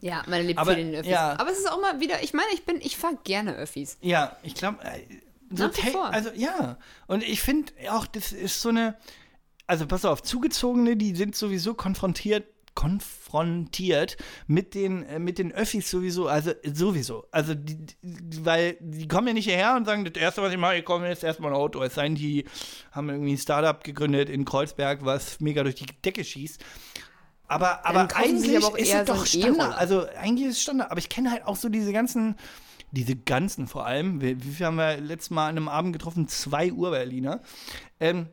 Ja, 0.00 0.22
meine 0.28 0.44
lebt 0.44 0.60
Aber, 0.60 0.76
den 0.76 0.94
Öffis. 0.94 1.10
ja. 1.10 1.36
Aber 1.36 1.50
es 1.50 1.58
ist 1.58 1.68
auch 1.68 1.80
mal 1.80 1.98
wieder, 1.98 2.22
ich 2.22 2.32
meine, 2.32 2.46
ich 2.54 2.64
bin, 2.64 2.76
ich 2.80 2.96
fahre 2.96 3.18
gerne 3.24 3.56
Öffis. 3.56 3.98
Ja, 4.02 4.36
ich 4.44 4.54
glaube, 4.54 4.78
äh, 4.84 5.00
so 5.52 5.68
also 6.00 6.30
ja. 6.36 6.78
Und 7.08 7.24
ich 7.24 7.40
finde 7.42 7.72
auch, 7.90 8.06
das 8.06 8.30
ist 8.30 8.62
so 8.62 8.68
eine, 8.68 8.96
also 9.66 9.88
pass 9.88 10.04
auf, 10.04 10.22
Zugezogene, 10.22 10.96
die 10.96 11.16
sind 11.16 11.34
sowieso 11.34 11.74
konfrontiert, 11.74 12.46
konfrontiert 13.30 14.16
mit 14.46 14.74
den, 14.74 15.04
äh, 15.04 15.18
mit 15.18 15.38
den 15.38 15.52
Öffis 15.52 15.90
sowieso, 15.90 16.28
also 16.28 16.52
sowieso. 16.64 17.26
Also 17.30 17.54
die, 17.54 17.76
die, 18.02 18.44
weil 18.44 18.76
die 18.80 19.08
kommen 19.08 19.28
ja 19.28 19.34
nicht 19.34 19.46
hierher 19.46 19.76
und 19.76 19.84
sagen, 19.84 20.04
das 20.04 20.20
erste, 20.20 20.42
was 20.42 20.52
ich 20.52 20.58
mache, 20.58 20.76
ich 20.76 20.84
komme 20.84 21.08
jetzt 21.08 21.24
erstmal 21.24 21.52
ein 21.52 21.56
Auto. 21.56 21.82
Es 21.82 21.94
sei 21.94 22.04
denn, 22.04 22.14
die 22.14 22.44
haben 22.92 23.08
irgendwie 23.08 23.32
ein 23.32 23.38
Startup 23.38 23.82
gegründet 23.82 24.28
in 24.28 24.44
Kreuzberg, 24.44 25.04
was 25.04 25.40
mega 25.40 25.62
durch 25.62 25.76
die 25.76 25.86
Decke 26.04 26.24
schießt. 26.24 26.62
Aber, 27.46 27.84
aber 27.84 28.08
eigentlich 28.14 28.64
aber 28.64 28.78
ist 28.78 28.92
es 28.92 29.06
so 29.06 29.14
doch 29.14 29.20
ein 29.20 29.26
Standard. 29.26 29.78
Also 29.78 30.06
eigentlich 30.20 30.48
ist 30.48 30.56
es 30.56 30.62
Standard. 30.62 30.90
Aber 30.90 30.98
ich 30.98 31.08
kenne 31.08 31.30
halt 31.30 31.46
auch 31.46 31.56
so 31.56 31.68
diese 31.68 31.92
ganzen, 31.92 32.36
diese 32.92 33.16
ganzen 33.16 33.66
vor 33.66 33.86
allem, 33.86 34.20
wie, 34.20 34.42
wie 34.42 34.50
viel 34.50 34.66
haben 34.66 34.76
wir 34.76 35.00
letztes 35.00 35.30
Mal 35.30 35.48
an 35.48 35.56
einem 35.56 35.68
Abend 35.68 35.92
getroffen? 35.92 36.28
Zwei 36.28 36.72
Urberliner. 36.72 37.40
Ähm, 37.98 38.28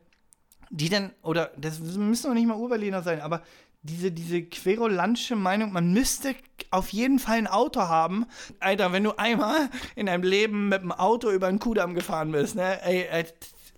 die 0.69 0.89
dann, 0.89 1.13
oder 1.21 1.51
das 1.57 1.79
müssen 1.79 2.27
doch 2.27 2.33
nicht 2.33 2.45
mal 2.45 2.57
Urberliner 2.57 3.01
sein, 3.01 3.21
aber 3.21 3.41
diese, 3.81 4.11
diese 4.11 4.43
querulantische 4.43 5.35
Meinung, 5.35 5.71
man 5.71 5.93
müsste 5.93 6.35
auf 6.71 6.89
jeden 6.89 7.19
Fall 7.19 7.37
ein 7.37 7.47
Auto 7.47 7.81
haben. 7.81 8.25
Alter, 8.59 8.91
wenn 8.91 9.03
du 9.03 9.17
einmal 9.17 9.69
in 9.95 10.07
deinem 10.07 10.23
Leben 10.23 10.69
mit 10.69 10.81
dem 10.81 10.91
Auto 10.91 11.31
über 11.31 11.47
einen 11.47 11.59
Kudamm 11.59 11.95
gefahren 11.95 12.31
bist, 12.31 12.55
ne? 12.55 12.81
Ey, 12.83 13.01
äh, 13.03 13.25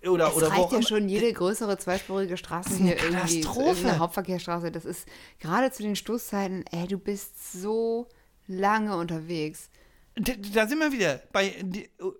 oder, 0.08 0.28
Es 0.28 0.34
oder 0.34 0.48
reicht 0.48 0.72
ja 0.72 0.82
schon 0.82 1.08
jede 1.08 1.30
größere 1.32 1.76
zweispurige 1.76 2.36
Straße 2.38 2.70
eine 2.70 2.78
hier 2.78 2.96
irgendwie, 2.96 3.40
Katastrophe. 3.42 3.68
irgendeine 3.68 3.98
Hauptverkehrsstraße. 3.98 4.70
Das 4.72 4.86
ist 4.86 5.06
gerade 5.38 5.70
zu 5.70 5.82
den 5.82 5.94
Stoßzeiten, 5.94 6.64
ey, 6.70 6.86
du 6.88 6.98
bist 6.98 7.52
so 7.52 8.08
lange 8.46 8.96
unterwegs. 8.96 9.68
Da, 10.16 10.66
sind 10.66 10.80
wir 10.80 10.92
wieder 10.92 11.22
bei, 11.32 11.54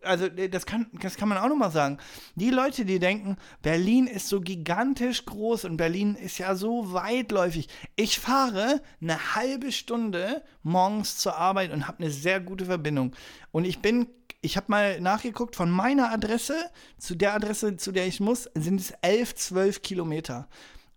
also 0.03 0.29
das 0.29 0.65
kann, 0.65 0.87
das 1.01 1.17
kann 1.17 1.29
man 1.29 1.39
auch 1.39 1.49
nochmal 1.49 1.73
sagen. 1.73 1.99
Die 2.37 2.51
Leute, 2.51 2.85
die 2.85 3.01
denken, 3.01 3.37
Berlin 3.63 4.07
ist 4.07 4.29
so 4.29 4.41
gigantisch 4.41 5.27
groß 5.27 5.65
und 5.65 5.77
Berlin 5.77 6.15
ist 6.15 6.39
ja 6.39 6.55
so 6.55 6.93
weitläufig. 6.93 7.69
Ich 7.97 8.19
fahre 8.21 8.81
eine 9.03 9.35
halbe 9.35 9.73
Stunde 9.73 10.43
morgens 10.63 11.19
zur 11.19 11.37
Arbeit 11.37 11.73
und 11.73 11.89
habe 11.89 11.99
eine 11.99 12.13
sehr 12.13 12.41
gute 12.41 12.67
Verbindung. 12.67 13.15
Und 13.51 13.65
ich 13.65 13.81
bin 13.81 14.07
Ich 14.43 14.57
habe 14.57 14.67
mal 14.69 15.01
nachgeguckt, 15.01 15.55
von 15.57 15.71
meiner 15.71 16.11
Adresse 16.13 16.55
zu 16.97 17.15
der 17.15 17.35
Adresse, 17.35 17.77
zu 17.77 17.93
der 17.93 18.07
ich 18.07 18.21
muss, 18.21 18.49
sind 18.55 18.81
es 18.81 18.93
11, 19.03 19.35
12 19.35 19.83
Kilometer. 19.83 20.49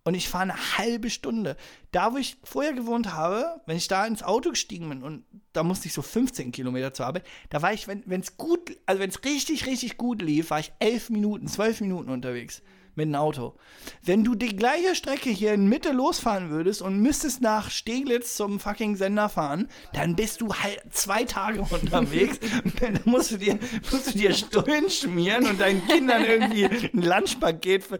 Und 0.06 0.14
ich 0.14 0.28
fahre 0.28 0.44
eine 0.44 0.78
halbe 0.78 1.08
Stunde. 1.08 1.56
Da, 1.90 2.12
wo 2.12 2.18
ich 2.18 2.36
vorher 2.44 2.74
gewohnt 2.74 3.14
habe, 3.14 3.60
wenn 3.64 3.78
ich 3.78 3.88
da 3.88 4.06
ins 4.06 4.22
Auto 4.22 4.50
gestiegen 4.50 4.88
bin 4.90 5.02
und 5.02 5.24
da 5.54 5.62
musste 5.62 5.88
ich 5.88 5.94
so 5.94 6.02
15 6.02 6.52
Kilometer 6.52 6.92
zur 6.92 7.06
Arbeit, 7.06 7.24
da 7.48 7.62
war 7.62 7.72
ich, 7.72 7.88
wenn 7.88 8.20
es 8.20 8.36
gut, 8.36 8.76
also 8.84 9.00
wenn 9.00 9.08
es 9.08 9.24
richtig, 9.24 9.66
richtig 9.66 9.96
gut 9.96 10.20
lief, 10.20 10.50
war 10.50 10.60
ich 10.60 10.72
11 10.78 11.08
Minuten, 11.10 11.48
12 11.48 11.80
Minuten 11.80 12.10
unterwegs 12.10 12.62
mit 12.96 13.08
dem 13.08 13.14
Auto. 13.14 13.54
Wenn 14.02 14.24
du 14.24 14.34
die 14.34 14.56
gleiche 14.56 14.94
Strecke 14.94 15.30
hier 15.30 15.52
in 15.52 15.68
Mitte 15.68 15.92
losfahren 15.92 16.50
würdest 16.50 16.82
und 16.82 16.98
müsstest 16.98 17.40
nach 17.40 17.70
Steglitz 17.70 18.36
zum 18.36 18.60
fucking 18.60 18.96
Sender 18.96 19.28
fahren, 19.28 19.68
dann 19.92 20.16
bist 20.16 20.40
du 20.40 20.54
halt 20.54 20.80
zwei 20.90 21.24
Tage 21.24 21.60
unterwegs. 21.60 22.38
dann 22.80 23.00
musst 23.04 23.32
du 23.32 23.36
dir, 23.36 23.58
musst 23.90 24.14
du 24.14 24.18
dir 24.18 24.32
Stullen 24.34 24.90
schmieren 24.90 25.46
und 25.46 25.60
deinen 25.60 25.86
Kindern 25.86 26.24
irgendwie 26.24 26.64
ein 26.64 27.02
Lunchpaket 27.02 27.84
für, 27.84 27.98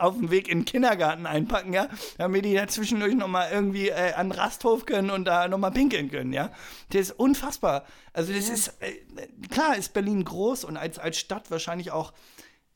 auf 0.00 0.16
dem 0.16 0.30
Weg 0.30 0.48
in 0.48 0.60
den 0.60 0.64
Kindergarten 0.64 1.26
einpacken, 1.26 1.72
ja, 1.72 1.88
damit 2.18 2.44
die 2.44 2.54
da 2.54 2.66
zwischendurch 2.66 3.14
nochmal 3.14 3.50
irgendwie 3.52 3.88
äh, 3.88 4.12
an 4.14 4.30
den 4.30 4.38
Rasthof 4.38 4.86
können 4.86 5.10
und 5.10 5.24
da 5.24 5.48
nochmal 5.48 5.72
pinkeln 5.72 6.10
können, 6.10 6.32
ja. 6.32 6.50
Das 6.90 7.02
ist 7.02 7.12
unfassbar. 7.12 7.84
Also 8.12 8.32
das 8.32 8.48
ist, 8.48 8.68
äh, 8.80 8.92
klar 9.50 9.76
ist 9.76 9.92
Berlin 9.92 10.24
groß 10.24 10.64
und 10.64 10.76
als, 10.76 10.98
als 10.98 11.18
Stadt 11.18 11.50
wahrscheinlich 11.50 11.90
auch 11.90 12.12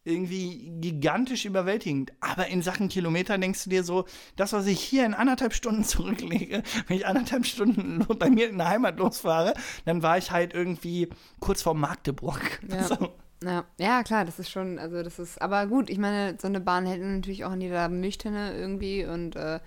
irgendwie 0.08 0.72
gigantisch 0.80 1.44
überwältigend. 1.44 2.12
Aber 2.20 2.48
in 2.48 2.62
Sachen 2.62 2.88
Kilometer 2.88 3.38
denkst 3.38 3.64
du 3.64 3.70
dir 3.70 3.84
so, 3.84 4.06
das, 4.36 4.52
was 4.52 4.66
ich 4.66 4.80
hier 4.80 5.04
in 5.04 5.14
anderthalb 5.14 5.54
Stunden 5.54 5.84
zurücklege, 5.84 6.62
wenn 6.86 6.96
ich 6.96 7.06
anderthalb 7.06 7.46
Stunden 7.46 8.04
bei 8.18 8.30
mir 8.30 8.48
in 8.48 8.58
der 8.58 8.68
Heimat 8.68 8.98
losfahre, 8.98 9.54
dann 9.84 10.02
war 10.02 10.18
ich 10.18 10.30
halt 10.30 10.54
irgendwie 10.54 11.08
kurz 11.40 11.62
vor 11.62 11.74
Magdeburg. 11.74 12.40
Ja. 12.68 12.82
So. 12.84 13.12
Ja, 13.42 13.64
ja, 13.78 14.02
klar, 14.02 14.24
das 14.24 14.38
ist 14.38 14.50
schon, 14.50 14.78
also 14.78 15.02
das 15.02 15.18
ist, 15.18 15.40
aber 15.40 15.66
gut, 15.66 15.90
ich 15.90 15.98
meine, 15.98 16.36
so 16.40 16.48
eine 16.48 16.60
Bahn 16.60 16.86
hält 16.86 17.00
natürlich 17.00 17.44
auch 17.44 17.52
in 17.52 17.60
jeder 17.60 17.88
Milchtonne 17.88 18.52
irgendwie 18.54 19.04
und 19.04 19.36
äh, 19.36 19.60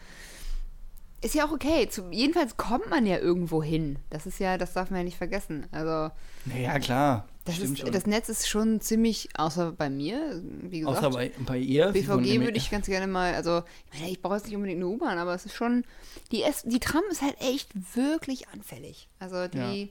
ist 1.21 1.35
ja 1.35 1.45
auch 1.45 1.51
okay. 1.51 1.87
Zu, 1.89 2.09
jedenfalls 2.11 2.57
kommt 2.57 2.89
man 2.89 3.05
ja 3.05 3.17
irgendwo 3.17 3.63
hin. 3.63 3.99
Das 4.09 4.25
ist 4.25 4.39
ja, 4.39 4.57
das 4.57 4.73
darf 4.73 4.89
man 4.89 4.99
ja 4.99 5.03
nicht 5.05 5.17
vergessen. 5.17 5.67
Also. 5.71 6.11
Ja, 6.55 6.79
klar. 6.79 7.27
Das, 7.45 7.57
ist, 7.57 7.83
das, 7.91 8.05
Netz 8.05 8.29
ist 8.29 8.47
schon 8.47 8.81
ziemlich, 8.81 9.29
außer 9.35 9.71
bei 9.71 9.89
mir, 9.89 10.41
wie 10.43 10.81
gesagt. 10.81 10.99
Außer 10.99 11.09
bei, 11.09 11.31
bei 11.39 11.57
ihr. 11.57 11.87
BVG 11.87 12.39
würde 12.39 12.57
ich 12.57 12.69
ganz 12.69 12.85
gerne 12.85 13.07
mal, 13.07 13.33
also, 13.33 13.63
ich 13.91 13.99
meine, 13.99 14.11
ich 14.11 14.21
brauche 14.21 14.35
jetzt 14.35 14.45
nicht 14.45 14.55
unbedingt 14.55 14.77
eine 14.77 14.87
U-Bahn, 14.87 15.17
aber 15.17 15.33
es 15.33 15.45
ist 15.45 15.55
schon, 15.55 15.83
die, 16.31 16.43
S, 16.43 16.63
die 16.65 16.79
Tram 16.79 17.01
ist 17.09 17.23
halt 17.23 17.35
echt 17.39 17.69
wirklich 17.95 18.47
anfällig. 18.49 19.07
Also 19.19 19.47
die. 19.47 19.83
Ja. 19.83 19.87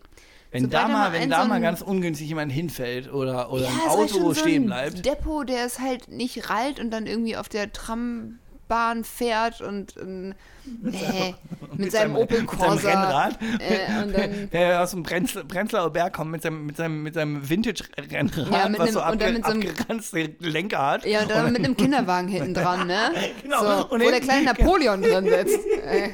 Wenn 0.52 0.68
da 0.68 0.88
mal, 0.88 1.12
wenn 1.12 1.30
da 1.30 1.42
so 1.42 1.48
mal 1.48 1.60
ganz 1.60 1.80
ungünstig 1.80 2.28
jemand 2.28 2.50
hinfällt 2.50 3.12
oder, 3.12 3.52
oder 3.52 3.64
ja, 3.64 3.70
ein 3.70 3.88
Auto 3.88 4.26
halt 4.26 4.36
stehen 4.36 4.62
so 4.62 4.66
bleibt. 4.66 5.06
Depot, 5.06 5.48
der 5.48 5.64
es 5.64 5.78
halt 5.78 6.08
nicht 6.08 6.50
rallt 6.50 6.80
und 6.80 6.90
dann 6.90 7.06
irgendwie 7.06 7.36
auf 7.36 7.48
der 7.48 7.72
Tram 7.72 8.40
Bahn 8.70 9.02
fährt 9.02 9.60
und 9.60 9.96
äh, 9.96 10.30
äh, 10.30 11.34
mit, 11.76 11.90
seinem 11.90 12.14
Opel 12.14 12.44
Corsa. 12.44 12.72
Mit 12.74 12.82
seinem 12.82 13.02
Rennrad. 13.02 13.38
Äh, 13.58 14.02
und 14.02 14.16
dann, 14.16 14.50
der 14.52 14.80
aus 14.80 14.92
dem 14.92 15.02
Prenzlauer 15.02 15.92
Berg 15.92 16.12
kommt 16.12 16.30
mit 16.30 16.42
seinem, 16.42 16.66
mit 16.66 16.76
seinem, 16.76 17.02
mit 17.02 17.14
seinem 17.14 17.50
Vintage-Rennrad, 17.50 18.46
ja, 18.46 18.68
was 18.70 18.80
einem, 18.80 18.92
so 18.92 19.00
abge, 19.00 19.32
mit 19.32 19.44
so 19.44 19.50
einem, 19.50 19.68
abgeranzte 19.68 20.34
Lenker 20.38 20.86
hat. 20.86 21.04
Ja, 21.04 21.22
und 21.22 21.30
dann 21.32 21.46
und 21.46 21.52
mit 21.52 21.64
einem 21.64 21.76
Kinderwagen 21.76 22.28
hinten 22.28 22.54
dran, 22.54 22.86
ne? 22.86 23.10
genau. 23.42 23.60
So, 23.60 23.88
und 23.88 24.02
wo 24.02 24.08
der 24.08 24.20
kleine 24.20 24.46
Napoleon 24.46 25.02
drin 25.02 25.24
sitzt. 25.28 25.58
Äh. 25.80 26.10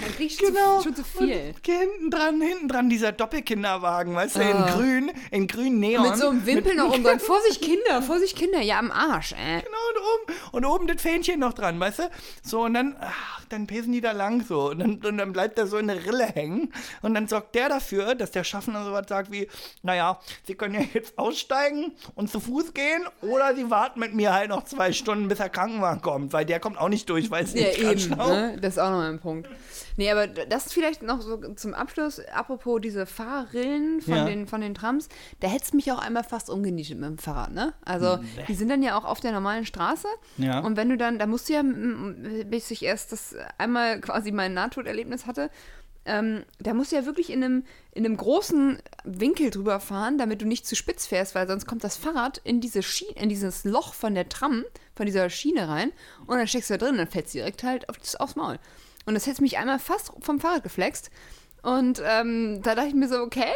Man 0.00 0.14
kriegt 0.16 0.38
genau. 0.38 0.82
schon 0.82 0.94
zu 0.94 1.04
viel. 1.04 1.22
Und 1.22 1.66
hinten 1.66 2.10
dran, 2.10 2.40
hinten 2.40 2.68
dran 2.68 2.88
dieser 2.88 3.12
Doppelkinderwagen, 3.12 4.14
weißt 4.14 4.36
du, 4.36 4.40
in 4.40 4.56
ah. 4.56 4.74
grün, 4.74 5.12
in 5.30 5.46
grün 5.46 5.78
Neon. 5.80 6.08
Mit 6.08 6.16
so 6.16 6.28
einem 6.28 6.46
Wimpel 6.46 6.74
noch 6.74 6.94
umdrehen. 6.94 7.20
Vorsicht 7.24 7.62
Kinder, 7.62 8.02
Vorsicht 8.02 8.36
Kinder, 8.36 8.60
ja 8.60 8.78
am 8.78 8.90
Arsch, 8.90 9.32
äh. 9.32 9.62
Genau, 9.62 9.78
und 9.90 9.98
oben, 10.00 10.38
und 10.52 10.64
oben 10.64 10.86
das 10.86 11.02
Fähnchen 11.02 11.40
noch 11.40 11.52
dran, 11.52 11.78
weißt 11.78 12.00
du? 12.00 12.10
So, 12.42 12.62
und 12.64 12.74
dann, 12.74 12.96
ach, 13.00 13.44
dann 13.48 13.66
pesen 13.66 13.92
die 13.92 14.00
da 14.00 14.12
lang 14.12 14.44
so. 14.44 14.70
Und 14.70 14.80
dann, 14.80 15.04
und 15.04 15.18
dann 15.18 15.32
bleibt 15.32 15.58
er 15.58 15.66
so 15.66 15.78
in 15.78 15.86
der 15.86 16.04
Rille 16.04 16.26
hängen. 16.26 16.72
Und 17.02 17.14
dann 17.14 17.28
sorgt 17.28 17.54
der 17.54 17.68
dafür, 17.68 18.14
dass 18.14 18.30
der 18.30 18.44
Schaffner 18.44 18.84
so 18.84 18.92
was 18.92 19.08
sagt 19.08 19.30
wie, 19.30 19.48
naja, 19.82 20.18
sie 20.46 20.54
können 20.54 20.74
ja 20.74 20.82
jetzt 20.92 21.18
aussteigen 21.18 21.92
und 22.14 22.30
zu 22.30 22.40
Fuß 22.40 22.74
gehen 22.74 23.04
oder 23.22 23.54
sie 23.54 23.70
warten 23.70 24.00
mit 24.00 24.14
mir 24.14 24.32
halt 24.32 24.48
noch 24.48 24.64
zwei 24.64 24.92
Stunden, 24.92 25.28
bis 25.28 25.38
der 25.38 25.48
Krankenwagen 25.48 26.02
kommt, 26.02 26.32
weil 26.32 26.44
der 26.44 26.60
kommt 26.60 26.78
auch 26.78 26.88
nicht 26.88 27.08
durch, 27.08 27.30
weil 27.30 27.44
es 27.44 27.54
ja, 27.54 27.66
nicht 27.66 28.10
eben, 28.10 28.16
ne? 28.16 28.58
Das 28.60 28.74
ist 28.74 28.78
auch 28.78 28.90
noch 28.90 29.00
ein 29.00 29.18
Punkt. 29.18 29.48
Nee, 29.96 30.10
aber 30.10 30.26
das 30.26 30.66
ist 30.66 30.72
vielleicht 30.72 31.02
noch 31.02 31.20
so 31.20 31.36
zum 31.54 31.74
Abschluss, 31.74 32.20
apropos 32.32 32.80
diese 32.80 33.06
Fahrrillen 33.06 34.00
von, 34.00 34.14
ja. 34.14 34.24
den, 34.24 34.46
von 34.46 34.60
den 34.60 34.74
Trams, 34.74 35.08
da 35.40 35.48
hättest 35.48 35.72
du 35.72 35.76
mich 35.76 35.90
auch 35.92 35.98
einmal 35.98 36.24
fast 36.24 36.50
umgenietet 36.50 36.98
mit 36.98 37.08
dem 37.08 37.18
Fahrrad, 37.18 37.52
ne? 37.52 37.74
Also, 37.84 38.16
nee. 38.16 38.44
die 38.48 38.54
sind 38.54 38.68
dann 38.68 38.82
ja 38.82 38.96
auch 38.96 39.04
auf 39.04 39.20
der 39.20 39.32
normalen 39.32 39.66
Straße. 39.66 40.08
Ja. 40.38 40.60
Und 40.60 40.76
wenn 40.76 40.88
du 40.88 40.96
dann, 40.96 41.18
da 41.18 41.26
musst 41.26 41.48
du 41.48 41.54
ja, 41.54 41.62
bis 42.46 42.70
ich 42.70 42.82
erst 42.82 43.12
das 43.12 43.34
einmal 43.58 44.00
quasi 44.02 44.32
mein 44.32 44.54
Nahtoderlebnis 44.54 45.26
hatte, 45.26 45.50
ähm, 46.06 46.44
da 46.58 46.74
musst 46.74 46.92
du 46.92 46.96
ja 46.96 47.06
wirklich 47.06 47.30
in 47.30 47.42
einem, 47.42 47.64
in 47.92 48.04
einem 48.04 48.16
großen 48.16 48.78
Winkel 49.04 49.50
drüber 49.50 49.80
fahren, 49.80 50.18
damit 50.18 50.42
du 50.42 50.46
nicht 50.46 50.66
zu 50.66 50.76
spitz 50.76 51.06
fährst, 51.06 51.34
weil 51.34 51.48
sonst 51.48 51.66
kommt 51.66 51.82
das 51.82 51.96
Fahrrad 51.96 52.40
in, 52.44 52.60
diese 52.60 52.82
Schiene, 52.82 53.14
in 53.16 53.28
dieses 53.28 53.64
Loch 53.64 53.94
von 53.94 54.14
der 54.14 54.28
Tram, 54.28 54.64
von 54.94 55.06
dieser 55.06 55.30
Schiene 55.30 55.68
rein 55.68 55.92
und 56.26 56.36
dann 56.36 56.46
steckst 56.46 56.70
du 56.70 56.76
da 56.76 56.86
drin, 56.86 56.98
dann 56.98 57.08
fällst 57.08 57.34
du 57.34 57.38
direkt 57.38 57.62
halt 57.62 57.88
auf 57.88 57.98
das, 57.98 58.16
aufs 58.16 58.36
Maul. 58.36 58.58
Und 59.06 59.14
das 59.14 59.26
hätte 59.26 59.42
mich 59.42 59.58
einmal 59.58 59.78
fast 59.78 60.12
vom 60.20 60.40
Fahrrad 60.40 60.62
geflext. 60.62 61.10
Und 61.62 62.02
ähm, 62.04 62.60
da 62.62 62.74
dachte 62.74 62.88
ich 62.88 62.94
mir 62.94 63.08
so, 63.08 63.20
okay, 63.20 63.52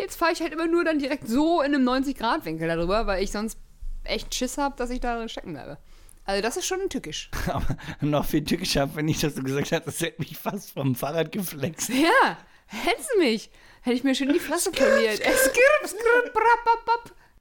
jetzt 0.00 0.16
fahre 0.16 0.32
ich 0.32 0.40
halt 0.40 0.52
immer 0.52 0.66
nur 0.66 0.84
dann 0.84 0.98
direkt 0.98 1.26
so 1.26 1.62
in 1.62 1.74
einem 1.74 1.88
90-Grad-Winkel 1.88 2.68
darüber, 2.68 3.06
weil 3.06 3.22
ich 3.22 3.32
sonst 3.32 3.58
echt 4.04 4.34
Schiss 4.34 4.58
habe, 4.58 4.76
dass 4.76 4.90
ich 4.90 5.00
da 5.00 5.26
stecken 5.28 5.54
bleibe. 5.54 5.78
Also 6.26 6.42
das 6.42 6.56
ist 6.56 6.66
schon 6.66 6.88
tückisch. 6.90 7.30
Aber 7.48 7.76
noch 8.00 8.26
viel 8.26 8.44
tückischer, 8.44 8.94
wenn 8.94 9.08
ich 9.08 9.20
das 9.20 9.36
so 9.36 9.42
gesagt 9.42 9.72
habe, 9.72 9.84
das 9.84 10.00
hätte 10.00 10.20
mich 10.20 10.36
fast 10.36 10.72
vom 10.72 10.94
Fahrrad 10.94 11.32
geflext. 11.32 11.88
Ja, 11.88 12.36
hättest 12.66 13.10
du 13.14 13.20
mich. 13.20 13.50
Hätte 13.82 13.96
ich 13.96 14.04
mir 14.04 14.14
schön 14.14 14.32
die 14.32 14.40
Fresse 14.40 14.72
poliert. 14.72 15.20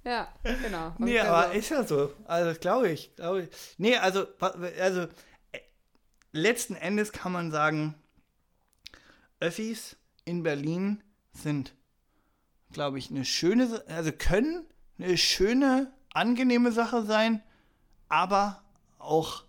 Ja, 0.05 0.27
genau. 0.43 0.93
Nee, 0.99 1.19
aber 1.19 1.47
so. 1.51 1.57
ist 1.57 1.69
ja 1.69 1.83
so. 1.83 2.13
Also 2.25 2.49
das 2.49 2.59
glaube 2.59 2.89
ich, 2.89 3.15
glaube 3.15 3.41
ich. 3.41 3.49
Nee, 3.79 3.97
also, 3.97 4.27
also 4.79 5.07
letzten 6.35 6.75
Endes 6.75 7.11
kann 7.11 7.31
man 7.31 7.51
sagen, 7.51 7.95
Öffis 9.39 9.95
in 10.25 10.43
Berlin 10.43 11.03
sind, 11.33 11.73
glaube 12.71 12.99
ich, 12.99 13.09
eine 13.09 13.25
schöne, 13.25 13.83
also 13.87 14.11
können 14.11 14.65
eine 14.97 15.17
schöne, 15.17 15.91
angenehme 16.13 16.71
Sache 16.71 17.03
sein, 17.03 17.43
aber 18.07 18.63
auch 18.99 19.43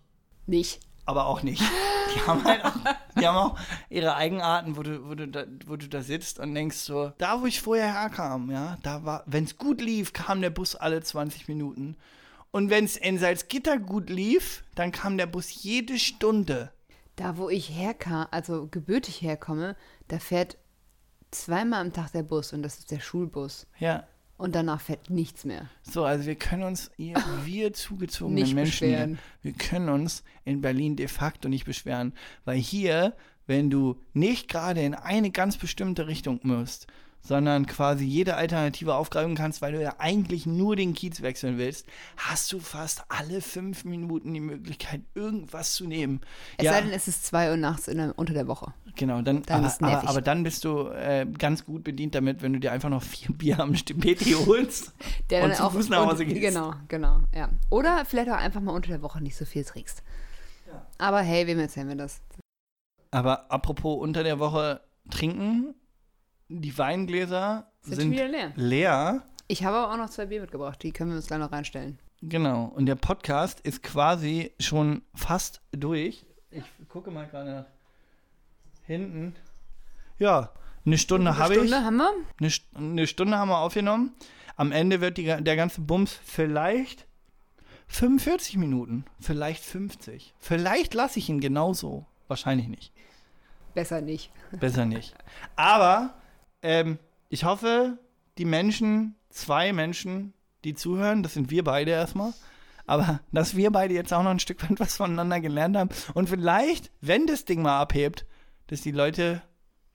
nicht. 0.45 0.81
Aber 1.05 1.27
auch 1.27 1.41
nicht. 1.41 1.61
Die 2.15 2.21
haben 2.21 2.43
halt 2.43 2.63
auch, 2.63 2.73
die 3.19 3.27
haben 3.27 3.35
auch 3.35 3.59
ihre 3.89 4.15
Eigenarten, 4.15 4.77
wo 4.77 4.81
du, 4.81 5.07
wo 5.07 5.13
du, 5.13 5.27
da, 5.27 5.45
wo 5.65 5.75
du 5.75 5.89
da 5.89 6.01
sitzt 6.01 6.39
und 6.39 6.55
denkst 6.55 6.77
so, 6.77 7.11
da 7.17 7.41
wo 7.41 7.45
ich 7.45 7.61
vorher 7.61 7.93
herkam, 7.93 8.49
ja, 8.49 8.77
da 8.81 9.03
war, 9.03 9.23
wenn 9.25 9.43
es 9.43 9.57
gut 9.57 9.81
lief, 9.81 10.13
kam 10.13 10.41
der 10.41 10.49
Bus 10.49 10.75
alle 10.75 11.03
20 11.03 11.49
Minuten. 11.49 11.97
Und 12.51 12.69
wenn 12.69 12.85
es 12.85 12.95
in 12.95 13.19
Salzgitter 13.19 13.77
gut 13.77 14.09
lief, 14.09 14.63
dann 14.73 14.93
kam 14.93 15.17
der 15.17 15.27
Bus 15.27 15.63
jede 15.63 15.99
Stunde. 15.99 16.71
Da, 17.17 17.37
wo 17.37 17.49
ich 17.49 17.69
herkam, 17.69 18.27
also 18.31 18.67
gebürtig 18.69 19.21
herkomme, 19.21 19.75
da 20.07 20.19
fährt 20.19 20.57
zweimal 21.31 21.81
am 21.81 21.91
Tag 21.91 22.11
der 22.11 22.23
Bus 22.23 22.53
und 22.53 22.63
das 22.63 22.79
ist 22.79 22.91
der 22.91 22.99
Schulbus. 22.99 23.67
Ja. 23.79 24.07
Und 24.37 24.53
danach 24.53 24.79
fährt 24.79 25.09
nichts 25.09 25.45
mehr. 25.45 25.67
So, 25.81 26.05
also 26.05 26.27
wir 26.27 26.35
können 26.35 26.63
uns, 26.63 26.91
ihr, 26.97 27.15
wir 27.43 27.73
zugezogenen 27.73 28.53
Menschen, 28.53 28.87
hier, 28.87 29.17
wir 29.41 29.53
können 29.53 29.89
uns 29.89 30.23
in 30.45 30.61
Berlin 30.61 30.95
de 30.95 31.07
facto 31.07 31.49
nicht 31.49 31.65
beschweren, 31.65 32.13
weil 32.45 32.57
hier, 32.57 33.15
wenn 33.47 33.69
du 33.71 33.99
nicht 34.13 34.47
gerade 34.47 34.81
in 34.81 34.93
eine 34.93 35.31
ganz 35.31 35.57
bestimmte 35.57 36.05
Richtung 36.05 36.39
musst, 36.43 36.85
sondern 37.21 37.65
quasi 37.65 38.05
jede 38.05 38.35
Alternative 38.35 38.95
aufgreifen 38.95 39.35
kannst, 39.35 39.61
weil 39.61 39.73
du 39.73 39.81
ja 39.81 39.95
eigentlich 39.97 40.45
nur 40.45 40.75
den 40.75 40.93
Kiez 40.93 41.21
wechseln 41.21 41.57
willst, 41.57 41.85
hast 42.15 42.51
du 42.53 42.59
fast 42.59 43.03
alle 43.09 43.41
fünf 43.41 43.83
Minuten 43.83 44.33
die 44.33 44.39
Möglichkeit, 44.39 45.01
irgendwas 45.13 45.73
zu 45.73 45.85
nehmen. 45.85 46.21
Es 46.57 46.65
ja, 46.65 46.73
sei 46.73 46.81
denn, 46.81 46.91
es 46.91 47.07
ist 47.07 47.25
zwei 47.25 47.51
Uhr 47.51 47.57
nachts 47.57 47.85
der, 47.85 48.13
unter 48.17 48.33
der 48.33 48.47
Woche. 48.47 48.73
Genau, 48.95 49.21
dann, 49.21 49.43
dann 49.43 49.65
aber, 49.65 49.83
aber, 49.83 50.09
aber, 50.09 50.21
dann 50.21 50.43
bist 50.43 50.63
du 50.63 50.87
äh, 50.87 51.25
ganz 51.37 51.65
gut 51.65 51.83
bedient 51.83 52.15
damit, 52.15 52.41
wenn 52.41 52.53
du 52.53 52.59
dir 52.59 52.71
einfach 52.71 52.89
noch 52.89 53.03
vier 53.03 53.35
Bier 53.35 53.59
am 53.59 53.75
Stipeti 53.75 54.31
holst 54.45 54.93
der 55.29 55.43
und 55.43 55.49
dann 55.49 55.57
zu 55.57 55.69
Fuß 55.69 55.89
nach 55.89 56.05
Hause 56.05 56.25
gehst. 56.25 56.41
Genau, 56.41 56.73
genau, 56.87 57.21
ja. 57.35 57.49
Oder 57.69 58.05
vielleicht 58.05 58.29
auch 58.29 58.37
einfach 58.37 58.61
mal 58.61 58.71
unter 58.71 58.89
der 58.89 59.01
Woche 59.01 59.21
nicht 59.21 59.35
so 59.35 59.45
viel 59.45 59.63
trinkst. 59.63 60.01
Ja. 60.67 60.85
Aber 60.97 61.21
hey, 61.21 61.45
wem 61.45 61.59
erzählen 61.59 61.87
wir 61.87 61.95
das? 61.95 62.21
Aber 63.11 63.51
apropos 63.51 64.01
unter 64.01 64.23
der 64.23 64.39
Woche 64.39 64.81
trinken, 65.09 65.75
die 66.49 66.77
Weingläser 66.77 67.71
sind, 67.81 67.95
sind 67.95 68.11
wieder 68.11 68.27
leer. 68.27 68.51
leer. 68.55 69.23
Ich 69.47 69.63
habe 69.63 69.77
aber 69.77 69.93
auch 69.93 69.97
noch 69.97 70.09
zwei 70.09 70.25
Bier 70.25 70.41
mitgebracht, 70.41 70.81
die 70.83 70.91
können 70.91 71.11
wir 71.11 71.17
uns 71.17 71.27
gleich 71.27 71.39
noch 71.39 71.51
reinstellen. 71.51 71.99
Genau, 72.21 72.65
und 72.65 72.85
der 72.87 72.95
Podcast 72.95 73.59
ist 73.61 73.83
quasi 73.83 74.51
schon 74.59 75.03
fast 75.13 75.61
durch. 75.71 76.25
Ich 76.49 76.63
gucke 76.89 77.11
mal 77.11 77.27
gerade 77.27 77.51
nach 77.51 77.65
hinten. 78.83 79.35
Ja, 80.17 80.51
eine 80.85 80.97
Stunde 80.97 81.37
habe 81.37 81.53
ich. 81.53 81.59
Eine 81.59 81.67
Stunde 81.67 81.85
haben 81.85 81.97
wir? 81.97 82.11
Eine, 82.39 82.89
eine 82.91 83.07
Stunde 83.07 83.37
haben 83.37 83.49
wir 83.49 83.59
aufgenommen. 83.59 84.15
am 84.55 84.71
Ende 84.71 85.01
wird 85.01 85.17
die, 85.17 85.25
der 85.25 85.55
ganze 85.55 85.81
Bums 85.81 86.19
vielleicht 86.23 87.05
45 87.87 88.57
Minuten, 88.57 89.05
vielleicht 89.19 89.63
50. 89.63 90.33
Vielleicht 90.39 90.93
lasse 90.93 91.19
ich 91.19 91.29
ihn 91.29 91.39
genauso. 91.39 92.05
Wahrscheinlich 92.27 92.67
nicht. 92.67 92.91
Besser 93.73 94.01
nicht. 94.01 94.31
Besser 94.59 94.85
nicht. 94.85 95.13
Aber 95.55 96.15
ähm, 96.61 96.99
ich 97.29 97.43
hoffe, 97.43 97.97
die 98.37 98.45
Menschen, 98.45 99.15
zwei 99.29 99.73
Menschen, 99.73 100.33
die 100.63 100.73
zuhören, 100.73 101.23
das 101.23 101.33
sind 101.33 101.49
wir 101.51 101.63
beide 101.63 101.91
erstmal, 101.91 102.33
aber 102.85 103.19
dass 103.31 103.55
wir 103.55 103.71
beide 103.71 103.93
jetzt 103.93 104.13
auch 104.13 104.23
noch 104.23 104.31
ein 104.31 104.39
Stück 104.39 104.63
weit 104.69 104.79
was 104.79 104.97
voneinander 104.97 105.39
gelernt 105.39 105.77
haben 105.77 105.89
und 106.13 106.29
vielleicht, 106.29 106.91
wenn 107.01 107.27
das 107.27 107.45
Ding 107.45 107.61
mal 107.61 107.79
abhebt, 107.79 108.25
dass 108.67 108.81
die 108.81 108.91
Leute, 108.91 109.41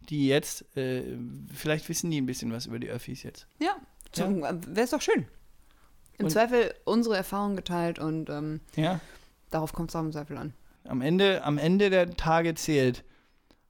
die 0.08 0.26
jetzt, 0.28 0.76
äh, 0.76 1.16
vielleicht 1.52 1.88
wissen 1.88 2.10
die 2.10 2.20
ein 2.20 2.26
bisschen 2.26 2.52
was 2.52 2.66
über 2.66 2.78
die 2.78 2.88
Öffis 2.88 3.22
jetzt. 3.22 3.46
Ja, 3.60 3.76
so, 4.14 4.24
wäre 4.42 4.58
es 4.84 4.90
doch 4.90 5.00
schön. 5.02 5.26
Im 6.18 6.26
Und- 6.26 6.30
Zweifel 6.30 6.74
unsere 6.84 7.16
Erfahrungen 7.16 7.56
geteilt 7.56 7.98
und 7.98 8.28
ähm, 8.30 8.60
Ja. 8.76 9.00
darauf 9.50 9.72
kommt 9.72 9.90
es 9.90 9.96
auch 9.96 10.00
im 10.00 10.12
Zweifel 10.12 10.36
an. 10.38 10.54
Am 10.84 11.00
Ende, 11.00 11.44
am 11.44 11.58
Ende 11.58 11.90
der 11.90 12.10
Tage 12.16 12.54
zählt. 12.54 13.04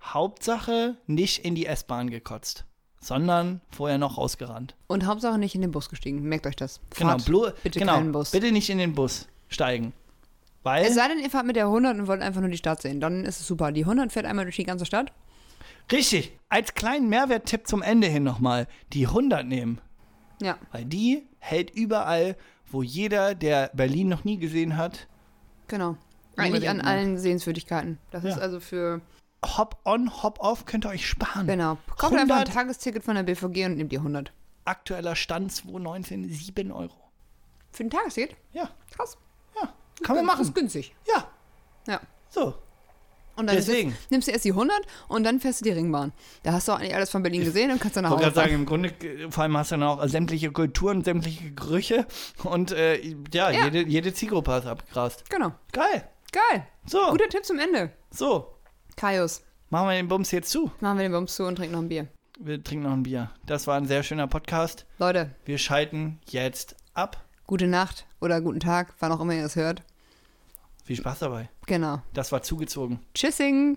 Hauptsache 0.03 0.97
nicht 1.07 1.45
in 1.45 1.55
die 1.55 1.66
S-Bahn 1.66 2.11
gekotzt, 2.11 2.64
sondern 3.03 3.61
vorher 3.70 3.98
noch 3.98 4.16
rausgerannt. 4.16 4.74
Und 4.86 5.05
Hauptsache 5.07 5.36
nicht 5.38 5.55
in 5.55 5.61
den 5.61 5.72
Bus 5.72 5.90
gestiegen. 5.90 6.22
Merkt 6.22 6.46
euch 6.46 6.57
das. 6.57 6.80
Genau, 6.96 7.11
Fahrt 7.11 7.22
blo- 7.28 7.53
bitte 7.62 7.78
genau, 7.80 7.96
keinen 7.96 8.12
Bus. 8.12 8.30
bitte 8.30 8.50
nicht 8.53 8.70
in 8.70 8.78
den 8.78 8.94
Bus 8.94 9.26
steigen. 9.48 9.92
Weil, 10.62 10.84
Es 10.86 10.94
sei 10.94 11.09
denn, 11.09 11.18
ihr 11.18 11.28
fahrt 11.28 11.44
mit 11.44 11.57
der 11.57 11.66
100 11.66 11.98
und 11.98 12.07
wollt 12.07 12.22
einfach 12.22 12.40
nur 12.40 12.48
die 12.48 12.57
Stadt 12.57 12.80
sehen. 12.80 13.00
Dann 13.00 13.24
ist 13.24 13.40
es 13.40 13.46
super. 13.46 13.72
Die 13.72 13.82
100 13.84 14.12
fährt 14.12 14.24
einmal 14.26 14.44
durch 14.44 14.57
die 14.57 14.64
ganze 14.64 14.86
Stadt. 14.86 15.12
richtig, 15.90 16.38
als 16.48 16.74
kleinen 16.74 17.09
Mehrwerttipp 17.09 17.66
zum 17.66 17.82
Ende 17.82 18.07
hin 18.07 18.22
nochmal, 18.22 18.68
die 18.92 19.07
100 19.09 19.44
nehmen. 19.44 19.80
Ja. 20.40 20.57
Weil 20.70 20.84
die 20.84 21.24
hält 21.40 21.70
überall, 21.70 22.36
wo 22.70 22.82
jeder, 22.82 23.34
der 23.34 23.70
Berlin 23.74 24.09
noch 24.09 24.24
nie 24.24 24.38
gesehen 24.38 24.76
hat, 24.76 25.09
Genau. 25.68 25.96
Eigentlich 26.36 26.68
an 26.68 26.80
allen 26.80 27.18
Sehenswürdigkeiten. 27.18 27.98
Das 28.11 28.24
ist 28.24 28.36
Ja. 28.36 28.42
also 28.42 28.59
für. 28.61 29.00
Hop 29.45 29.76
on, 29.84 30.22
hop 30.22 30.38
off, 30.40 30.64
könnt 30.66 30.84
ihr 30.86 30.90
euch 30.90 31.07
sparen. 31.07 31.47
Genau. 31.47 31.78
Kauft 31.97 32.12
einfach 32.14 32.20
ein 32.22 32.30
100 32.30 32.53
Tagesticket 32.55 33.05
von 33.05 33.14
der 33.16 33.22
BVG 33.24 33.66
und 33.66 33.76
nehmt 33.76 33.93
die 33.93 33.99
100. 33.99 34.32
Aktueller 34.64 35.16
Stand 35.16 35.53
2019, 35.53 36.28
7 36.32 36.70
Euro. 36.72 36.95
Für 37.72 37.84
ein 37.84 37.90
Tagesticket? 37.90 38.36
Ja, 38.53 38.68
Krass. 38.95 39.16
ja, 39.61 39.72
kann 40.05 40.16
man 40.16 40.26
machen. 40.26 40.43
ist 40.43 40.55
günstig. 40.55 40.95
Ja, 41.09 41.26
Ja. 41.86 42.01
so. 42.28 42.55
Und 43.34 43.47
dann 43.47 43.57
Deswegen. 43.57 43.93
Es, 43.99 44.11
nimmst 44.11 44.28
du 44.28 44.32
erst 44.32 44.45
die 44.45 44.51
100 44.53 44.76
und 45.09 45.24
dann 45.24 45.40
fährst 45.40 45.61
du 45.61 45.64
die 45.64 45.70
Ringbahn. 45.70 46.12
Da 46.43 46.53
hast 46.53 46.68
du 46.68 46.72
auch 46.72 46.78
eigentlich 46.78 46.95
alles 46.95 47.09
von 47.09 47.22
Berlin 47.22 47.43
gesehen 47.43 47.70
und 47.70 47.80
kannst 47.80 47.97
dann 47.97 48.05
Ich 48.05 48.11
nach 48.11 48.18
wollte 48.18 48.26
Hause 48.26 48.34
gerade 48.34 48.51
sagen, 48.51 48.66
fahren. 48.66 48.82
im 48.84 48.99
Grunde, 49.01 49.24
äh, 49.24 49.30
vor 49.30 49.43
allem 49.45 49.57
hast 49.57 49.70
du 49.72 49.76
dann 49.76 49.84
auch 49.84 50.07
sämtliche 50.07 50.53
Kulturen, 50.53 51.03
sämtliche 51.03 51.51
Gerüche 51.53 52.07
und 52.45 52.72
äh, 52.72 53.01
ja, 53.32 53.51
Ja. 53.51 53.64
Jede, 53.64 53.88
jede 53.88 54.12
Zielgruppe 54.12 54.53
hast 54.53 54.66
abgegrast. 54.66 55.30
Genau. 55.30 55.53
Geil. 55.72 56.07
Geil. 56.30 56.66
So, 56.86 56.99
Guter 57.09 57.28
Tipp 57.30 57.47
zum 57.47 57.59
Ende. 57.59 57.90
so, 58.11 58.53
Kaius, 59.07 59.42
machen 59.68 59.88
wir 59.88 59.96
den 59.96 60.07
Bums 60.07 60.30
jetzt 60.30 60.48
zu. 60.53 60.70
machen 60.78 60.98
wir 60.98 61.03
den 61.03 61.11
Bums 61.11 61.34
zu 61.34 61.42
und 61.44 61.57
trinken 61.57 61.72
noch 61.72 61.80
ein 61.82 61.88
Bier. 61.88 62.07
Wir 62.38 62.62
trinken 62.62 62.84
noch 62.84 62.92
ein 62.92 63.03
Bier. 63.03 63.32
Das 63.46 63.66
war 63.66 63.76
ein 63.76 63.86
sehr 63.86 64.05
schöner 64.05 64.28
Podcast. 64.28 64.86
Leute, 64.98 65.34
Wir 65.44 65.59
schalten 65.59 66.20
jetzt 66.28 66.76
ab. 66.94 67.20
gute 67.48 67.66
Nacht 67.66 68.07
oder 68.20 68.40
guten 68.40 68.61
Tag, 68.61 68.94
wann 69.00 69.11
auch 69.11 69.18
immer 69.20 69.34
ihr 69.34 69.44
es 69.44 69.57
hört. 69.57 69.82
Viel 70.84 70.94
Spaß 70.94 71.18
dabei. 71.18 71.50
Genau. 71.66 72.00
Das 72.12 72.30
war 72.30 72.44
zugezogen. 72.44 73.00
Tschüssing. 73.12 73.76